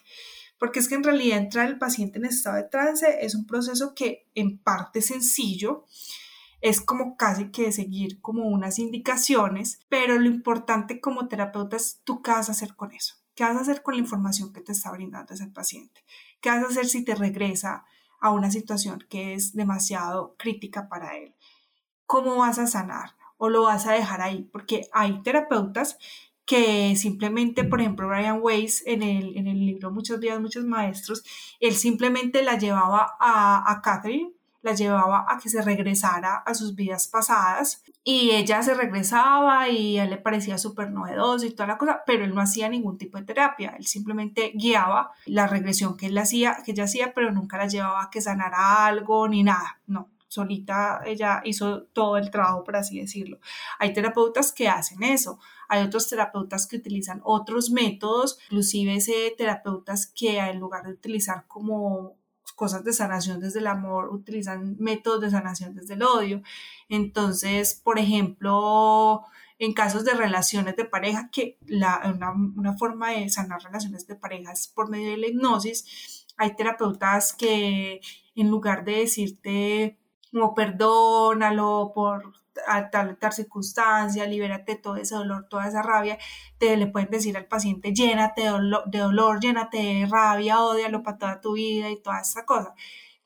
Porque 0.59 0.81
es 0.81 0.89
que 0.89 0.97
en 0.97 1.05
realidad 1.05 1.39
entrar 1.39 1.69
el 1.69 1.79
paciente 1.79 2.19
en 2.19 2.27
estado 2.27 2.57
de 2.57 2.65
trance 2.65 3.07
es 3.23 3.35
un 3.35 3.47
proceso 3.47 3.95
que 3.95 4.27
en 4.35 4.59
parte 4.59 5.01
sencillo, 5.01 5.87
es 6.61 6.81
como 6.81 7.17
casi 7.17 7.51
que 7.51 7.73
seguir 7.73 8.21
como 8.21 8.47
unas 8.49 8.79
indicaciones, 8.79 9.81
pero 9.89 10.19
lo 10.19 10.27
importante 10.27 11.01
como 11.01 11.29
terapeuta 11.29 11.77
es 11.77 12.01
tú 12.05 12.23
qué 12.23 12.33
vas 12.33 12.49
a 12.49 12.53
hacer 12.53 12.75
con 12.75 12.93
eso, 12.93 13.15
qué 13.35 13.45
vas 13.45 13.57
a 13.57 13.61
hacer 13.61 13.83
con 13.83 13.95
la 13.95 14.01
información 14.01 14.53
que 14.53 14.61
te 14.61 14.73
está 14.73 14.91
brindando 14.91 15.35
ese 15.35 15.47
paciente, 15.47 16.05
qué 16.41 16.51
vas 16.51 16.65
a 16.65 16.69
hacer 16.69 16.87
si 16.87 17.05
te 17.05 17.15
regresa 17.15 17.85
a 18.21 18.31
una 18.31 18.51
situación 18.51 19.05
que 19.09 19.35
es 19.35 19.55
demasiado 19.55 20.35
crítica 20.37 20.89
para 20.89 21.17
él, 21.17 21.35
cómo 22.07 22.37
vas 22.37 22.59
a 22.59 22.67
sanar 22.67 23.11
o 23.37 23.49
lo 23.49 23.63
vas 23.63 23.87
a 23.87 23.93
dejar 23.93 24.21
ahí, 24.21 24.49
porque 24.53 24.89
hay 24.93 25.23
terapeutas 25.23 25.97
que 26.45 26.97
simplemente, 26.97 27.63
por 27.63 27.81
ejemplo, 27.81 28.09
Brian 28.09 28.41
Weiss 28.43 28.83
en 28.87 29.03
el, 29.03 29.37
en 29.37 29.47
el 29.47 29.59
libro 29.59 29.91
Muchos 29.91 30.19
días, 30.19 30.41
muchos 30.41 30.65
maestros, 30.65 31.23
él 31.61 31.75
simplemente 31.75 32.43
la 32.43 32.59
llevaba 32.59 33.17
a, 33.21 33.71
a 33.71 33.83
Catherine 33.83 34.33
la 34.69 34.75
llevaba 34.75 35.27
a 35.29 35.39
que 35.39 35.49
se 35.49 35.63
regresara 35.63 36.37
a 36.37 36.55
sus 36.55 36.75
vidas 36.75 37.09
pasadas 37.09 37.83
y 38.05 38.31
ella 38.31 38.63
se 38.63 38.75
regresaba 38.75 39.69
y 39.69 39.99
a 39.99 40.05
él 40.05 40.11
le 40.11 40.17
parecía 40.19 40.59
súper 40.59 40.91
novedoso 40.91 41.47
y 41.47 41.51
toda 41.51 41.67
la 41.67 41.79
cosa, 41.79 42.03
pero 42.07 42.25
él 42.25 42.35
no 42.35 42.41
hacía 42.41 42.69
ningún 42.69 42.99
tipo 42.99 43.19
de 43.19 43.25
terapia, 43.25 43.75
él 43.79 43.87
simplemente 43.87 44.53
guiaba 44.55 45.11
la 45.27 45.47
regresión 45.47 45.97
que 45.97 46.07
él 46.07 46.19
hacía, 46.19 46.59
que 46.65 46.73
ella 46.73 46.85
hacía, 46.85 47.13
pero 47.15 47.33
nunca 47.33 47.59
la 47.59 47.67
llevaba 47.67 48.03
a 48.03 48.11
que 48.11 48.21
sanara 48.21 48.87
algo 48.87 49.29
ni 49.29 49.43
nada, 49.43 49.81
no, 49.87 50.11
solita 50.29 51.01
ella 51.07 51.41
hizo 51.45 51.85
todo 51.85 52.19
el 52.19 52.31
trabajo, 52.31 52.63
por 52.63 52.77
así 52.77 53.01
decirlo. 53.01 53.39
Hay 53.79 53.93
terapeutas 53.93 54.53
que 54.53 54.69
hacen 54.69 55.03
eso, 55.03 55.39
hay 55.69 55.83
otros 55.85 56.09
terapeutas 56.09 56.67
que 56.67 56.77
utilizan 56.77 57.21
otros 57.25 57.71
métodos, 57.71 58.39
inclusive 58.45 58.97
ese 58.97 59.35
terapeutas 59.37 60.07
que 60.07 60.39
en 60.39 60.61
lugar 60.61 60.85
de 60.85 60.93
utilizar 60.93 61.47
como 61.49 62.18
cosas 62.59 62.83
de 62.83 62.93
sanación 62.93 63.39
desde 63.39 63.61
el 63.61 63.69
amor, 63.69 64.13
utilizan 64.13 64.75
métodos 64.81 65.21
de 65.21 65.31
sanación 65.31 65.77
desde 65.77 65.95
el 65.95 66.03
odio. 66.03 66.43
Entonces, 66.89 67.81
por 67.85 68.01
ejemplo, 68.01 69.23
en 69.61 69.73
casos 69.75 70.05
de 70.05 70.13
relaciones 70.15 70.75
de 70.75 70.85
pareja, 70.85 71.31
que 71.31 71.57
la, 71.67 72.03
una, 72.57 72.77
forma 72.77 73.11
de 73.11 73.29
sanar 73.29 73.63
relaciones 73.63 74.09
de 74.09 74.17
pareja 74.17 74.51
es 74.51 74.67
por 74.67 74.91
medio 74.91 75.13
de 75.13 75.19
la 75.19 75.29
hipnosis, 75.29 76.27
hay 76.37 76.57
terapeutas 76.57 77.33
que 77.33 78.01
en 78.35 78.51
lugar 78.51 78.85
de 78.85 78.97
decirte 78.97 79.97
como 80.33 80.57
perdónalo 80.57 81.93
por 81.95 82.35
a 82.67 82.91
tal, 82.91 83.17
tal 83.19 83.33
circunstancia, 83.33 84.27
libérate 84.27 84.77
todo 84.77 84.97
ese 84.97 85.15
dolor, 85.15 85.47
toda 85.49 85.69
esa 85.69 85.83
rabia, 85.83 86.19
te 86.59 86.77
le 86.77 86.87
pueden 86.87 87.11
decir 87.11 87.37
al 87.37 87.47
paciente, 87.47 87.93
llénate 87.93 88.43
de 88.43 88.99
dolor, 88.99 89.41
llénate 89.41 89.79
de 89.79 90.07
rabia, 90.07 90.61
odialo 90.61 91.03
para 91.03 91.19
toda 91.19 91.41
tu 91.41 91.53
vida 91.55 91.91
y 91.91 92.01
toda 92.01 92.21
esa 92.21 92.45
cosa. 92.45 92.75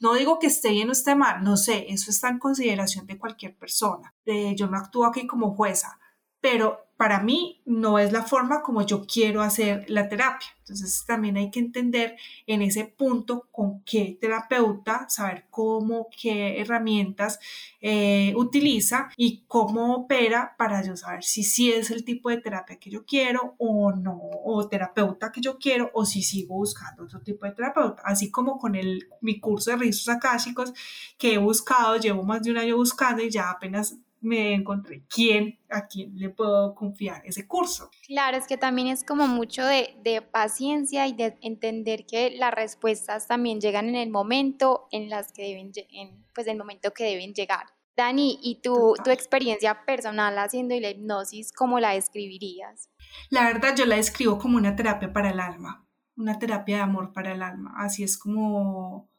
No 0.01 0.15
digo 0.15 0.39
que 0.39 0.49
esté 0.49 0.71
bien 0.71 0.89
o 0.89 0.93
esté 0.93 1.15
mal, 1.15 1.45
no 1.45 1.57
sé, 1.57 1.87
eso 1.89 2.11
está 2.11 2.29
en 2.29 2.39
consideración 2.39 3.07
de 3.07 3.19
cualquier 3.19 3.57
persona. 3.57 4.15
Eh, 4.27 4.55
yo 4.57 4.67
no 4.67 4.77
actúo 4.77 5.07
aquí 5.07 5.27
como 5.27 5.55
jueza, 5.55 5.99
pero 6.41 6.87
para 7.03 7.19
mí 7.19 7.61
no 7.67 7.99
es 7.99 8.13
la 8.13 8.23
forma 8.23 8.63
como 8.63 8.87
yo 8.87 9.05
quiero 9.05 9.43
hacer 9.43 9.85
la 9.91 10.09
terapia. 10.09 10.47
Entonces 10.61 11.05
también 11.05 11.37
hay 11.37 11.51
que 11.51 11.59
entender 11.59 12.17
en 12.47 12.63
ese 12.63 12.85
punto 12.85 13.49
con 13.51 13.83
qué 13.83 14.17
terapeuta, 14.21 15.09
saber 15.09 15.47
cómo, 15.51 16.07
qué 16.17 16.61
herramientas 16.61 17.41
eh, 17.81 18.33
utiliza 18.37 19.11
y 19.17 19.43
cómo 19.49 19.97
opera 19.97 20.55
para 20.57 20.81
yo 20.85 20.97
saber 20.97 21.25
si 21.25 21.43
sí 21.43 21.73
es 21.73 21.91
el 21.91 22.05
tipo 22.05 22.31
de 22.31 22.37
terapia 22.37 22.79
que 22.79 22.89
yo 22.89 23.05
quiero 23.05 23.57
o 23.59 23.91
no, 23.91 24.21
o 24.45 24.69
terapeuta 24.69 25.33
que 25.33 25.41
yo 25.41 25.59
quiero 25.59 25.91
o 25.95 26.07
si 26.07 26.23
sigo 26.23 26.55
buscando 26.55 27.03
otro 27.03 27.21
tipo 27.21 27.47
de 27.47 27.51
terapeuta. 27.53 28.01
Así 28.05 28.31
como 28.31 28.61
con 28.61 28.77
el, 28.77 29.09
mi 29.21 29.41
curso 29.41 29.73
de 29.73 29.77
registros 29.79 30.19
akáshicos 30.19 30.73
que 31.19 31.35
he 31.35 31.39
buscado, 31.39 31.97
llevo 31.97 32.23
más 32.23 32.45
de 32.45 32.53
un 32.53 32.59
año 32.59 32.77
buscando 32.77 33.25
y 33.25 33.29
ya 33.29 33.51
apenas 33.51 33.97
me 34.23 34.55
encontré 34.55 35.03
quién, 35.09 35.59
a 35.69 35.87
quién 35.87 36.17
le 36.17 36.31
puedo 36.31 36.75
confiar 36.75 37.23
ese 37.27 37.47
curso. 37.47 37.91
Claro, 38.07 38.37
es 38.37 38.47
que 38.47 38.57
también 38.57 38.89
es 38.89 39.05
como 39.05 39.27
mucho 39.27 39.65
de, 39.65 39.97
de, 40.03 40.23
paciencia 40.23 41.07
y 41.09 41.13
de 41.13 41.37
entender 41.43 42.07
que 42.07 42.31
las 42.31 42.55
respuestas 42.55 43.27
también 43.27 43.61
llegan 43.61 43.89
en 43.89 43.97
el 43.97 44.11
momento 44.11 44.87
en 44.93 45.11
las 45.11 45.33
que 45.33 45.43
deben, 45.43 45.73
en, 45.91 46.25
pues 46.35 46.47
el 46.47 46.57
momento 46.57 46.93
que 46.93 47.05
deben 47.05 47.35
llegar. 47.35 47.67
Dani, 47.97 48.39
¿y 48.43 48.63
tu, 48.63 48.95
tu 49.05 49.11
experiencia 49.11 49.85
personal 49.85 50.39
haciendo 50.39 50.79
la 50.81 50.91
hipnosis, 50.91 51.53
cómo 51.53 51.79
la 51.79 51.91
describirías? 51.91 52.89
La 53.29 53.45
verdad, 53.45 53.75
yo 53.77 53.85
la 53.85 53.97
describo 53.97 54.39
como 54.39 54.57
una 54.57 54.77
terapia 54.77 55.13
para 55.13 55.31
el 55.31 55.41
alma, 55.41 55.87
una 56.17 56.39
terapia 56.39 56.77
de 56.77 56.83
amor 56.83 57.13
para 57.13 57.33
el 57.33 57.43
alma. 57.43 57.75
Así 57.77 58.03
es 58.03 58.17
como 58.17 59.11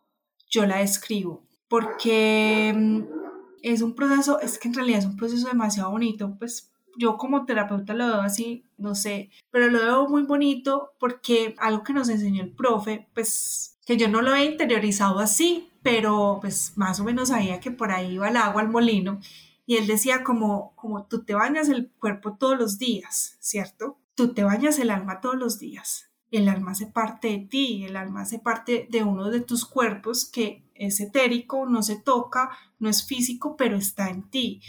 yo 0.49 0.65
la 0.65 0.77
describo, 0.77 1.45
porque 1.67 2.73
mm, 2.75 3.22
es 3.63 3.81
un 3.81 3.95
proceso, 3.95 4.39
es 4.41 4.59
que 4.59 4.67
en 4.67 4.73
realidad 4.73 4.99
es 4.99 5.05
un 5.05 5.15
proceso 5.15 5.47
demasiado 5.47 5.89
bonito, 5.89 6.35
pues 6.37 6.69
yo 6.97 7.17
como 7.17 7.45
terapeuta 7.45 7.93
lo 7.93 8.05
veo 8.05 8.21
así, 8.21 8.65
no 8.77 8.93
sé, 8.93 9.31
pero 9.49 9.67
lo 9.67 9.79
veo 9.79 10.07
muy 10.09 10.23
bonito 10.23 10.91
porque 10.99 11.55
algo 11.57 11.83
que 11.83 11.93
nos 11.93 12.09
enseñó 12.09 12.43
el 12.43 12.51
profe, 12.51 13.07
pues 13.13 13.79
que 13.85 13.97
yo 13.97 14.09
no 14.09 14.21
lo 14.21 14.35
he 14.35 14.45
interiorizado 14.45 15.19
así, 15.19 15.71
pero 15.81 16.39
pues 16.41 16.73
más 16.75 16.99
o 16.99 17.03
menos 17.05 17.29
sabía 17.29 17.59
que 17.59 17.71
por 17.71 17.91
ahí 17.91 18.15
iba 18.15 18.29
el 18.29 18.37
agua 18.37 18.61
al 18.61 18.69
molino 18.69 19.19
y 19.65 19.77
él 19.77 19.87
decía 19.87 20.23
como, 20.23 20.75
como 20.75 21.05
tú 21.05 21.23
te 21.23 21.33
bañas 21.33 21.69
el 21.69 21.89
cuerpo 21.99 22.35
todos 22.37 22.57
los 22.57 22.77
días, 22.77 23.37
¿cierto? 23.39 23.97
Tú 24.13 24.33
te 24.33 24.43
bañas 24.43 24.77
el 24.77 24.91
alma 24.91 25.21
todos 25.21 25.35
los 25.35 25.57
días. 25.57 26.09
El 26.33 26.49
alma 26.49 26.71
hace 26.71 26.87
parte 26.87 27.27
de 27.27 27.39
ti, 27.45 27.85
el 27.85 27.95
alma 27.95 28.21
hace 28.21 28.39
parte 28.39 28.87
de 28.89 29.03
uno 29.03 29.29
de 29.29 29.41
tus 29.41 29.65
cuerpos 29.65 30.25
que 30.25 30.63
es 30.73 30.99
etérico, 30.99 31.67
no 31.67 31.83
se 31.83 31.97
toca, 31.97 32.49
no 32.79 32.89
es 32.89 33.05
físico, 33.05 33.55
pero 33.55 33.77
está 33.77 34.09
en 34.09 34.23
ti. 34.31 34.59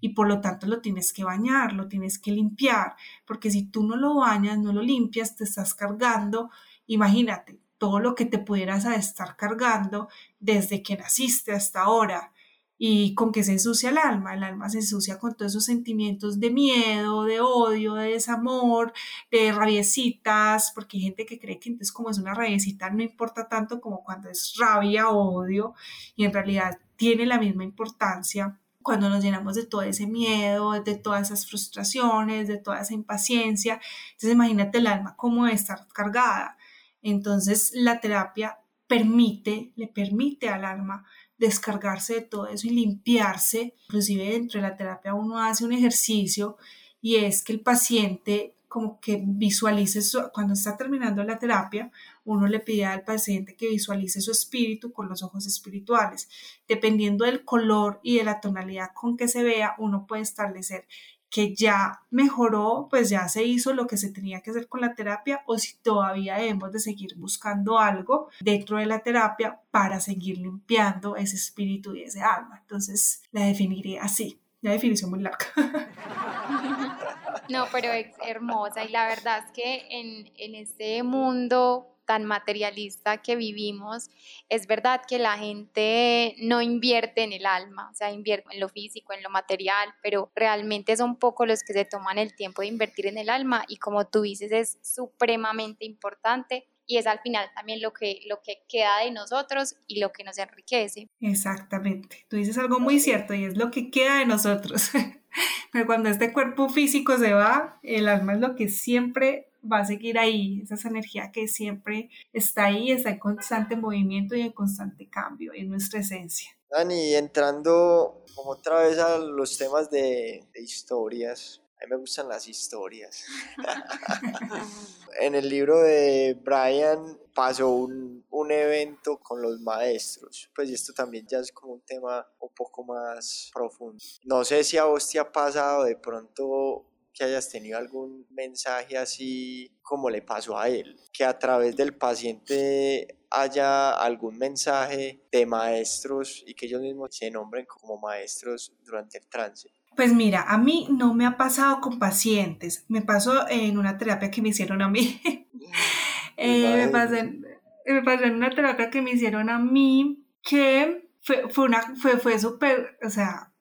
Y 0.00 0.10
por 0.10 0.28
lo 0.28 0.40
tanto 0.40 0.68
lo 0.68 0.80
tienes 0.80 1.12
que 1.12 1.24
bañar, 1.24 1.72
lo 1.72 1.88
tienes 1.88 2.20
que 2.20 2.30
limpiar, 2.30 2.94
porque 3.26 3.50
si 3.50 3.64
tú 3.64 3.82
no 3.82 3.96
lo 3.96 4.14
bañas, 4.14 4.60
no 4.60 4.72
lo 4.72 4.80
limpias, 4.80 5.34
te 5.34 5.42
estás 5.42 5.74
cargando, 5.74 6.50
imagínate, 6.86 7.58
todo 7.78 7.98
lo 7.98 8.14
que 8.14 8.24
te 8.24 8.38
pudieras 8.38 8.84
estar 8.84 9.34
cargando 9.34 10.08
desde 10.38 10.84
que 10.84 10.96
naciste 10.96 11.50
hasta 11.50 11.80
ahora 11.80 12.32
y 12.78 13.14
con 13.14 13.32
que 13.32 13.42
se 13.42 13.52
ensucia 13.52 13.90
el 13.90 13.98
alma. 13.98 14.34
El 14.34 14.44
alma 14.44 14.70
se 14.70 14.78
ensucia 14.78 15.18
con 15.18 15.34
todos 15.34 15.52
esos 15.52 15.64
sentimientos 15.64 16.38
de 16.38 16.50
miedo, 16.50 17.24
de 17.24 17.40
odio, 17.40 17.94
de 17.94 18.10
desamor, 18.10 18.92
de 19.30 19.52
rabiecitas, 19.52 20.72
porque 20.74 20.96
hay 20.96 21.02
gente 21.02 21.26
que 21.26 21.40
cree 21.40 21.58
que 21.58 21.70
entonces 21.70 21.92
como 21.92 22.10
es 22.10 22.18
una 22.18 22.34
rabiecita 22.34 22.90
no 22.90 23.02
importa 23.02 23.48
tanto 23.48 23.80
como 23.80 24.04
cuando 24.04 24.30
es 24.30 24.54
rabia 24.58 25.08
o 25.08 25.34
odio 25.34 25.74
y 26.16 26.24
en 26.24 26.32
realidad 26.32 26.78
tiene 26.96 27.26
la 27.26 27.38
misma 27.38 27.64
importancia 27.64 28.58
cuando 28.82 29.10
nos 29.10 29.22
llenamos 29.22 29.54
de 29.54 29.66
todo 29.66 29.82
ese 29.82 30.06
miedo, 30.06 30.72
de 30.82 30.94
todas 30.96 31.28
esas 31.30 31.46
frustraciones, 31.48 32.48
de 32.48 32.58
toda 32.58 32.80
esa 32.80 32.94
impaciencia. 32.94 33.80
Entonces 34.12 34.32
imagínate 34.32 34.78
el 34.78 34.86
alma 34.86 35.14
como 35.16 35.46
estar 35.46 35.86
cargada. 35.88 36.56
Entonces 37.02 37.72
la 37.74 38.00
terapia 38.00 38.60
permite, 38.86 39.72
le 39.76 39.88
permite 39.88 40.48
al 40.48 40.64
alma 40.64 41.04
descargarse 41.38 42.14
de 42.14 42.20
todo 42.22 42.48
eso 42.48 42.66
y 42.66 42.70
limpiarse. 42.70 43.74
Inclusive 43.86 44.30
dentro 44.30 44.60
de 44.60 44.68
la 44.68 44.76
terapia 44.76 45.14
uno 45.14 45.38
hace 45.40 45.64
un 45.64 45.72
ejercicio 45.72 46.56
y 47.00 47.16
es 47.16 47.42
que 47.42 47.52
el 47.52 47.60
paciente 47.60 48.54
como 48.68 49.00
que 49.00 49.22
visualice 49.24 50.02
su, 50.02 50.30
cuando 50.32 50.52
está 50.52 50.76
terminando 50.76 51.24
la 51.24 51.38
terapia, 51.38 51.90
uno 52.26 52.46
le 52.46 52.60
pide 52.60 52.84
al 52.84 53.02
paciente 53.02 53.56
que 53.56 53.70
visualice 53.70 54.20
su 54.20 54.30
espíritu 54.30 54.92
con 54.92 55.08
los 55.08 55.22
ojos 55.22 55.46
espirituales. 55.46 56.28
Dependiendo 56.68 57.24
del 57.24 57.44
color 57.44 57.98
y 58.02 58.18
de 58.18 58.24
la 58.24 58.40
tonalidad 58.40 58.90
con 58.92 59.16
que 59.16 59.26
se 59.26 59.42
vea, 59.42 59.74
uno 59.78 60.06
puede 60.06 60.20
establecer 60.22 60.86
que 61.30 61.54
ya 61.54 62.00
mejoró, 62.10 62.88
pues 62.90 63.10
ya 63.10 63.28
se 63.28 63.44
hizo 63.44 63.72
lo 63.72 63.86
que 63.86 63.96
se 63.96 64.10
tenía 64.10 64.40
que 64.40 64.50
hacer 64.50 64.68
con 64.68 64.80
la 64.80 64.94
terapia 64.94 65.42
o 65.46 65.58
si 65.58 65.76
todavía 65.78 66.36
debemos 66.36 66.72
de 66.72 66.80
seguir 66.80 67.16
buscando 67.16 67.78
algo 67.78 68.28
dentro 68.40 68.78
de 68.78 68.86
la 68.86 69.00
terapia 69.00 69.60
para 69.70 70.00
seguir 70.00 70.38
limpiando 70.38 71.16
ese 71.16 71.36
espíritu 71.36 71.94
y 71.94 72.02
ese 72.02 72.22
alma. 72.22 72.58
Entonces 72.60 73.22
la 73.32 73.44
definiré 73.44 73.98
así. 73.98 74.40
La 74.60 74.72
definición 74.72 75.10
muy 75.10 75.20
larga. 75.20 75.46
No, 77.48 77.64
pero 77.72 77.90
es 77.92 78.08
hermosa 78.26 78.84
y 78.84 78.90
la 78.90 79.06
verdad 79.06 79.42
es 79.46 79.50
que 79.52 79.86
en, 79.90 80.30
en 80.36 80.54
este 80.54 81.02
mundo 81.02 81.97
tan 82.08 82.24
materialista 82.24 83.18
que 83.18 83.36
vivimos, 83.36 84.08
es 84.48 84.66
verdad 84.66 85.02
que 85.06 85.18
la 85.18 85.36
gente 85.36 86.34
no 86.38 86.62
invierte 86.62 87.22
en 87.22 87.34
el 87.34 87.44
alma, 87.44 87.90
o 87.92 87.94
sea, 87.94 88.10
invierte 88.10 88.48
en 88.50 88.60
lo 88.60 88.70
físico, 88.70 89.12
en 89.12 89.22
lo 89.22 89.28
material, 89.28 89.90
pero 90.02 90.32
realmente 90.34 90.96
son 90.96 91.16
pocos 91.18 91.46
los 91.46 91.62
que 91.62 91.74
se 91.74 91.84
toman 91.84 92.16
el 92.16 92.34
tiempo 92.34 92.62
de 92.62 92.68
invertir 92.68 93.08
en 93.08 93.18
el 93.18 93.28
alma 93.28 93.66
y 93.68 93.76
como 93.76 94.06
tú 94.06 94.22
dices 94.22 94.52
es 94.52 94.78
supremamente 94.80 95.84
importante 95.84 96.66
y 96.86 96.96
es 96.96 97.06
al 97.06 97.20
final 97.20 97.46
también 97.54 97.82
lo 97.82 97.92
que, 97.92 98.22
lo 98.26 98.40
que 98.42 98.64
queda 98.70 99.00
de 99.04 99.10
nosotros 99.10 99.76
y 99.86 100.00
lo 100.00 100.10
que 100.10 100.24
nos 100.24 100.38
enriquece. 100.38 101.10
Exactamente, 101.20 102.24
tú 102.28 102.36
dices 102.36 102.56
algo 102.56 102.80
muy 102.80 103.00
cierto 103.00 103.34
y 103.34 103.44
es 103.44 103.58
lo 103.58 103.70
que 103.70 103.90
queda 103.90 104.20
de 104.20 104.24
nosotros. 104.24 104.92
Pero 105.72 105.84
cuando 105.84 106.08
este 106.08 106.32
cuerpo 106.32 106.70
físico 106.70 107.18
se 107.18 107.34
va, 107.34 107.78
el 107.82 108.08
alma 108.08 108.32
es 108.32 108.40
lo 108.40 108.56
que 108.56 108.68
siempre 108.68 109.50
va 109.70 109.80
a 109.80 109.84
seguir 109.84 110.18
ahí, 110.18 110.62
esa 110.70 110.88
energía 110.88 111.30
que 111.32 111.48
siempre 111.48 112.10
está 112.32 112.66
ahí, 112.66 112.90
está 112.90 113.10
en 113.10 113.18
constante 113.18 113.76
movimiento 113.76 114.34
y 114.34 114.42
en 114.42 114.52
constante 114.52 115.08
cambio 115.08 115.52
en 115.54 115.68
nuestra 115.68 116.00
esencia. 116.00 116.50
Dani, 116.70 117.14
entrando 117.14 118.24
como 118.34 118.50
otra 118.50 118.82
vez 118.82 118.98
a 118.98 119.18
los 119.18 119.56
temas 119.56 119.90
de, 119.90 120.44
de 120.52 120.62
historias, 120.62 121.62
a 121.80 121.84
mí 121.84 121.90
me 121.90 121.96
gustan 121.96 122.28
las 122.28 122.48
historias. 122.48 123.24
en 125.20 125.34
el 125.34 125.48
libro 125.48 125.80
de 125.80 126.36
Brian 126.42 127.18
pasó 127.34 127.70
un, 127.70 128.24
un, 128.30 128.50
evento 128.50 129.18
con 129.18 129.40
los 129.40 129.60
maestros. 129.60 130.50
Pues 130.54 130.70
esto 130.70 130.92
también 130.92 131.26
ya 131.28 131.38
es 131.38 131.52
como 131.52 131.74
un 131.74 131.80
tema 131.82 132.26
un 132.40 132.50
poco 132.50 132.84
más 132.84 133.50
profundo. 133.54 134.02
No 134.24 134.44
sé 134.44 134.64
si 134.64 134.76
a 134.76 134.84
vos 134.84 135.08
te 135.08 135.20
ha 135.20 135.30
pasado 135.30 135.84
de 135.84 135.96
pronto 135.96 136.87
que 137.18 137.24
hayas 137.24 137.50
tenido 137.50 137.78
algún 137.78 138.26
mensaje 138.30 138.96
así 138.96 139.72
como 139.82 140.08
le 140.08 140.22
pasó 140.22 140.58
a 140.58 140.68
él, 140.68 140.96
que 141.12 141.24
a 141.24 141.36
través 141.38 141.76
del 141.76 141.94
paciente 141.94 143.18
haya 143.30 143.90
algún 143.90 144.38
mensaje 144.38 145.20
de 145.32 145.44
maestros 145.44 146.44
y 146.46 146.54
que 146.54 146.66
ellos 146.66 146.80
mismos 146.80 147.08
se 147.16 147.30
nombren 147.30 147.66
como 147.66 147.98
maestros 147.98 148.72
durante 148.84 149.18
el 149.18 149.26
trance. 149.26 149.68
Pues 149.96 150.14
mira, 150.14 150.42
a 150.42 150.58
mí 150.58 150.86
no 150.90 151.12
me 151.12 151.26
ha 151.26 151.36
pasado 151.36 151.80
con 151.80 151.98
pacientes, 151.98 152.84
me 152.88 153.02
pasó 153.02 153.48
en 153.48 153.78
una 153.78 153.98
terapia 153.98 154.30
que 154.30 154.40
me 154.40 154.50
hicieron 154.50 154.80
a 154.80 154.88
mí. 154.88 155.20
eh, 156.36 156.86
me, 156.86 156.88
pasó 156.88 157.16
en, 157.16 157.44
me, 157.84 158.02
pasó 158.02 158.24
en, 158.24 158.34
una 158.36 158.50
terapia 158.50 158.90
que 158.90 159.02
me 159.02 159.10
hicieron 159.10 159.50
a 159.50 159.58
mí 159.58 160.24
que 160.40 161.10
fue, 161.20 161.48
fue, 161.50 161.64
una, 161.64 161.96
fue, 161.96 162.18
fue 162.18 162.38
súper, 162.38 162.96
o 163.02 163.10
sea, 163.10 163.52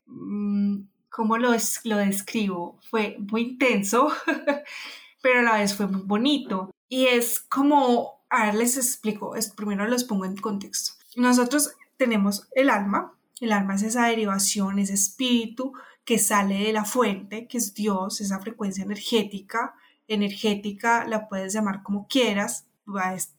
¿cómo 1.17 1.39
lo, 1.39 1.49
lo 1.83 1.97
describo? 1.97 2.79
Fue 2.91 3.17
muy 3.17 3.41
intenso, 3.41 4.09
pero 5.23 5.39
a 5.39 5.41
la 5.41 5.57
vez 5.57 5.75
fue 5.75 5.87
muy 5.87 6.03
bonito. 6.03 6.69
Y 6.87 7.07
es 7.07 7.39
como, 7.39 8.21
a 8.29 8.45
ver, 8.45 8.55
les 8.55 8.77
explico, 8.77 9.35
es, 9.35 9.49
primero 9.49 9.87
los 9.87 10.03
pongo 10.03 10.25
en 10.25 10.37
contexto. 10.37 10.93
Nosotros 11.15 11.71
tenemos 11.97 12.47
el 12.53 12.69
alma, 12.69 13.17
el 13.41 13.51
alma 13.51 13.73
es 13.73 13.81
esa 13.81 14.05
derivación, 14.05 14.77
ese 14.77 14.93
espíritu 14.93 15.73
que 16.05 16.19
sale 16.19 16.59
de 16.59 16.71
la 16.71 16.85
fuente, 16.85 17.47
que 17.47 17.57
es 17.57 17.73
Dios, 17.73 18.21
esa 18.21 18.39
frecuencia 18.39 18.83
energética. 18.83 19.73
Energética 20.07 21.07
la 21.07 21.27
puedes 21.27 21.51
llamar 21.51 21.81
como 21.81 22.07
quieras, 22.07 22.67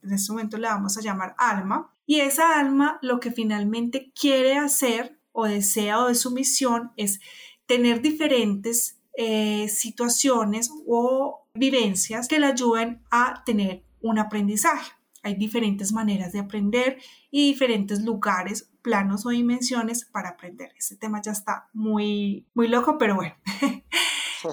en 0.03 0.13
este 0.13 0.33
momento 0.33 0.59
la 0.59 0.71
vamos 0.71 0.99
a 0.99 1.01
llamar 1.01 1.37
alma. 1.39 1.95
Y 2.07 2.21
esa 2.23 2.59
alma 2.59 2.99
lo 3.03 3.21
que 3.21 3.31
finalmente 3.31 4.13
quiere 4.21 4.59
hacer 4.59 5.21
o 5.31 5.47
desea 5.47 6.01
o 6.01 6.09
de 6.09 6.17
su 6.17 6.33
misión 6.33 6.91
es 6.97 7.21
tener 7.69 8.01
diferentes 8.01 8.99
eh, 9.13 9.69
situaciones 9.69 10.71
o 10.87 11.47
vivencias 11.55 12.27
que 12.27 12.41
le 12.41 12.47
ayuden 12.47 13.03
a 13.11 13.45
tener 13.45 13.85
un 14.01 14.19
aprendizaje. 14.19 14.93
Hay 15.23 15.35
diferentes 15.35 15.93
maneras 15.93 16.33
de 16.33 16.39
aprender 16.39 16.99
y 17.31 17.49
diferentes 17.49 18.03
lugares, 18.03 18.71
planos 18.81 19.27
o 19.27 19.31
dimensiones 19.31 20.05
para 20.05 20.31
aprender. 20.31 20.73
Este 20.79 20.97
tema 20.97 21.21
ya 21.21 21.33
está 21.33 21.69
muy, 21.75 22.47
muy 22.55 22.69
loco, 22.69 22.97
pero 22.97 23.17
bueno. 23.17 23.35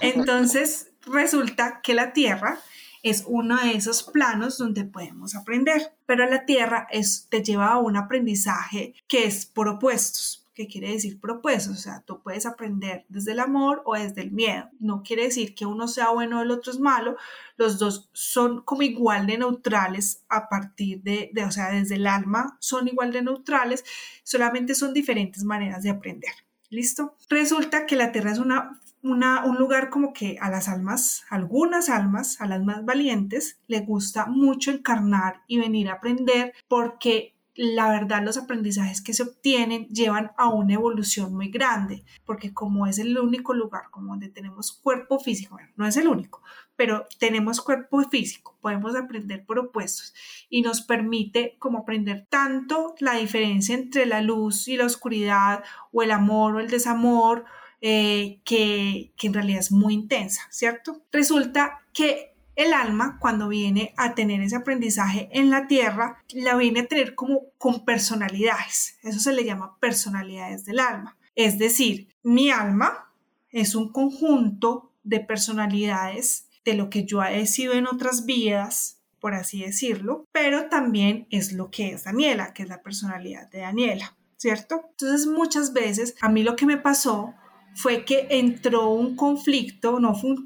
Entonces, 0.01 0.91
resulta 1.05 1.79
que 1.81 1.93
la 1.93 2.11
Tierra 2.11 2.59
es 3.01 3.23
uno 3.27 3.57
de 3.57 3.73
esos 3.73 4.03
planos 4.03 4.57
donde 4.57 4.83
podemos 4.83 5.35
aprender, 5.35 5.93
pero 6.05 6.27
la 6.27 6.45
Tierra 6.45 6.87
es, 6.91 7.27
te 7.29 7.43
lleva 7.43 7.67
a 7.67 7.79
un 7.79 7.95
aprendizaje 7.95 8.95
que 9.07 9.25
es 9.25 9.45
por 9.45 9.69
opuestos. 9.69 10.44
¿Qué 10.55 10.67
quiere 10.67 10.89
decir 10.89 11.19
propuestos? 11.19 11.73
O 11.73 11.79
sea, 11.79 12.01
tú 12.05 12.23
puedes 12.23 12.45
aprender 12.45 13.05
desde 13.09 13.33
el 13.33 13.41
amor 13.41 13.83
o 13.85 13.95
desde 13.95 14.21
el 14.21 14.31
miedo. 14.31 14.69
No 14.79 15.03
quiere 15.03 15.23
decir 15.23 15.53
que 15.53 15.65
uno 15.65 15.89
sea 15.89 16.11
bueno 16.11 16.39
y 16.39 16.45
el 16.45 16.51
otro 16.51 16.71
es 16.71 16.79
malo. 16.79 17.17
Los 17.57 17.77
dos 17.77 18.09
son 18.13 18.61
como 18.61 18.81
igual 18.81 19.27
de 19.27 19.37
neutrales 19.37 20.23
a 20.29 20.47
partir 20.47 21.03
de, 21.03 21.29
de, 21.33 21.43
o 21.43 21.51
sea, 21.51 21.71
desde 21.71 21.95
el 21.95 22.07
alma 22.07 22.57
son 22.61 22.87
igual 22.87 23.11
de 23.11 23.21
neutrales, 23.21 23.83
solamente 24.23 24.75
son 24.75 24.93
diferentes 24.93 25.43
maneras 25.43 25.83
de 25.83 25.89
aprender. 25.89 26.31
¿Listo? 26.69 27.17
Resulta 27.29 27.85
que 27.85 27.97
la 27.97 28.13
Tierra 28.13 28.31
es 28.31 28.39
una 28.39 28.79
un 29.05 29.55
lugar 29.57 29.91
como 29.91 30.13
que 30.13 30.37
a 30.41 30.49
las 30.49 30.67
almas, 30.67 31.25
algunas 31.29 31.89
almas, 31.89 32.41
a 32.41 32.47
las 32.47 32.63
más 32.63 32.83
valientes, 32.85 33.59
le 33.67 33.81
gusta 33.81 34.25
mucho 34.25 34.71
encarnar 34.71 35.43
y 35.47 35.59
venir 35.59 35.89
a 35.89 35.93
aprender 35.93 36.53
porque 36.67 37.34
la 37.55 37.89
verdad 37.89 38.21
los 38.23 38.37
aprendizajes 38.37 39.01
que 39.01 39.13
se 39.13 39.23
obtienen 39.23 39.87
llevan 39.87 40.31
a 40.37 40.49
una 40.49 40.73
evolución 40.73 41.33
muy 41.33 41.49
grande, 41.49 42.03
porque 42.25 42.53
como 42.53 42.85
es 42.85 42.99
el 42.99 43.17
único 43.17 43.53
lugar 43.53 43.83
como 43.91 44.11
donde 44.11 44.29
tenemos 44.29 44.73
cuerpo 44.73 45.19
físico, 45.19 45.57
no 45.77 45.87
es 45.87 45.95
el 45.97 46.07
único, 46.07 46.41
pero 46.75 47.07
tenemos 47.17 47.61
cuerpo 47.61 48.01
físico, 48.09 48.57
podemos 48.61 48.95
aprender 48.95 49.45
por 49.45 49.59
opuestos 49.59 50.13
y 50.49 50.61
nos 50.61 50.81
permite 50.81 51.55
como 51.57 51.79
aprender 51.79 52.27
tanto 52.29 52.95
la 52.99 53.15
diferencia 53.15 53.75
entre 53.75 54.05
la 54.05 54.21
luz 54.21 54.67
y 54.67 54.75
la 54.75 54.85
oscuridad 54.85 55.63
o 55.93 56.03
el 56.03 56.11
amor 56.11 56.55
o 56.55 56.59
el 56.59 56.69
desamor 56.69 57.45
eh, 57.79 58.41
que, 58.43 59.13
que 59.15 59.27
en 59.27 59.33
realidad 59.33 59.59
es 59.59 59.71
muy 59.71 59.93
intensa, 59.93 60.41
¿cierto? 60.49 61.03
Resulta 61.11 61.81
que 61.93 62.34
el 62.55 62.73
alma, 62.73 63.17
cuando 63.19 63.47
viene 63.47 63.93
a 63.97 64.15
tener 64.15 64.41
ese 64.41 64.55
aprendizaje 64.55 65.29
en 65.31 65.49
la 65.49 65.67
tierra, 65.67 66.23
la 66.33 66.55
viene 66.55 66.81
a 66.81 66.87
tener 66.87 67.15
como 67.15 67.49
con 67.57 67.85
personalidades. 67.85 68.97
Eso 69.03 69.19
se 69.19 69.33
le 69.33 69.43
llama 69.43 69.77
personalidades 69.79 70.65
del 70.65 70.79
alma. 70.79 71.17
Es 71.35 71.57
decir, 71.57 72.07
mi 72.23 72.49
alma 72.49 73.11
es 73.49 73.75
un 73.75 73.91
conjunto 73.91 74.93
de 75.03 75.19
personalidades 75.19 76.49
de 76.63 76.73
lo 76.73 76.89
que 76.89 77.05
yo 77.05 77.23
he 77.23 77.45
sido 77.45 77.73
en 77.73 77.87
otras 77.87 78.25
vidas, 78.25 79.01
por 79.19 79.33
así 79.33 79.61
decirlo, 79.61 80.25
pero 80.31 80.69
también 80.69 81.27
es 81.29 81.51
lo 81.51 81.69
que 81.71 81.91
es 81.91 82.03
Daniela, 82.05 82.53
que 82.53 82.63
es 82.63 82.69
la 82.69 82.81
personalidad 82.81 83.49
de 83.49 83.59
Daniela, 83.59 84.15
¿cierto? 84.37 84.85
Entonces 84.91 85.27
muchas 85.27 85.73
veces 85.73 86.15
a 86.21 86.29
mí 86.29 86.43
lo 86.43 86.55
que 86.55 86.65
me 86.65 86.77
pasó 86.77 87.33
fue 87.75 88.05
que 88.05 88.27
entró 88.29 88.89
un 88.89 89.15
conflicto, 89.15 89.99
no 89.99 90.15
fue 90.15 90.31
un 90.31 90.43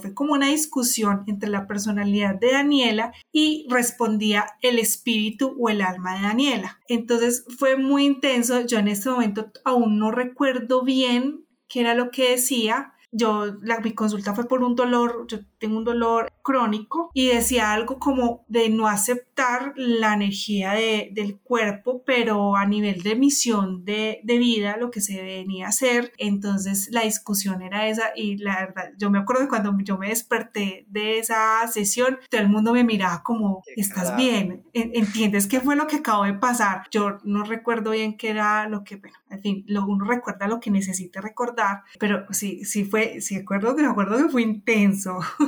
fue 0.00 0.14
como 0.14 0.32
una 0.32 0.48
discusión 0.48 1.24
entre 1.26 1.50
la 1.50 1.66
personalidad 1.66 2.34
de 2.34 2.52
Daniela 2.52 3.12
y 3.32 3.66
respondía 3.68 4.46
el 4.62 4.78
espíritu 4.78 5.54
o 5.58 5.68
el 5.68 5.82
alma 5.82 6.16
de 6.16 6.22
Daniela. 6.22 6.80
Entonces 6.88 7.44
fue 7.58 7.76
muy 7.76 8.04
intenso, 8.04 8.64
yo 8.66 8.78
en 8.78 8.88
este 8.88 9.10
momento 9.10 9.50
aún 9.64 9.98
no 9.98 10.10
recuerdo 10.10 10.82
bien 10.82 11.44
qué 11.68 11.80
era 11.80 11.94
lo 11.94 12.10
que 12.10 12.30
decía, 12.30 12.94
yo, 13.10 13.56
la, 13.62 13.80
mi 13.80 13.92
consulta 13.92 14.34
fue 14.34 14.46
por 14.46 14.62
un 14.62 14.74
dolor, 14.74 15.26
tengo 15.58 15.78
un 15.78 15.84
dolor 15.84 16.32
crónico 16.42 17.10
y 17.14 17.28
decía 17.28 17.72
algo 17.72 17.98
como 17.98 18.44
de 18.48 18.70
no 18.70 18.88
aceptar 18.88 19.72
la 19.76 20.14
energía 20.14 20.72
de, 20.72 21.10
del 21.12 21.38
cuerpo, 21.38 22.02
pero 22.04 22.56
a 22.56 22.66
nivel 22.66 23.02
de 23.02 23.16
misión 23.16 23.84
de, 23.84 24.20
de, 24.24 24.38
vida, 24.38 24.76
lo 24.78 24.90
que 24.90 25.00
se 25.00 25.22
venía 25.22 25.66
a 25.66 25.68
hacer. 25.70 26.12
Entonces 26.18 26.88
la 26.90 27.02
discusión 27.02 27.62
era 27.62 27.88
esa 27.88 28.12
y 28.16 28.38
la 28.38 28.60
verdad, 28.60 28.92
yo 28.98 29.10
me 29.10 29.18
acuerdo 29.18 29.42
que 29.42 29.48
cuando 29.48 29.76
yo 29.82 29.98
me 29.98 30.08
desperté 30.08 30.86
de 30.88 31.18
esa 31.18 31.66
sesión, 31.68 32.18
todo 32.30 32.40
el 32.40 32.48
mundo 32.48 32.72
me 32.72 32.84
miraba 32.84 33.22
como, 33.22 33.62
¿estás 33.76 34.16
bien? 34.16 34.62
¿Entiendes 34.72 35.46
qué 35.46 35.60
fue 35.60 35.76
lo 35.76 35.86
que 35.86 35.96
acabó 35.96 36.24
de 36.24 36.34
pasar? 36.34 36.86
Yo 36.90 37.18
no 37.24 37.44
recuerdo 37.44 37.90
bien 37.90 38.16
qué 38.16 38.30
era 38.30 38.68
lo 38.68 38.84
que, 38.84 38.96
bueno, 38.96 39.16
en 39.30 39.40
fin, 39.40 39.64
lo, 39.66 39.86
uno 39.86 40.04
recuerda 40.04 40.48
lo 40.48 40.60
que 40.60 40.70
necesite 40.70 41.20
recordar, 41.20 41.82
pero 41.98 42.26
sí, 42.32 42.64
sí 42.64 42.84
fue 42.84 43.20
sí 43.20 43.36
acuerdo 43.36 43.74
me 43.74 43.86
acuerdo 43.86 44.18
que 44.18 44.28
fue 44.28 44.42
intenso. 44.42 45.18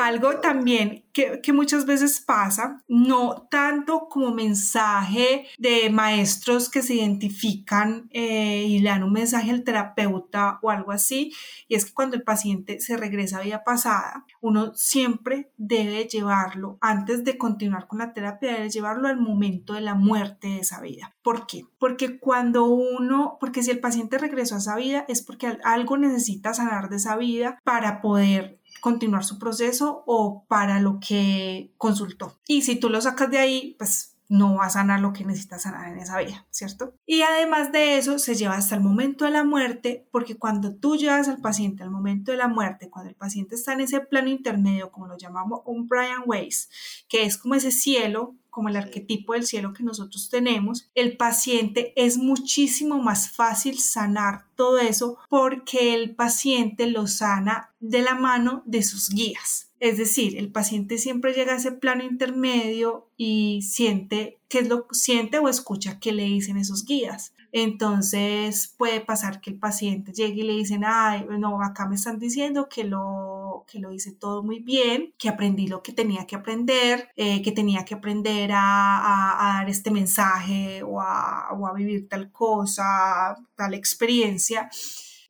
Algo 0.00 0.40
también 0.40 1.04
que, 1.12 1.52
muchas 1.52 1.84
veces 1.84 2.20
pasa, 2.20 2.82
no 2.88 3.46
tanto 3.50 4.08
como 4.08 4.32
mensaje 4.32 5.46
de 5.58 5.90
maestros 5.90 6.70
que 6.70 6.82
se 6.82 6.94
identifican 6.94 8.08
eh, 8.10 8.64
y 8.66 8.78
le 8.78 8.88
dan 8.88 9.02
un 9.02 9.12
mensaje 9.12 9.50
al 9.50 9.62
terapeuta 9.62 10.58
o 10.62 10.70
algo 10.70 10.92
así, 10.92 11.34
y 11.68 11.74
es 11.74 11.84
que 11.84 11.92
cuando 11.92 12.16
el 12.16 12.22
paciente 12.22 12.80
se 12.80 12.96
regresa 12.96 13.38
a 13.38 13.42
vida 13.42 13.62
pasada, 13.62 14.24
uno 14.40 14.72
siempre 14.74 15.52
debe 15.58 16.04
llevarlo, 16.04 16.78
antes 16.80 17.22
de 17.24 17.36
continuar 17.36 17.86
con 17.86 17.98
la 17.98 18.14
terapia, 18.14 18.54
debe 18.54 18.70
llevarlo 18.70 19.06
al 19.06 19.20
momento 19.20 19.74
de 19.74 19.82
la 19.82 19.94
muerte 19.94 20.48
de 20.48 20.60
esa 20.60 20.80
vida. 20.80 21.14
¿Por 21.22 21.46
qué? 21.46 21.66
Porque 21.78 22.18
cuando 22.18 22.64
uno, 22.64 23.36
porque 23.38 23.62
si 23.62 23.70
el 23.70 23.80
paciente 23.80 24.16
regresó 24.16 24.54
a 24.54 24.58
esa 24.58 24.76
vida 24.76 25.04
es 25.08 25.20
porque 25.20 25.58
algo 25.62 25.98
necesita 25.98 26.54
sanar 26.54 26.88
de 26.88 26.96
esa 26.96 27.16
vida 27.16 27.58
para 27.64 28.00
poder 28.00 28.59
continuar 28.80 29.24
su 29.24 29.38
proceso 29.38 30.02
o 30.06 30.44
para 30.48 30.80
lo 30.80 30.98
que 31.00 31.72
consultó. 31.76 32.38
Y 32.46 32.62
si 32.62 32.76
tú 32.76 32.90
lo 32.90 33.00
sacas 33.00 33.30
de 33.30 33.38
ahí, 33.38 33.74
pues 33.78 34.16
no 34.30 34.54
va 34.54 34.66
a 34.66 34.70
sanar 34.70 35.00
lo 35.00 35.12
que 35.12 35.24
necesita 35.24 35.58
sanar 35.58 35.92
en 35.92 35.98
esa 35.98 36.16
vida, 36.18 36.46
¿cierto? 36.50 36.94
Y 37.04 37.22
además 37.22 37.72
de 37.72 37.98
eso, 37.98 38.20
se 38.20 38.36
lleva 38.36 38.54
hasta 38.54 38.76
el 38.76 38.80
momento 38.80 39.24
de 39.24 39.32
la 39.32 39.42
muerte, 39.42 40.06
porque 40.12 40.38
cuando 40.38 40.76
tú 40.76 40.96
llevas 40.96 41.28
al 41.28 41.40
paciente 41.40 41.82
al 41.82 41.90
momento 41.90 42.30
de 42.30 42.38
la 42.38 42.46
muerte, 42.46 42.88
cuando 42.88 43.10
el 43.10 43.16
paciente 43.16 43.56
está 43.56 43.72
en 43.72 43.80
ese 43.80 43.98
plano 44.00 44.28
intermedio, 44.28 44.92
como 44.92 45.08
lo 45.08 45.18
llamamos 45.18 45.62
un 45.66 45.88
Brian 45.88 46.22
Weiss, 46.24 46.70
que 47.08 47.24
es 47.24 47.36
como 47.36 47.56
ese 47.56 47.72
cielo 47.72 48.36
como 48.50 48.68
el 48.68 48.76
arquetipo 48.76 49.32
del 49.32 49.46
cielo 49.46 49.72
que 49.72 49.84
nosotros 49.84 50.28
tenemos, 50.28 50.90
el 50.94 51.16
paciente 51.16 51.92
es 51.96 52.18
muchísimo 52.18 52.98
más 53.00 53.30
fácil 53.30 53.78
sanar 53.78 54.44
todo 54.56 54.78
eso 54.78 55.18
porque 55.28 55.94
el 55.94 56.14
paciente 56.14 56.86
lo 56.86 57.06
sana 57.06 57.72
de 57.78 58.02
la 58.02 58.14
mano 58.14 58.62
de 58.66 58.82
sus 58.82 59.08
guías. 59.10 59.69
Es 59.80 59.96
decir, 59.96 60.36
el 60.36 60.52
paciente 60.52 60.98
siempre 60.98 61.32
llega 61.32 61.54
a 61.54 61.56
ese 61.56 61.72
plano 61.72 62.04
intermedio 62.04 63.08
y 63.16 63.62
siente 63.62 64.38
qué 64.48 64.58
es 64.58 64.68
lo 64.68 64.86
siente 64.92 65.38
o 65.38 65.48
escucha 65.48 65.98
qué 66.00 66.12
le 66.12 66.24
dicen 66.24 66.58
esos 66.58 66.84
guías. 66.84 67.32
Entonces 67.50 68.74
puede 68.76 69.00
pasar 69.00 69.40
que 69.40 69.48
el 69.50 69.58
paciente 69.58 70.12
llegue 70.12 70.42
y 70.42 70.46
le 70.46 70.52
dicen, 70.52 70.82
ay, 70.84 71.24
no, 71.38 71.62
acá 71.62 71.86
me 71.86 71.94
están 71.94 72.18
diciendo 72.18 72.68
que 72.68 72.84
lo, 72.84 73.64
que 73.66 73.78
lo 73.78 73.90
hice 73.90 74.12
todo 74.12 74.42
muy 74.42 74.58
bien, 74.60 75.14
que 75.16 75.30
aprendí 75.30 75.66
lo 75.66 75.82
que 75.82 75.92
tenía 75.92 76.26
que 76.26 76.36
aprender, 76.36 77.08
eh, 77.16 77.40
que 77.40 77.50
tenía 77.50 77.86
que 77.86 77.94
aprender 77.94 78.52
a, 78.52 79.54
a, 79.54 79.58
dar 79.60 79.70
este 79.70 79.90
mensaje 79.90 80.82
o 80.82 81.00
a 81.00 81.72
vivir 81.74 82.06
tal 82.06 82.30
cosa, 82.30 83.34
tal 83.56 83.72
experiencia. 83.72 84.68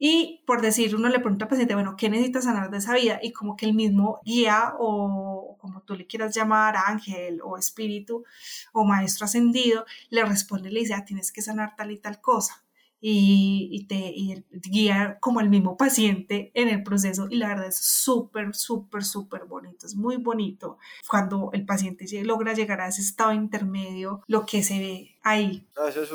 Y 0.02 0.42
por 0.46 0.62
decir, 0.62 0.96
uno 0.96 1.10
le 1.10 1.20
pregunta 1.20 1.44
al 1.44 1.50
paciente, 1.50 1.74
bueno, 1.74 1.94
¿qué 1.94 2.08
necesitas 2.08 2.44
sanar 2.44 2.70
de 2.70 2.78
esa 2.78 2.94
vida? 2.94 3.20
Y 3.22 3.32
como 3.32 3.54
que 3.54 3.66
el 3.66 3.74
mismo 3.74 4.20
guía 4.24 4.72
o 4.78 5.58
como 5.60 5.82
tú 5.82 5.94
le 5.94 6.06
quieras 6.06 6.34
llamar, 6.34 6.74
ángel 6.76 7.40
o 7.44 7.58
espíritu 7.58 8.24
o 8.72 8.84
maestro 8.84 9.26
ascendido, 9.26 9.84
le 10.08 10.24
responde 10.24 10.70
y 10.70 10.72
le 10.72 10.80
dice, 10.80 10.94
ah, 10.94 11.04
tienes 11.04 11.30
que 11.30 11.42
sanar 11.42 11.76
tal 11.76 11.90
y 11.90 11.98
tal 11.98 12.18
cosa 12.22 12.64
y, 13.00 13.86
te 13.88 14.44
guía 14.52 15.18
como 15.20 15.40
el 15.40 15.48
mismo 15.48 15.76
paciente 15.76 16.50
en 16.54 16.68
el 16.68 16.82
proceso 16.82 17.28
y 17.30 17.36
la 17.36 17.48
verdad 17.48 17.66
es 17.68 17.78
súper, 17.78 18.54
súper, 18.54 19.04
súper 19.04 19.44
bonito, 19.46 19.86
es 19.86 19.94
muy 19.96 20.16
bonito 20.16 20.78
cuando 21.08 21.50
el 21.52 21.64
paciente 21.64 22.06
logra 22.24 22.52
llegar 22.52 22.80
a 22.80 22.88
ese 22.88 23.00
estado 23.00 23.32
intermedio, 23.32 24.22
lo 24.26 24.44
que 24.44 24.62
se 24.62 24.78
ve 24.78 25.16
ahí. 25.22 25.66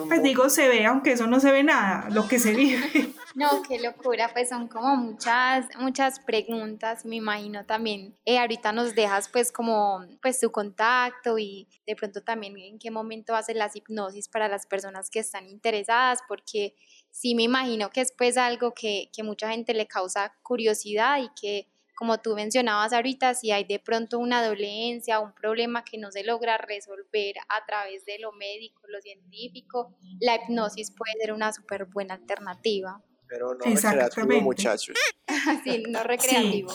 pues 0.07 0.23
digo 0.23 0.49
se 0.49 0.67
ve, 0.67 0.85
aunque 0.85 1.13
eso 1.13 1.27
no 1.27 1.39
se 1.39 1.51
ve 1.51 1.63
nada, 1.63 2.09
lo 2.09 2.27
que 2.27 2.39
se 2.39 2.53
vive. 2.53 3.13
No, 3.35 3.63
qué 3.67 3.81
locura, 3.81 4.29
pues 4.31 4.47
son 4.47 4.69
como 4.69 4.95
muchas, 4.95 5.67
muchas 5.77 6.21
preguntas, 6.21 7.03
me 7.03 7.17
imagino 7.17 7.65
también. 7.65 8.17
Eh, 8.23 8.39
ahorita 8.39 8.71
nos 8.71 8.95
dejas 8.95 9.27
pues 9.27 9.51
como 9.51 10.05
pues 10.21 10.39
tu 10.39 10.51
contacto 10.51 11.37
y 11.37 11.67
de 11.85 11.97
pronto 11.97 12.21
también 12.21 12.57
en 12.57 12.79
qué 12.79 12.91
momento 12.91 13.35
haces 13.35 13.57
las 13.57 13.75
hipnosis 13.75 14.29
para 14.29 14.47
las 14.47 14.65
personas 14.65 15.09
que 15.09 15.19
están 15.19 15.49
interesadas, 15.49 16.19
porque 16.29 16.75
sí 17.11 17.35
me 17.35 17.43
imagino 17.43 17.89
que 17.89 17.99
es 17.99 18.13
pues 18.17 18.37
algo 18.37 18.73
que, 18.73 19.09
que 19.13 19.21
mucha 19.21 19.49
gente 19.49 19.73
le 19.73 19.85
causa 19.85 20.33
curiosidad 20.41 21.19
y 21.21 21.29
que 21.37 21.67
como 21.95 22.19
tú 22.19 22.35
mencionabas 22.35 22.93
ahorita, 22.93 23.33
si 23.33 23.51
hay 23.51 23.63
de 23.63 23.79
pronto 23.79 24.19
una 24.19 24.45
dolencia, 24.45 25.19
un 25.19 25.33
problema 25.33 25.83
que 25.83 25.97
no 25.97 26.11
se 26.11 26.23
logra 26.23 26.57
resolver 26.57 27.35
a 27.49 27.65
través 27.65 28.05
de 28.05 28.19
lo 28.19 28.31
médico, 28.33 28.81
lo 28.87 29.01
científico, 29.01 29.95
la 30.19 30.35
hipnosis 30.35 30.91
puede 30.91 31.13
ser 31.19 31.33
una 31.33 31.53
súper 31.53 31.85
buena 31.85 32.15
alternativa. 32.15 33.01
Pero 33.27 33.55
no 33.55 33.65
recreativo, 33.65 34.41
muchachos. 34.41 34.95
sí, 35.63 35.83
no 35.89 36.03
recreativo. 36.03 36.71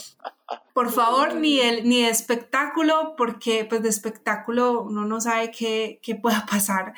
Por 0.74 0.90
favor, 0.90 1.34
ni, 1.34 1.60
el, 1.60 1.88
ni 1.88 2.02
de 2.02 2.08
espectáculo, 2.08 3.14
porque 3.16 3.64
pues 3.66 3.82
de 3.82 3.88
espectáculo 3.88 4.82
uno 4.82 5.04
no 5.04 5.20
sabe 5.20 5.50
qué, 5.50 6.00
qué 6.02 6.16
pueda 6.16 6.44
pasar 6.50 6.94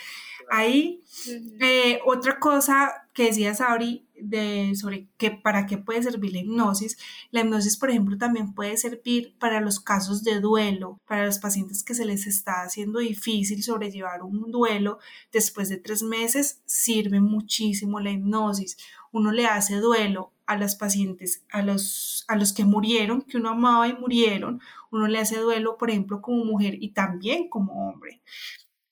ahí. 0.51 1.03
Eh, 1.61 2.01
otra 2.07 2.39
cosa 2.39 3.09
que 3.13 3.25
decía 3.25 3.55
Sauri 3.55 4.07
de, 4.23 4.75
sobre 4.75 5.09
que, 5.17 5.31
para 5.31 5.67
qué 5.67 5.79
puede 5.79 6.03
servir 6.03 6.33
la 6.33 6.41
hipnosis. 6.41 6.99
La 7.31 7.41
hipnosis, 7.41 7.77
por 7.77 7.91
ejemplo, 7.91 8.17
también 8.19 8.55
puede 8.55 8.77
servir 8.77 9.35
para 9.39 9.61
los 9.61 9.81
casos 9.81 10.23
de 10.23 10.41
duelo, 10.41 11.01
para 11.07 11.27
los 11.27 11.39
pacientes 11.39 11.83
que 11.83 11.95
se 11.95 12.05
les 12.05 12.27
está 12.27 12.63
haciendo 12.63 13.01
difícil 13.01 13.63
sobrellevar 13.63 14.23
un 14.23 14.51
duelo. 14.51 14.99
Después 15.33 15.69
de 15.69 15.77
tres 15.77 16.03
meses 16.03 16.63
sirve 16.65 17.21
muchísimo 17.21 18.01
la 18.01 18.11
hipnosis. 18.11 18.77
Uno 19.11 19.33
le 19.33 19.47
hace 19.47 19.77
duelo 19.77 20.33
a 20.47 20.57
los 20.57 20.75
pacientes, 20.75 21.45
a 21.51 21.63
los, 21.63 22.25
a 22.29 22.37
los 22.37 22.53
que 22.53 22.65
murieron, 22.65 23.23
que 23.23 23.37
uno 23.37 23.51
amaba 23.51 23.89
y 23.89 23.95
murieron. 23.95 24.61
Uno 24.91 25.07
le 25.07 25.19
hace 25.19 25.39
duelo, 25.39 25.77
por 25.79 25.91
ejemplo, 25.91 26.21
como 26.21 26.45
mujer 26.45 26.77
y 26.81 26.91
también 26.91 27.49
como 27.49 27.89
hombre 27.89 28.21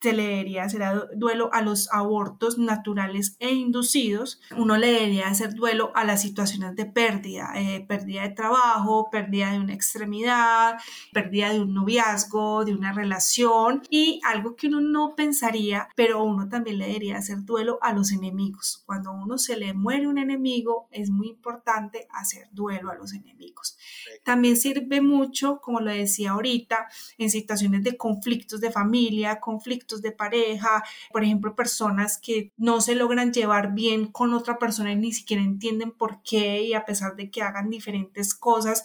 se 0.01 0.13
le 0.13 0.23
debería 0.27 0.65
hacer 0.65 0.83
duelo 1.15 1.51
a 1.53 1.63
los 1.63 1.93
abortos 1.93 2.59
naturales 2.59 3.37
e 3.39 3.53
inducidos. 3.53 4.41
Uno 4.57 4.77
le 4.77 4.93
debería 4.93 5.29
hacer 5.29 5.55
duelo 5.55 5.93
a 5.95 6.05
las 6.05 6.23
situaciones 6.23 6.75
de 6.75 6.87
pérdida, 6.87 7.53
eh, 7.57 7.85
pérdida 7.87 8.23
de 8.23 8.31
trabajo, 8.31 9.11
pérdida 9.11 9.53
de 9.53 9.61
una 9.61 9.75
extremidad, 9.75 10.79
pérdida 11.13 11.53
de 11.53 11.61
un 11.61 11.75
noviazgo, 11.75 12.65
de 12.65 12.75
una 12.75 12.93
relación 12.93 13.83
y 13.91 14.21
algo 14.25 14.57
que 14.57 14.69
uno 14.69 14.81
no 14.81 15.15
pensaría, 15.15 15.89
pero 15.97 16.25
uno 16.25 16.49
también 16.49 16.79
le 16.79 16.87
debería 16.87 17.19
hacer 17.19 17.45
duelo 17.45 17.79
a 17.83 17.93
los 17.93 18.13
enemigos. 18.13 18.83
Cuando 18.87 19.13
uno 19.13 19.37
se 19.37 19.57
le 19.57 19.75
muere 19.75 20.07
un 20.07 20.19
enemigo, 20.19 20.89
es 20.91 21.11
muy 21.11 21.29
importante 21.29 22.07
hacer 22.11 22.49
duelo 22.53 22.91
a 22.91 22.95
los 22.95 23.13
enemigos. 23.13 23.77
También 24.25 24.57
sirve 24.57 25.01
mucho, 25.01 25.61
como 25.61 25.81
lo 25.81 25.91
decía 25.91 26.31
ahorita, 26.31 26.89
en 27.19 27.31
situaciones 27.31 27.85
de 27.85 27.97
conflictos 27.97 28.61
de 28.61 28.71
familia, 28.71 29.41
conflictos 29.41 29.90
de 29.99 30.13
pareja, 30.13 30.83
por 31.13 31.25
ejemplo, 31.25 31.55
personas 31.55 32.19
que 32.19 32.53
no 32.57 32.81
se 32.81 32.95
logran 32.95 33.33
llevar 33.33 33.75
bien 33.75 34.07
con 34.07 34.35
otra 34.35 34.59
persona 34.59 34.93
y 34.93 34.97
ni 34.97 35.13
siquiera 35.13 35.43
entienden 35.43 35.91
por 35.91 36.23
qué 36.23 36.63
y 36.63 36.75
a 36.75 36.85
pesar 36.85 37.17
de 37.17 37.31
que 37.31 37.43
hagan 37.43 37.71
diferentes 37.71 38.35
cosas, 38.35 38.83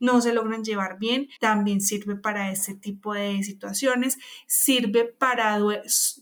no 0.00 0.20
se 0.20 0.32
logran 0.32 0.64
llevar 0.64 0.98
bien, 0.98 1.28
también 1.40 1.80
sirve 1.80 2.16
para 2.16 2.50
ese 2.50 2.74
tipo 2.74 3.14
de 3.14 3.42
situaciones, 3.42 4.18
sirve 4.46 5.04
para, 5.04 5.58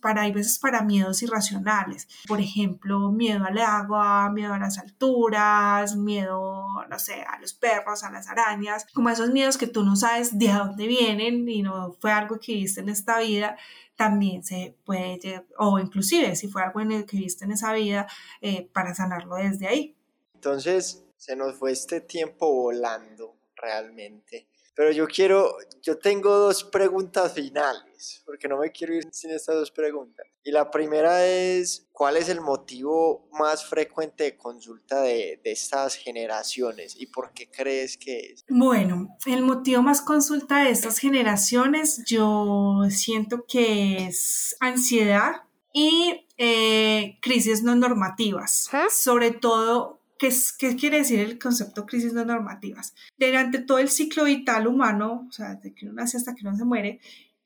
para 0.00 0.22
hay 0.22 0.32
veces 0.32 0.58
para 0.58 0.82
miedos 0.82 1.22
irracionales, 1.22 2.08
por 2.26 2.40
ejemplo, 2.40 3.10
miedo 3.12 3.44
al 3.44 3.58
agua, 3.58 4.30
miedo 4.30 4.54
a 4.54 4.58
las 4.58 4.78
alturas, 4.78 5.96
miedo, 5.96 6.66
no 6.88 6.98
sé, 6.98 7.22
a 7.22 7.38
los 7.38 7.52
perros, 7.52 8.02
a 8.02 8.10
las 8.10 8.28
arañas, 8.28 8.86
como 8.94 9.10
esos 9.10 9.30
miedos 9.30 9.58
que 9.58 9.66
tú 9.66 9.84
no 9.84 9.96
sabes 9.96 10.38
de 10.38 10.52
dónde 10.52 10.86
vienen 10.86 11.48
y 11.48 11.62
no 11.62 11.96
fue 12.00 12.12
algo 12.12 12.38
que 12.40 12.54
viste 12.54 12.80
en 12.80 12.88
esta 12.88 13.20
vida, 13.20 13.56
también 13.96 14.44
se 14.44 14.76
puede, 14.84 15.46
o 15.58 15.78
inclusive 15.78 16.36
si 16.36 16.48
fue 16.48 16.62
algo 16.62 16.80
en 16.80 16.92
el 16.92 17.06
que 17.06 17.16
viste 17.16 17.44
en 17.44 17.52
esa 17.52 17.72
vida, 17.72 18.06
eh, 18.40 18.68
para 18.72 18.94
sanarlo 18.94 19.36
desde 19.36 19.66
ahí. 19.66 19.96
Entonces, 20.34 21.04
se 21.16 21.34
nos 21.34 21.56
fue 21.56 21.72
este 21.72 22.00
tiempo 22.00 22.52
volando 22.52 23.36
realmente. 23.56 24.48
Pero 24.76 24.92
yo 24.92 25.06
quiero, 25.06 25.56
yo 25.82 25.98
tengo 25.98 26.30
dos 26.36 26.62
preguntas 26.64 27.32
finales, 27.32 28.22
porque 28.26 28.46
no 28.46 28.58
me 28.58 28.70
quiero 28.70 28.94
ir 28.94 29.08
sin 29.10 29.30
estas 29.30 29.54
dos 29.54 29.70
preguntas. 29.70 30.26
Y 30.44 30.52
la 30.52 30.70
primera 30.70 31.26
es, 31.26 31.88
¿cuál 31.92 32.18
es 32.18 32.28
el 32.28 32.42
motivo 32.42 33.26
más 33.32 33.64
frecuente 33.64 34.24
de 34.24 34.36
consulta 34.36 35.00
de, 35.00 35.40
de 35.42 35.50
estas 35.50 35.96
generaciones 35.96 36.94
y 36.94 37.06
por 37.06 37.32
qué 37.32 37.50
crees 37.50 37.96
que 37.96 38.18
es? 38.18 38.44
Bueno, 38.48 39.08
el 39.24 39.42
motivo 39.42 39.80
más 39.80 40.02
consulta 40.02 40.62
de 40.62 40.70
estas 40.70 40.98
generaciones 40.98 42.02
yo 42.06 42.82
siento 42.90 43.46
que 43.48 44.06
es 44.06 44.56
ansiedad 44.60 45.46
y 45.72 46.26
eh, 46.38 47.18
crisis 47.20 47.62
no 47.62 47.74
normativas, 47.74 48.70
sobre 48.90 49.30
todo 49.30 49.95
¿Qué, 50.18 50.34
¿Qué, 50.58 50.76
quiere 50.76 50.98
decir 50.98 51.20
el 51.20 51.38
concepto 51.38 51.86
crisis 51.86 52.12
no 52.12 52.24
normativas? 52.24 52.94
Durante 53.18 53.58
todo 53.58 53.78
el 53.78 53.90
ciclo 53.90 54.24
vital 54.24 54.66
humano, 54.66 55.26
o 55.28 55.32
sea, 55.32 55.54
desde 55.54 55.74
que 55.74 55.86
uno 55.86 55.94
nace 55.94 56.16
hasta 56.16 56.34
que 56.34 56.46
uno 56.46 56.56
se 56.56 56.64
muere, 56.64 57.00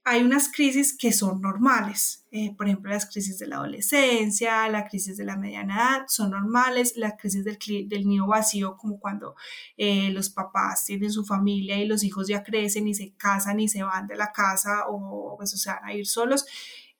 hay 0.05 0.23
unas 0.23 0.51
crisis 0.51 0.97
que 0.97 1.13
son 1.13 1.41
normales. 1.41 2.27
Eh, 2.31 2.55
por 2.57 2.67
ejemplo, 2.67 2.91
las 2.91 3.07
crisis 3.07 3.39
de 3.39 3.47
la 3.47 3.57
adolescencia, 3.57 4.69
la 4.69 4.87
crisis 4.87 5.17
de 5.17 5.25
la 5.25 5.37
mediana 5.37 5.75
edad 5.75 6.05
son 6.09 6.31
normales, 6.31 6.95
la 6.97 7.17
crisis 7.17 7.45
del, 7.45 7.59
del 7.89 8.09
nido 8.09 8.27
vacío, 8.27 8.77
como 8.77 8.99
cuando 8.99 9.37
eh, 9.77 10.11
los 10.11 10.31
papás 10.31 10.87
tienen 10.87 11.13
su 11.13 11.25
familia 11.25 11.79
y 11.79 11.87
los 11.87 12.03
hijos 12.03 12.29
ya 12.29 12.43
crecen 12.43 12.89
y 12.89 12.95
se 12.95 13.13
casan 13.17 13.61
y 13.61 13.69
se 13.69 13.83
van 13.83 14.07
de 14.07 14.17
la 14.17 14.33
casa 14.33 14.87
o, 14.89 15.37
pues, 15.37 15.53
o 15.55 15.57
se 15.57 15.71
van 15.71 15.85
a 15.85 15.95
ir 15.95 16.07
solos. 16.07 16.47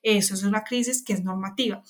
Eso 0.03 0.35
es 0.35 0.43
una 0.43 0.65
crisis 0.65 1.03
que 1.03 1.13
es 1.15 1.25
normativa. 1.25 1.83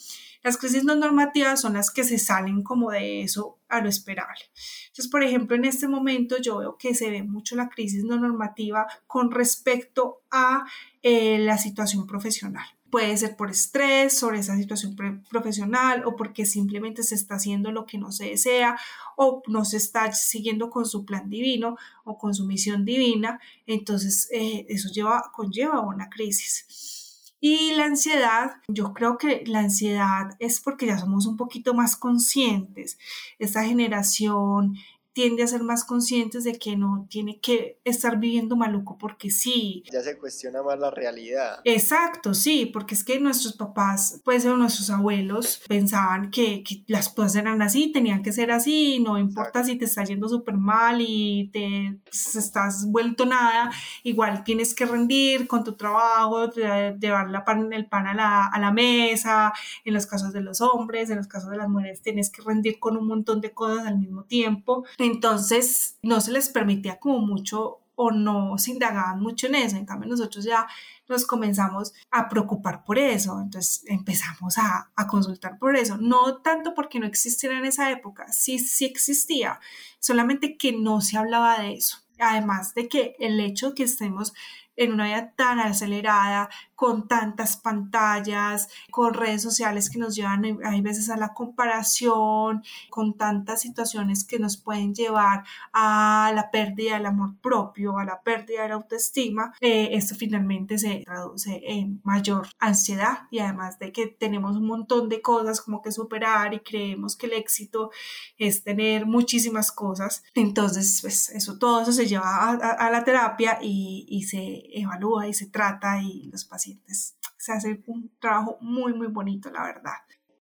Las 0.42 0.56
crisis 0.56 0.84
no 0.84 0.94
normativas 0.94 1.60
son 1.60 1.74
las 1.74 1.90
que 1.90 2.02
se 2.02 2.18
salen 2.18 2.62
como 2.62 2.90
de 2.90 3.22
eso 3.22 3.58
a 3.68 3.80
lo 3.80 3.88
esperable. 3.88 4.40
Entonces, 4.88 5.08
por 5.08 5.22
ejemplo, 5.22 5.54
en 5.54 5.66
este 5.66 5.86
momento 5.86 6.38
yo 6.38 6.58
veo 6.58 6.78
que 6.78 6.94
se 6.94 7.10
ve 7.10 7.22
mucho 7.22 7.56
la 7.56 7.68
crisis 7.68 8.04
no 8.04 8.16
normativa 8.16 8.86
con 9.06 9.30
respecto 9.30 10.22
a 10.30 10.64
eh, 11.02 11.38
la 11.38 11.58
situación 11.58 12.06
profesional. 12.06 12.64
Puede 12.90 13.16
ser 13.16 13.36
por 13.36 13.50
estrés 13.50 14.18
sobre 14.18 14.40
esa 14.40 14.56
situación 14.56 14.96
profesional 15.30 16.04
o 16.06 16.16
porque 16.16 16.44
simplemente 16.44 17.04
se 17.04 17.14
está 17.14 17.36
haciendo 17.36 17.70
lo 17.70 17.86
que 17.86 17.98
no 17.98 18.10
se 18.10 18.24
desea 18.24 18.76
o 19.16 19.42
no 19.46 19.64
se 19.64 19.76
está 19.76 20.10
siguiendo 20.12 20.70
con 20.70 20.86
su 20.86 21.04
plan 21.04 21.30
divino 21.30 21.76
o 22.04 22.18
con 22.18 22.34
su 22.34 22.46
misión 22.46 22.84
divina. 22.84 23.40
Entonces, 23.66 24.28
eh, 24.32 24.66
eso 24.68 24.88
lleva, 24.92 25.30
conlleva 25.32 25.80
una 25.80 26.08
crisis. 26.08 26.99
Y 27.40 27.72
la 27.72 27.86
ansiedad, 27.86 28.56
yo 28.68 28.92
creo 28.92 29.16
que 29.16 29.44
la 29.46 29.60
ansiedad 29.60 30.36
es 30.38 30.60
porque 30.60 30.86
ya 30.86 30.98
somos 30.98 31.26
un 31.26 31.36
poquito 31.36 31.72
más 31.72 31.96
conscientes. 31.96 32.98
Esta 33.38 33.64
generación 33.64 34.76
tiende 35.12 35.42
a 35.42 35.46
ser 35.46 35.62
más 35.62 35.84
conscientes 35.84 36.44
de 36.44 36.58
que 36.58 36.76
no 36.76 37.06
tiene 37.10 37.40
que 37.40 37.80
estar 37.84 38.18
viviendo 38.18 38.56
maluco 38.56 38.96
porque 38.98 39.30
sí. 39.30 39.82
Ya 39.92 40.00
se 40.00 40.16
cuestiona 40.18 40.62
más 40.62 40.78
la 40.78 40.90
realidad. 40.90 41.60
Exacto, 41.64 42.34
sí, 42.34 42.66
porque 42.66 42.94
es 42.94 43.04
que 43.04 43.18
nuestros 43.18 43.56
papás, 43.56 44.20
pues 44.24 44.46
o 44.46 44.56
nuestros 44.56 44.90
abuelos, 44.90 45.62
pensaban 45.68 46.30
que, 46.30 46.62
que, 46.62 46.84
las 46.86 47.08
cosas 47.08 47.36
eran 47.36 47.62
así, 47.62 47.92
tenían 47.92 48.22
que 48.22 48.32
ser 48.32 48.50
así, 48.50 49.00
no 49.00 49.18
importa 49.18 49.64
si 49.64 49.76
te 49.76 49.84
está 49.84 50.04
yendo 50.04 50.28
súper 50.28 50.56
mal 50.56 51.00
y 51.00 51.50
te 51.52 51.98
pues, 52.04 52.36
estás 52.36 52.86
vuelto 52.86 53.26
nada, 53.26 53.70
igual 54.02 54.44
tienes 54.44 54.74
que 54.74 54.86
rendir 54.86 55.46
con 55.46 55.64
tu 55.64 55.74
trabajo, 55.74 56.50
llevar 56.52 57.30
la 57.30 57.44
pan, 57.44 57.72
el 57.72 57.86
pan 57.86 58.06
a 58.06 58.14
la, 58.14 58.46
a 58.46 58.58
la 58.58 58.72
mesa, 58.72 59.52
en 59.84 59.94
los 59.94 60.06
casos 60.06 60.32
de 60.32 60.40
los 60.40 60.60
hombres, 60.60 61.10
en 61.10 61.16
los 61.16 61.26
casos 61.26 61.50
de 61.50 61.56
las 61.56 61.68
mujeres 61.68 62.02
tienes 62.02 62.30
que 62.30 62.42
rendir 62.42 62.78
con 62.78 62.96
un 62.96 63.06
montón 63.06 63.40
de 63.40 63.52
cosas 63.52 63.86
al 63.86 63.98
mismo 63.98 64.24
tiempo. 64.24 64.84
Entonces 65.00 65.96
no 66.02 66.20
se 66.20 66.32
les 66.32 66.48
permitía 66.48 66.98
como 66.98 67.20
mucho 67.20 67.80
o 68.02 68.10
no 68.10 68.56
se 68.56 68.70
indagaban 68.70 69.20
mucho 69.20 69.46
en 69.46 69.56
eso. 69.56 69.76
En 69.76 69.84
cambio, 69.84 70.08
nosotros 70.08 70.44
ya 70.44 70.66
nos 71.08 71.26
comenzamos 71.26 71.92
a 72.10 72.28
preocupar 72.28 72.82
por 72.84 72.98
eso. 72.98 73.38
Entonces 73.40 73.84
empezamos 73.86 74.56
a, 74.56 74.90
a, 74.96 75.06
consultar 75.06 75.58
por 75.58 75.76
eso. 75.76 75.98
No 75.98 76.38
tanto 76.38 76.72
porque 76.72 76.98
no 76.98 77.06
existiera 77.06 77.58
en 77.58 77.66
esa 77.66 77.90
época, 77.90 78.32
sí, 78.32 78.58
sí 78.58 78.86
existía, 78.86 79.60
solamente 79.98 80.56
que 80.56 80.72
no 80.72 81.02
se 81.02 81.18
hablaba 81.18 81.60
de 81.60 81.74
eso. 81.74 81.98
Además 82.18 82.74
de 82.74 82.88
que 82.88 83.16
el 83.18 83.38
hecho 83.40 83.70
de 83.70 83.74
que 83.74 83.82
estemos 83.82 84.32
en 84.76 84.94
una 84.94 85.04
vida 85.04 85.34
tan 85.36 85.58
acelerada, 85.58 86.48
con 86.80 87.06
tantas 87.06 87.58
pantallas, 87.58 88.70
con 88.90 89.12
redes 89.12 89.42
sociales 89.42 89.90
que 89.90 89.98
nos 89.98 90.16
llevan 90.16 90.60
hay 90.64 90.80
veces 90.80 91.10
a 91.10 91.18
la 91.18 91.34
comparación, 91.34 92.62
con 92.88 93.18
tantas 93.18 93.60
situaciones 93.60 94.24
que 94.24 94.38
nos 94.38 94.56
pueden 94.56 94.94
llevar 94.94 95.44
a 95.74 96.32
la 96.34 96.50
pérdida 96.50 96.94
del 96.94 97.04
amor 97.04 97.36
propio, 97.42 97.98
a 97.98 98.06
la 98.06 98.22
pérdida 98.22 98.62
de 98.62 98.70
la 98.70 98.76
autoestima, 98.76 99.52
eh, 99.60 99.90
esto 99.92 100.14
finalmente 100.14 100.78
se 100.78 101.02
traduce 101.04 101.60
en 101.64 102.00
mayor 102.02 102.48
ansiedad 102.58 103.28
y 103.30 103.40
además 103.40 103.78
de 103.78 103.92
que 103.92 104.06
tenemos 104.06 104.56
un 104.56 104.66
montón 104.66 105.10
de 105.10 105.20
cosas 105.20 105.60
como 105.60 105.82
que 105.82 105.92
superar 105.92 106.54
y 106.54 106.60
creemos 106.60 107.14
que 107.14 107.26
el 107.26 107.34
éxito 107.34 107.90
es 108.38 108.64
tener 108.64 109.04
muchísimas 109.04 109.70
cosas, 109.70 110.24
entonces 110.34 111.00
pues 111.02 111.28
eso 111.28 111.58
todo 111.58 111.82
eso 111.82 111.92
se 111.92 112.06
lleva 112.06 112.52
a, 112.52 112.90
la 112.90 113.04
terapia 113.04 113.58
y, 113.60 114.06
y 114.08 114.22
se 114.22 114.62
evalúa 114.72 115.28
y 115.28 115.34
se 115.34 115.44
trata 115.44 116.02
y 116.02 116.30
los 116.32 116.46
pacientes 116.46 116.69
se 116.86 117.52
hace 117.52 117.82
un 117.86 118.16
trabajo 118.20 118.58
muy, 118.60 118.92
muy 118.92 119.08
bonito, 119.08 119.50
la 119.50 119.64
verdad. 119.64 119.94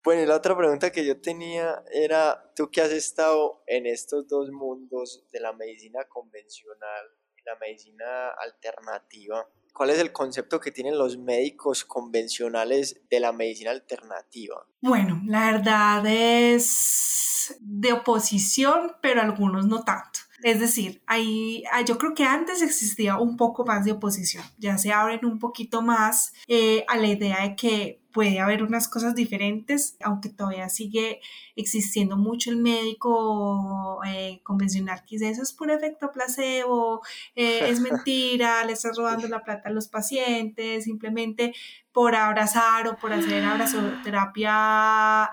Bueno, 0.03 0.21
y 0.21 0.25
la 0.27 0.35
otra 0.35 0.55
pregunta 0.55 0.91
que 0.91 1.03
yo 1.03 1.19
tenía 1.19 1.83
era, 1.91 2.51
tú 2.55 2.69
que 2.69 2.79
has 2.81 2.91
estado 2.91 3.63
en 3.65 3.87
estos 3.87 4.27
dos 4.27 4.51
mundos 4.51 5.25
de 5.31 5.39
la 5.39 5.51
medicina 5.51 6.03
convencional 6.07 7.05
y 7.35 7.41
la 7.43 7.55
medicina 7.59 8.29
alternativa, 8.39 9.49
¿cuál 9.73 9.89
es 9.89 9.99
el 9.99 10.11
concepto 10.11 10.59
que 10.59 10.71
tienen 10.71 10.97
los 10.97 11.17
médicos 11.17 11.83
convencionales 11.85 13.01
de 13.09 13.19
la 13.19 13.31
medicina 13.31 13.71
alternativa? 13.71 14.67
Bueno, 14.79 15.23
la 15.25 15.51
verdad 15.51 16.05
es 16.05 17.57
de 17.59 17.93
oposición, 17.93 18.97
pero 19.01 19.21
algunos 19.21 19.65
no 19.65 19.83
tanto. 19.83 20.19
Es 20.43 20.59
decir, 20.59 21.01
ahí, 21.07 21.63
ah, 21.71 21.81
yo 21.81 21.97
creo 21.97 22.13
que 22.13 22.25
antes 22.25 22.61
existía 22.61 23.17
un 23.17 23.37
poco 23.37 23.65
más 23.65 23.85
de 23.85 23.93
oposición, 23.93 24.43
ya 24.57 24.77
se 24.77 24.91
abren 24.91 25.25
un 25.25 25.39
poquito 25.39 25.81
más 25.81 26.33
eh, 26.47 26.83
a 26.87 26.97
la 26.97 27.07
idea 27.07 27.41
de 27.41 27.55
que 27.55 28.01
puede 28.11 28.39
haber 28.39 28.63
unas 28.63 28.87
cosas 28.87 29.15
diferentes, 29.15 29.97
aunque 30.01 30.29
todavía 30.29 30.69
sigue 30.69 31.19
existiendo 31.55 32.17
mucho 32.17 32.49
el 32.49 32.57
médico 32.57 33.99
eh, 34.05 34.39
convencional 34.43 35.03
que 35.05 35.15
dice 35.15 35.29
eso 35.29 35.41
es 35.41 35.53
por 35.53 35.71
efecto 35.71 36.11
placebo, 36.11 37.01
eh, 37.35 37.69
es 37.69 37.79
mentira, 37.81 38.63
le 38.65 38.73
estás 38.73 38.97
robando 38.97 39.27
la 39.29 39.43
plata 39.43 39.69
a 39.69 39.71
los 39.71 39.87
pacientes, 39.87 40.83
simplemente 40.83 41.53
por 41.93 42.13
abrazar 42.15 42.87
o 42.89 42.97
por 42.97 43.13
hacer 43.13 43.43
abrazoterapia 43.45 45.31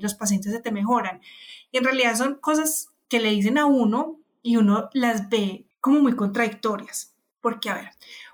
los 0.00 0.14
pacientes 0.14 0.52
se 0.52 0.60
te 0.60 0.70
mejoran. 0.70 1.20
Y 1.72 1.78
en 1.78 1.84
realidad 1.84 2.16
son 2.16 2.34
cosas 2.34 2.91
que 3.12 3.20
le 3.20 3.28
dicen 3.28 3.58
a 3.58 3.66
uno 3.66 4.18
y 4.40 4.56
uno 4.56 4.88
las 4.94 5.28
ve 5.28 5.66
como 5.82 6.00
muy 6.00 6.16
contradictorias. 6.16 7.14
Porque, 7.42 7.68
a 7.68 7.74
ver, 7.74 7.90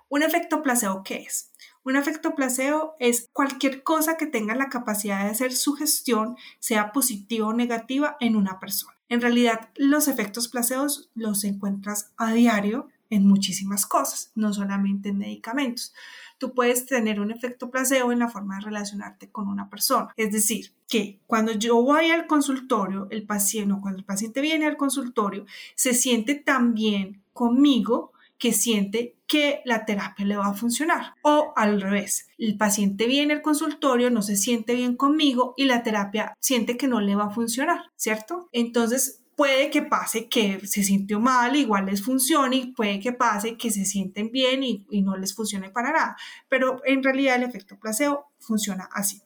un 0.08 0.22
efecto 0.22 0.62
placebo, 0.62 1.02
¿qué 1.02 1.16
es? 1.16 1.50
Un 1.82 1.96
efecto 1.96 2.36
placebo 2.36 2.94
es 3.00 3.28
cualquier 3.32 3.82
cosa 3.82 4.16
que 4.16 4.28
tenga 4.28 4.54
la 4.54 4.68
capacidad 4.68 5.24
de 5.24 5.30
hacer 5.30 5.52
sugestión, 5.52 6.36
sea 6.60 6.92
positiva 6.92 7.48
o 7.48 7.52
negativa, 7.52 8.16
en 8.20 8.36
una 8.36 8.60
persona. 8.60 8.96
En 9.08 9.20
realidad, 9.20 9.70
los 9.74 10.06
efectos 10.06 10.46
placebos 10.46 11.10
los 11.16 11.42
encuentras 11.42 12.12
a 12.16 12.32
diario 12.32 12.86
en 13.10 13.26
muchísimas 13.26 13.84
cosas, 13.84 14.30
no 14.36 14.52
solamente 14.52 15.08
en 15.08 15.18
medicamentos 15.18 15.92
tú 16.38 16.54
puedes 16.54 16.86
tener 16.86 17.20
un 17.20 17.30
efecto 17.30 17.70
placebo 17.70 18.12
en 18.12 18.20
la 18.20 18.28
forma 18.28 18.56
de 18.56 18.66
relacionarte 18.66 19.30
con 19.30 19.48
una 19.48 19.68
persona. 19.68 20.12
Es 20.16 20.32
decir, 20.32 20.72
que 20.88 21.20
cuando 21.26 21.52
yo 21.52 21.82
voy 21.82 22.10
al 22.10 22.26
consultorio, 22.26 23.08
el 23.10 23.26
paciente, 23.26 23.74
o 23.74 23.80
cuando 23.80 23.98
el 23.98 24.04
paciente 24.04 24.40
viene 24.40 24.66
al 24.66 24.76
consultorio, 24.76 25.44
se 25.74 25.94
siente 25.94 26.34
tan 26.34 26.74
bien 26.74 27.22
conmigo 27.32 28.12
que 28.38 28.52
siente 28.52 29.16
que 29.26 29.60
la 29.64 29.84
terapia 29.84 30.24
le 30.24 30.36
va 30.36 30.46
a 30.46 30.54
funcionar. 30.54 31.14
O 31.22 31.52
al 31.56 31.80
revés, 31.80 32.28
el 32.38 32.56
paciente 32.56 33.06
viene 33.06 33.34
al 33.34 33.42
consultorio, 33.42 34.10
no 34.10 34.22
se 34.22 34.36
siente 34.36 34.74
bien 34.74 34.96
conmigo 34.96 35.54
y 35.56 35.64
la 35.64 35.82
terapia 35.82 36.34
siente 36.40 36.76
que 36.76 36.88
no 36.88 37.00
le 37.00 37.16
va 37.16 37.24
a 37.24 37.30
funcionar, 37.30 37.90
¿cierto? 37.96 38.48
Entonces, 38.52 39.22
puede 39.38 39.70
que 39.70 39.82
pase 39.82 40.28
que 40.28 40.66
se 40.66 40.82
sintió 40.82 41.20
mal, 41.20 41.54
igual 41.54 41.86
les 41.86 42.02
funcione, 42.02 42.56
y 42.56 42.72
puede 42.72 42.98
que 42.98 43.12
pase 43.12 43.56
que 43.56 43.70
se 43.70 43.84
sienten 43.84 44.32
bien 44.32 44.64
y, 44.64 44.84
no 45.00 45.16
les 45.16 45.32
funcione 45.32 45.70
para 45.70 45.92
nada. 45.92 46.16
Pero 46.48 46.82
en 46.84 47.04
realidad 47.04 47.36
el 47.36 47.44
efecto 47.44 47.78
placebo 47.78 48.32
funciona 48.40 48.88
así. 48.92 49.22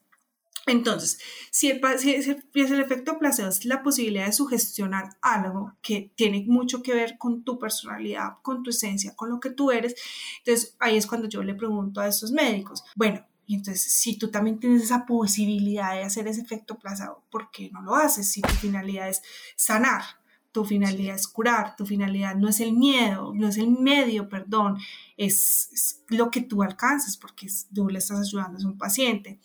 Entonces, 0.67 1.17
si 1.49 1.71
el, 1.71 1.81
si 1.97 2.13
el, 2.13 2.79
efecto 2.79 3.17
placebo 3.17 3.49
es 3.49 3.65
la 3.65 3.81
posibilidad 3.81 4.27
de 4.27 4.33
sugestionar 4.33 5.09
algo 5.19 5.75
que 5.81 6.11
tiene 6.15 6.45
mucho 6.47 6.83
que 6.83 6.93
ver 6.93 7.17
con 7.17 7.43
tu 7.43 7.57
personalidad, 7.57 8.33
con 8.43 8.61
tu 8.61 8.69
esencia, 8.69 9.15
con 9.15 9.31
lo 9.31 9.39
que 9.39 9.49
tú 9.49 9.71
eres, 9.71 9.95
entonces 10.45 10.75
ahí 10.79 10.95
es 10.95 11.07
cuando 11.07 11.27
yo 11.27 11.41
le 11.41 11.55
pregunto 11.55 12.01
a 12.01 12.07
estos 12.07 12.31
médicos, 12.31 12.83
bueno, 12.95 13.25
y 13.45 13.55
entonces, 13.55 13.83
si 13.83 14.17
tú 14.17 14.29
también 14.29 14.59
tienes 14.59 14.83
esa 14.83 15.05
posibilidad 15.05 15.93
de 15.93 16.03
hacer 16.03 16.27
ese 16.27 16.41
efecto 16.41 16.77
placebo, 16.77 17.23
¿por 17.29 17.51
qué 17.51 17.69
no 17.71 17.81
lo 17.81 17.95
haces? 17.95 18.31
Si 18.31 18.41
tu 18.41 18.53
finalidad 18.53 19.09
es 19.09 19.21
sanar, 19.55 20.03
tu 20.53 20.63
finalidad 20.63 21.15
es 21.15 21.27
curar, 21.27 21.75
tu 21.75 21.85
finalidad 21.85 22.35
no 22.35 22.47
es 22.47 22.59
el 22.59 22.73
miedo, 22.73 23.33
no 23.33 23.49
es 23.49 23.57
el 23.57 23.69
medio, 23.69 24.29
perdón, 24.29 24.77
es, 25.17 26.03
lo 26.07 26.29
que 26.31 26.41
tú 26.41 26.63
alcanzas 26.63 27.17
porque 27.17 27.47
tú 27.73 27.89
le 27.89 27.99
estás 27.99 28.19
ayudando 28.19 28.59
a 28.63 28.71
un 28.71 28.77
paciente. 28.77 29.39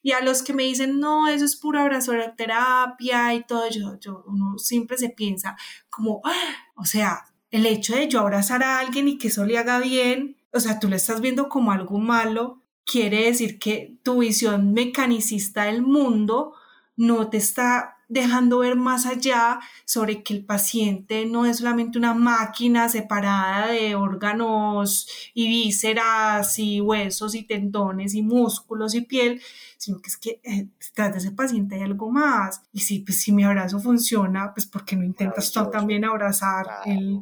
Y 0.00 0.12
a 0.12 0.20
los 0.20 0.42
que 0.42 0.52
me 0.52 0.62
dicen, 0.62 1.00
no, 1.00 1.28
eso 1.28 1.44
es 1.44 1.56
pura 1.56 1.88
terapia 2.36 3.34
y 3.34 3.44
todo, 3.44 3.68
yo, 3.68 3.98
yo, 3.98 4.22
uno 4.26 4.58
siempre 4.58 4.96
se 4.96 5.08
piensa 5.08 5.56
como, 5.90 6.20
¡ah! 6.24 6.72
o 6.76 6.84
sea, 6.84 7.24
el 7.50 7.66
hecho 7.66 7.96
de 7.96 8.08
yo 8.08 8.20
abrazar 8.20 8.62
a 8.62 8.78
alguien 8.78 9.08
y 9.08 9.18
que 9.18 9.28
eso 9.28 9.44
le 9.44 9.58
haga 9.58 9.80
bien, 9.80 10.36
o 10.52 10.60
sea, 10.60 10.78
tú 10.78 10.88
le 10.88 10.96
estás 10.96 11.20
viendo 11.20 11.48
como 11.48 11.72
algo 11.72 11.98
malo, 11.98 12.63
quiere 12.84 13.24
decir 13.26 13.58
que 13.58 13.96
tu 14.02 14.18
visión 14.18 14.72
mecanicista 14.72 15.64
del 15.64 15.82
mundo 15.82 16.54
no 16.96 17.28
te 17.28 17.38
está 17.38 17.93
dejando 18.14 18.60
ver 18.60 18.76
más 18.76 19.04
allá 19.04 19.60
sobre 19.84 20.22
que 20.22 20.32
el 20.32 20.44
paciente 20.44 21.26
no 21.26 21.44
es 21.44 21.58
solamente 21.58 21.98
una 21.98 22.14
máquina 22.14 22.88
separada 22.88 23.66
de 23.68 23.96
órganos 23.96 25.08
y 25.34 25.48
vísceras 25.48 26.58
y 26.58 26.80
huesos 26.80 27.34
y 27.34 27.42
tendones 27.42 28.14
y 28.14 28.22
músculos 28.22 28.94
y 28.94 29.02
piel, 29.02 29.42
sino 29.76 30.00
que 30.00 30.08
es 30.08 30.16
que 30.16 30.40
eh, 30.44 30.68
detrás 30.80 31.12
de 31.12 31.18
ese 31.18 31.32
paciente 31.32 31.74
hay 31.74 31.82
algo 31.82 32.10
más. 32.10 32.62
Y 32.72 32.80
si, 32.80 33.00
pues, 33.00 33.20
si 33.20 33.32
mi 33.32 33.42
abrazo 33.42 33.80
funciona, 33.80 34.54
pues 34.54 34.66
porque 34.66 34.96
no 34.96 35.04
intentas 35.04 35.50
tú 35.52 35.68
también 35.70 36.04
abrazar 36.04 36.66
el, 36.86 37.20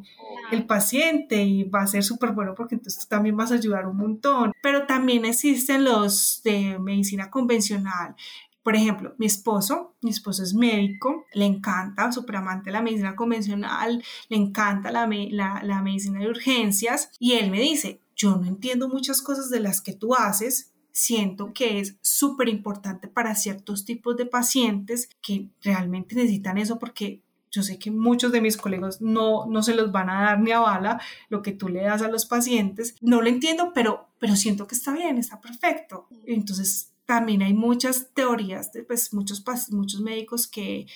el 0.51 0.65
paciente 0.65 1.43
y 1.43 1.63
va 1.63 1.81
a 1.81 1.87
ser 1.87 2.03
súper 2.03 2.31
bueno 2.31 2.53
porque 2.55 2.75
entonces 2.75 3.03
tú 3.03 3.09
también 3.09 3.35
vas 3.35 3.51
a 3.51 3.55
ayudar 3.55 3.87
un 3.87 3.97
montón. 3.97 4.53
Pero 4.61 4.85
también 4.85 5.25
existen 5.25 5.83
los 5.83 6.41
de 6.43 6.77
medicina 6.79 7.31
convencional, 7.31 8.15
por 8.63 8.75
ejemplo, 8.77 9.13
mi 9.17 9.25
esposo, 9.25 9.93
mi 10.01 10.09
esposo 10.09 10.41
es 10.41 10.53
médico, 10.53 11.25
le 11.33 11.45
encanta, 11.45 12.11
súper 12.11 12.37
amante 12.37 12.71
la 12.71 12.81
medicina 12.81 13.15
convencional, 13.15 14.01
le 14.29 14.37
encanta 14.37 14.89
la, 14.89 15.05
la, 15.07 15.81
medicina 15.81 16.19
de 16.19 16.29
urgencias 16.29 17.11
y 17.19 17.33
él 17.33 17.51
me 17.51 17.59
dice, 17.59 17.99
yo 18.15 18.37
no 18.37 18.47
entiendo 18.47 18.87
muchas 18.87 19.21
cosas 19.21 19.49
de 19.49 19.59
las 19.59 19.81
que 19.81 19.93
tú 19.93 20.15
haces, 20.15 20.71
siento 20.93 21.53
que 21.53 21.79
es 21.79 21.97
súper 22.01 22.47
importante 22.47 23.07
para 23.09 23.35
ciertos 23.35 23.83
tipos 23.83 24.15
de 24.15 24.27
pacientes 24.27 25.09
que 25.21 25.49
realmente 25.61 26.15
necesitan 26.15 26.57
eso 26.57 26.79
porque 26.79 27.21
yo 27.51 27.63
sé 27.63 27.77
que 27.77 27.91
muchos 27.91 28.31
de 28.31 28.41
mis 28.41 28.57
colegas 28.57 29.01
no, 29.01 29.45
no 29.45 29.61
se 29.61 29.75
los 29.75 29.91
van 29.91 30.09
a 30.09 30.23
dar 30.23 30.39
ni 30.39 30.51
a 30.51 30.59
bala 30.59 31.01
lo 31.29 31.41
que 31.41 31.51
tú 31.51 31.67
le 31.69 31.83
das 31.83 32.01
a 32.01 32.07
los 32.07 32.25
pacientes. 32.25 32.95
No 32.99 33.21
lo 33.21 33.27
entiendo, 33.27 33.73
pero, 33.75 34.07
pero 34.19 34.35
siento 34.35 34.65
que 34.65 34.73
está 34.73 34.91
bien, 34.91 35.19
está 35.19 35.39
perfecto. 35.39 36.07
Entonces, 36.25 36.92
también 37.13 37.43
hay 37.43 37.53
muchas 37.53 38.11
teorías, 38.15 38.73
de, 38.73 38.81
pues 38.81 39.13
muchos, 39.13 39.43
muchos 39.69 40.01
médicos 40.01 40.47
que, 40.47 40.87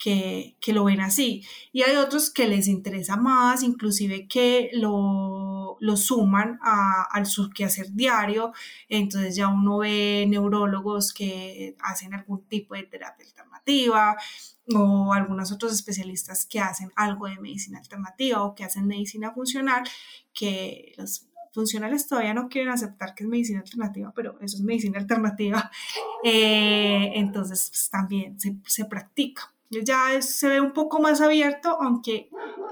que, 0.00 0.56
que, 0.60 0.72
lo 0.72 0.82
ven 0.82 1.00
así. 1.00 1.46
Y 1.72 1.82
hay 1.82 1.94
otros 1.94 2.30
que 2.30 2.48
les 2.48 2.66
interesa 2.66 3.16
más, 3.16 3.62
inclusive 3.62 4.26
que 4.26 4.70
lo, 4.72 5.76
lo 5.78 5.96
suman 5.96 6.58
a, 6.60 7.04
al 7.12 7.26
su 7.26 7.50
quehacer 7.50 7.92
diario. 7.92 8.52
Entonces 8.88 9.36
ya 9.36 9.46
uno 9.46 9.78
ve 9.78 10.26
neurólogos 10.28 11.12
que 11.12 11.76
hacen 11.78 12.14
algún 12.14 12.42
tipo 12.48 12.74
de 12.74 12.82
terapia 12.82 13.24
alternativa 13.24 14.16
o 14.74 15.12
algunos 15.12 15.52
otros 15.52 15.72
especialistas 15.72 16.46
que 16.46 16.58
hacen 16.58 16.90
algo 16.96 17.28
de 17.28 17.38
medicina 17.38 17.78
alternativa 17.78 18.42
o 18.42 18.56
que 18.56 18.64
hacen 18.64 18.88
medicina 18.88 19.30
funcional, 19.30 19.84
que 20.34 20.94
los 20.96 21.29
funcionales 21.52 22.06
todavía 22.06 22.34
no 22.34 22.48
quieren 22.48 22.70
aceptar 22.70 23.14
que 23.14 23.24
es 23.24 23.30
medicina 23.30 23.60
alternativa, 23.60 24.12
pero 24.14 24.38
eso 24.40 24.56
es 24.56 24.62
medicina 24.62 24.98
alternativa. 24.98 25.70
Eh, 26.22 27.12
entonces, 27.14 27.70
pues, 27.70 27.88
también 27.88 28.38
se, 28.38 28.54
se 28.66 28.84
practica. 28.84 29.54
Ya 29.70 30.20
se 30.20 30.48
ve 30.48 30.60
un 30.60 30.74
poco 30.74 31.00
más 31.00 31.22
abierto, 31.22 31.78
aunque 31.80 32.28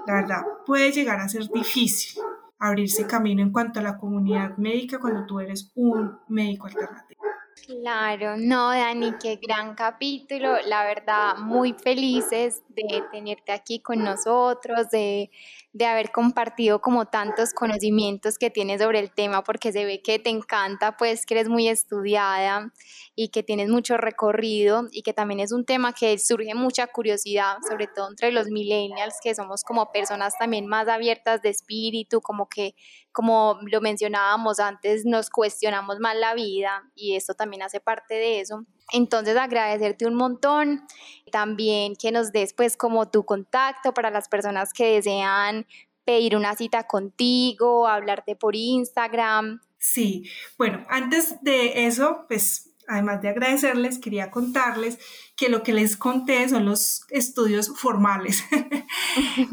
la 0.06 0.14
verdad 0.16 0.42
puede 0.66 0.92
llegar 0.92 1.18
a 1.18 1.30
ser 1.30 1.48
difícil 1.48 2.20
abrirse 2.58 3.06
camino 3.06 3.42
en 3.42 3.52
cuanto 3.52 3.80
a 3.80 3.82
la 3.82 3.96
comunidad 3.98 4.56
médica 4.56 4.98
cuando 4.98 5.26
tú 5.26 5.40
eres 5.40 5.70
un 5.74 6.18
médico 6.28 6.66
alternativo. 6.66 7.22
Claro, 7.66 8.36
no, 8.38 8.70
Dani, 8.70 9.12
qué 9.20 9.36
gran 9.36 9.74
capítulo. 9.74 10.56
La 10.66 10.84
verdad, 10.84 11.36
muy 11.38 11.74
felices 11.74 12.62
de 12.88 13.02
tenerte 13.10 13.52
aquí 13.52 13.80
con 13.80 14.02
nosotros, 14.04 14.90
de, 14.90 15.30
de, 15.72 15.86
haber 15.86 16.10
compartido 16.12 16.80
como 16.80 17.06
tantos 17.06 17.52
conocimientos 17.52 18.38
que 18.38 18.50
tienes 18.50 18.80
sobre 18.80 18.98
el 18.98 19.10
tema, 19.10 19.42
porque 19.42 19.72
se 19.72 19.84
ve 19.84 20.02
que 20.02 20.18
te 20.18 20.30
encanta, 20.30 20.96
pues 20.96 21.26
que 21.26 21.34
eres 21.34 21.48
muy 21.48 21.68
estudiada 21.68 22.72
y 23.14 23.28
que 23.28 23.42
tienes 23.42 23.68
mucho 23.68 23.96
recorrido 23.96 24.84
y 24.90 25.02
que 25.02 25.12
también 25.12 25.40
es 25.40 25.52
un 25.52 25.64
tema 25.64 25.92
que 25.92 26.18
surge 26.18 26.54
mucha 26.54 26.86
curiosidad, 26.86 27.56
sobre 27.68 27.86
todo 27.86 28.08
entre 28.08 28.32
los 28.32 28.48
millennials, 28.48 29.16
que 29.22 29.34
somos 29.34 29.64
como 29.64 29.90
personas 29.92 30.34
también 30.38 30.66
más 30.66 30.88
abiertas 30.88 31.42
de 31.42 31.48
espíritu, 31.48 32.20
como 32.20 32.48
que, 32.48 32.74
como 33.12 33.58
lo 33.70 33.80
mencionábamos 33.80 34.60
antes, 34.60 35.04
nos 35.04 35.30
cuestionamos 35.30 35.98
más 35.98 36.16
la 36.16 36.34
vida 36.34 36.84
y 36.94 37.16
esto 37.16 37.34
también 37.34 37.62
hace 37.62 37.80
parte 37.80 38.14
de 38.14 38.40
eso. 38.40 38.64
Entonces 38.92 39.36
agradecerte 39.36 40.06
un 40.06 40.14
montón, 40.14 40.86
también 41.30 41.94
que 41.96 42.12
nos 42.12 42.32
des 42.32 42.54
pues 42.54 42.76
como 42.76 43.10
tu 43.10 43.24
contacto 43.24 43.92
para 43.92 44.10
las 44.10 44.28
personas 44.28 44.72
que 44.72 44.94
desean 44.94 45.66
pedir 46.04 46.36
una 46.36 46.54
cita 46.54 46.84
contigo, 46.84 47.86
hablarte 47.86 48.34
por 48.34 48.56
Instagram. 48.56 49.60
Sí, 49.78 50.28
bueno, 50.56 50.84
antes 50.88 51.42
de 51.42 51.86
eso, 51.86 52.24
pues 52.28 52.67
además 52.88 53.22
de 53.22 53.28
agradecerles, 53.28 53.98
quería 53.98 54.30
contarles 54.30 54.98
que 55.36 55.48
lo 55.48 55.62
que 55.62 55.72
les 55.72 55.96
conté 55.96 56.48
son 56.48 56.64
los 56.64 57.02
estudios 57.10 57.68
formales. 57.76 58.44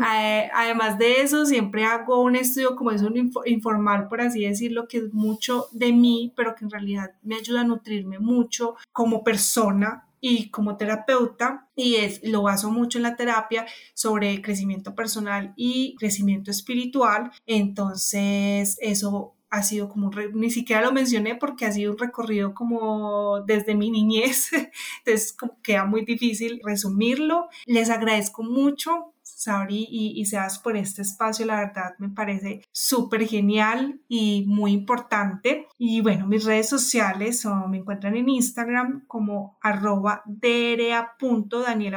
Además 0.53 0.97
de 0.97 1.21
eso, 1.21 1.45
siempre 1.45 1.85
hago 1.85 2.21
un 2.21 2.35
estudio 2.35 2.75
como 2.75 2.91
es 2.91 3.01
un 3.01 3.31
informal, 3.45 4.07
por 4.07 4.21
así 4.21 4.45
decirlo, 4.45 4.87
que 4.87 4.97
es 4.97 5.13
mucho 5.13 5.67
de 5.71 5.91
mí, 5.91 6.33
pero 6.35 6.55
que 6.55 6.65
en 6.65 6.71
realidad 6.71 7.11
me 7.21 7.35
ayuda 7.35 7.61
a 7.61 7.65
nutrirme 7.65 8.19
mucho 8.19 8.75
como 8.91 9.23
persona 9.23 10.05
y 10.27 10.49
como 10.49 10.75
terapeuta 10.75 11.67
y 11.75 11.97
es 11.97 12.21
lo 12.23 12.41
baso 12.41 12.71
mucho 12.71 12.97
en 12.97 13.03
la 13.03 13.15
terapia 13.15 13.67
sobre 13.93 14.41
crecimiento 14.41 14.95
personal 14.95 15.53
y 15.55 15.95
crecimiento 15.97 16.49
espiritual 16.49 17.31
entonces 17.45 18.79
eso 18.81 19.34
ha 19.49 19.63
sido 19.63 19.89
como, 19.89 20.11
ni 20.33 20.49
siquiera 20.51 20.81
lo 20.81 20.91
mencioné 20.91 21.35
porque 21.35 21.65
ha 21.65 21.71
sido 21.71 21.93
un 21.93 21.97
recorrido 21.97 22.53
como 22.53 23.41
desde 23.41 23.75
mi 23.75 23.91
niñez, 23.91 24.49
entonces 25.05 25.33
como 25.33 25.61
queda 25.61 25.85
muy 25.85 26.05
difícil 26.05 26.59
resumirlo. 26.63 27.47
Les 27.65 27.89
agradezco 27.89 28.43
mucho 28.43 29.13
Sabri 29.25 29.87
y, 29.89 30.19
y 30.19 30.25
Sebas 30.25 30.59
por 30.59 30.77
este 30.77 31.01
espacio, 31.01 31.45
la 31.45 31.57
verdad 31.57 31.95
me 31.99 32.09
parece 32.09 32.61
súper 32.71 33.27
genial 33.27 33.99
y 34.07 34.45
muy 34.47 34.71
importante. 34.71 35.67
Y 35.77 36.01
bueno, 36.01 36.25
mis 36.25 36.45
redes 36.45 36.69
sociales 36.69 37.45
me 37.67 37.79
encuentran 37.79 38.15
en 38.15 38.29
Instagram 38.29 39.05
como 39.07 39.57
arroba 39.61 40.23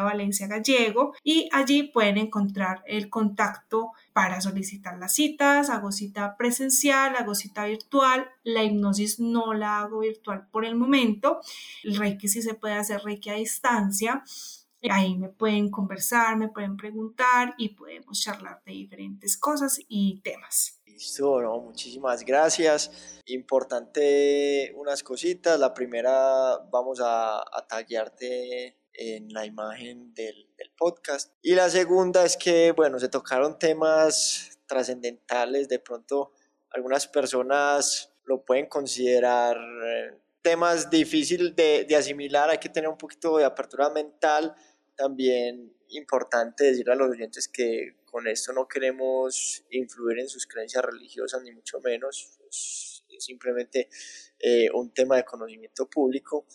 Valencia 0.02 0.46
Gallego 0.46 1.14
y 1.22 1.48
allí 1.52 1.84
pueden 1.84 2.18
encontrar 2.18 2.82
el 2.86 3.08
contacto 3.08 3.92
para 4.18 4.40
solicitar 4.40 4.98
las 4.98 5.14
citas, 5.14 5.70
hago 5.70 5.92
cita 5.92 6.36
presencial, 6.36 7.14
hago 7.14 7.36
cita 7.36 7.66
virtual, 7.66 8.28
la 8.42 8.64
hipnosis 8.64 9.20
no 9.20 9.54
la 9.54 9.78
hago 9.78 10.00
virtual 10.00 10.48
por 10.50 10.64
el 10.64 10.74
momento, 10.74 11.38
el 11.84 11.96
reiki 11.96 12.26
sí 12.26 12.42
se 12.42 12.54
puede 12.54 12.74
hacer 12.74 13.00
reiki 13.04 13.30
a 13.30 13.34
distancia 13.34 14.24
Ahí 14.90 15.16
me 15.16 15.28
pueden 15.28 15.70
conversar, 15.70 16.36
me 16.36 16.48
pueden 16.48 16.76
preguntar 16.76 17.54
y 17.58 17.70
podemos 17.70 18.20
charlar 18.20 18.60
de 18.64 18.72
diferentes 18.72 19.36
cosas 19.36 19.80
y 19.88 20.20
temas. 20.22 20.80
Listo, 20.86 21.40
no, 21.40 21.60
muchísimas 21.60 22.24
gracias. 22.24 23.22
Importante 23.26 24.72
unas 24.76 25.04
cositas. 25.04 25.58
La 25.60 25.74
primera, 25.74 26.58
vamos 26.70 27.00
a, 27.00 27.38
a 27.38 27.66
en 28.98 29.32
la 29.32 29.46
imagen 29.46 30.12
del, 30.12 30.48
del, 30.56 30.70
podcast. 30.76 31.32
Y 31.40 31.54
la 31.54 31.70
segunda 31.70 32.24
es 32.24 32.36
que, 32.36 32.72
bueno, 32.72 32.98
se 32.98 33.08
tocaron 33.08 33.58
temas 33.58 34.58
trascendentales. 34.66 35.68
De 35.68 35.78
pronto, 35.78 36.32
algunas 36.70 37.06
personas 37.06 38.12
lo 38.24 38.44
pueden 38.44 38.66
considerar 38.66 39.56
eh, 39.56 40.18
temas 40.42 40.90
difíciles 40.90 41.54
de, 41.54 41.84
de 41.88 41.96
asimilar. 41.96 42.50
Hay 42.50 42.58
que 42.58 42.68
tener 42.68 42.90
un 42.90 42.98
poquito 42.98 43.38
de 43.38 43.44
apertura 43.44 43.88
mental 43.88 44.54
también 44.96 45.72
importante 45.90 46.64
decir 46.64 46.90
a 46.90 46.96
los 46.96 47.10
oyentes 47.10 47.48
que 47.48 47.94
con 48.04 48.26
esto 48.26 48.52
no 48.52 48.66
queremos 48.66 49.64
influir 49.70 50.18
en 50.18 50.28
sus 50.28 50.46
creencias 50.46 50.84
religiosas, 50.84 51.42
ni 51.42 51.52
mucho 51.52 51.80
menos, 51.80 52.38
es 52.50 53.04
simplemente 53.18 53.88
eh, 54.38 54.68
un 54.72 54.92
tema 54.92 55.16
de 55.16 55.24
conocimiento 55.24 55.88
público. 55.88 56.46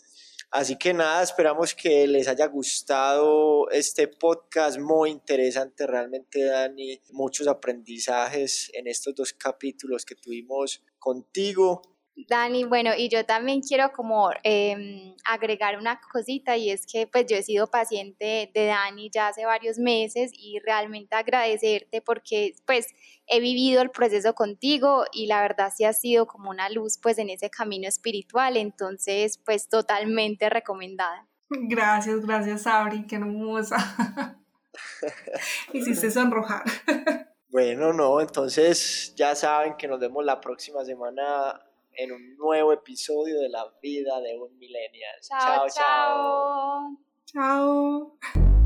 Así 0.56 0.78
que 0.78 0.93
nada, 0.93 1.24
esperamos 1.24 1.74
que 1.74 2.06
les 2.06 2.28
haya 2.28 2.45
gustado 2.45 3.68
este 3.72 4.08
podcast 4.08 4.78
muy 4.78 5.10
interesante, 5.10 5.88
realmente 5.88 6.43
Dani, 6.43 7.01
muchos 7.10 7.47
aprendizajes 7.47 8.70
en 8.76 8.86
estos 8.86 9.16
dos 9.16 9.34
capítulos 9.34 10.06
que 10.06 10.14
tuvimos 10.14 10.84
contigo. 10.99 11.92
Dani, 12.16 12.64
bueno, 12.64 12.91
y 12.95 13.09
yo 13.09 13.26
también 13.26 13.61
quiero 13.61 13.91
como 13.91 14.30
em, 14.43 15.16
agregar 15.26 15.80
una 15.80 15.99
cosita 16.11 16.55
y 16.57 16.70
es 16.70 16.86
que 16.86 17.07
pues 17.07 17.26
yo 17.28 17.36
he 17.36 17.41
sido 17.43 17.68
paciente 17.68 18.51
de 18.53 18.66
Dani 18.68 19.09
ya 19.11 19.30
hace 19.30 19.45
varios 19.45 19.80
meses 19.80 20.32
y 20.34 20.59
realmente 20.59 21.16
agradecerte 21.16 22.01
porque 22.01 22.53
pues 22.66 22.88
he 23.26 23.39
vivido 23.39 23.82
el 23.82 23.89
proceso 23.89 24.36
contigo 24.36 25.05
y 25.11 25.26
la 25.26 25.41
verdad 25.41 25.72
sí 25.76 25.86
ha 25.86 25.93
sido 25.93 26.28
como 26.28 26.51
una 26.51 26.70
luz 26.70 26.99
pues 27.01 27.18
en 27.18 27.30
ese 27.30 27.49
camino 27.49 27.88
espiritual, 27.88 28.57
entonces 28.57 29.39
pues 29.43 29.68
totalmente 29.68 30.49
recomendada. 30.49 31.28
Gracias, 31.49 32.26
gracias 32.26 32.68
Abri, 32.68 33.07
qué 33.07 33.16
hermosa. 33.16 34.38
Hiciste 35.74 36.11
sonrojar. 36.11 36.64
Bueno, 37.53 37.93
no, 37.93 38.20
entonces 38.20 39.14
ya 39.16 39.36
saben 39.36 39.76
que 39.78 39.88
nos 39.88 39.99
vemos 39.99 40.26
la 40.26 40.41
próxima 40.41 40.84
semana 40.84 41.61
en 41.95 42.11
un 42.11 42.35
nuevo 42.37 42.73
episodio 42.73 43.39
de 43.39 43.49
la 43.49 43.65
vida 43.81 44.19
de 44.21 44.37
un 44.37 44.57
millennial. 44.57 45.15
chao. 45.21 45.67
Chao. 45.69 46.97
Chao. 47.25 48.62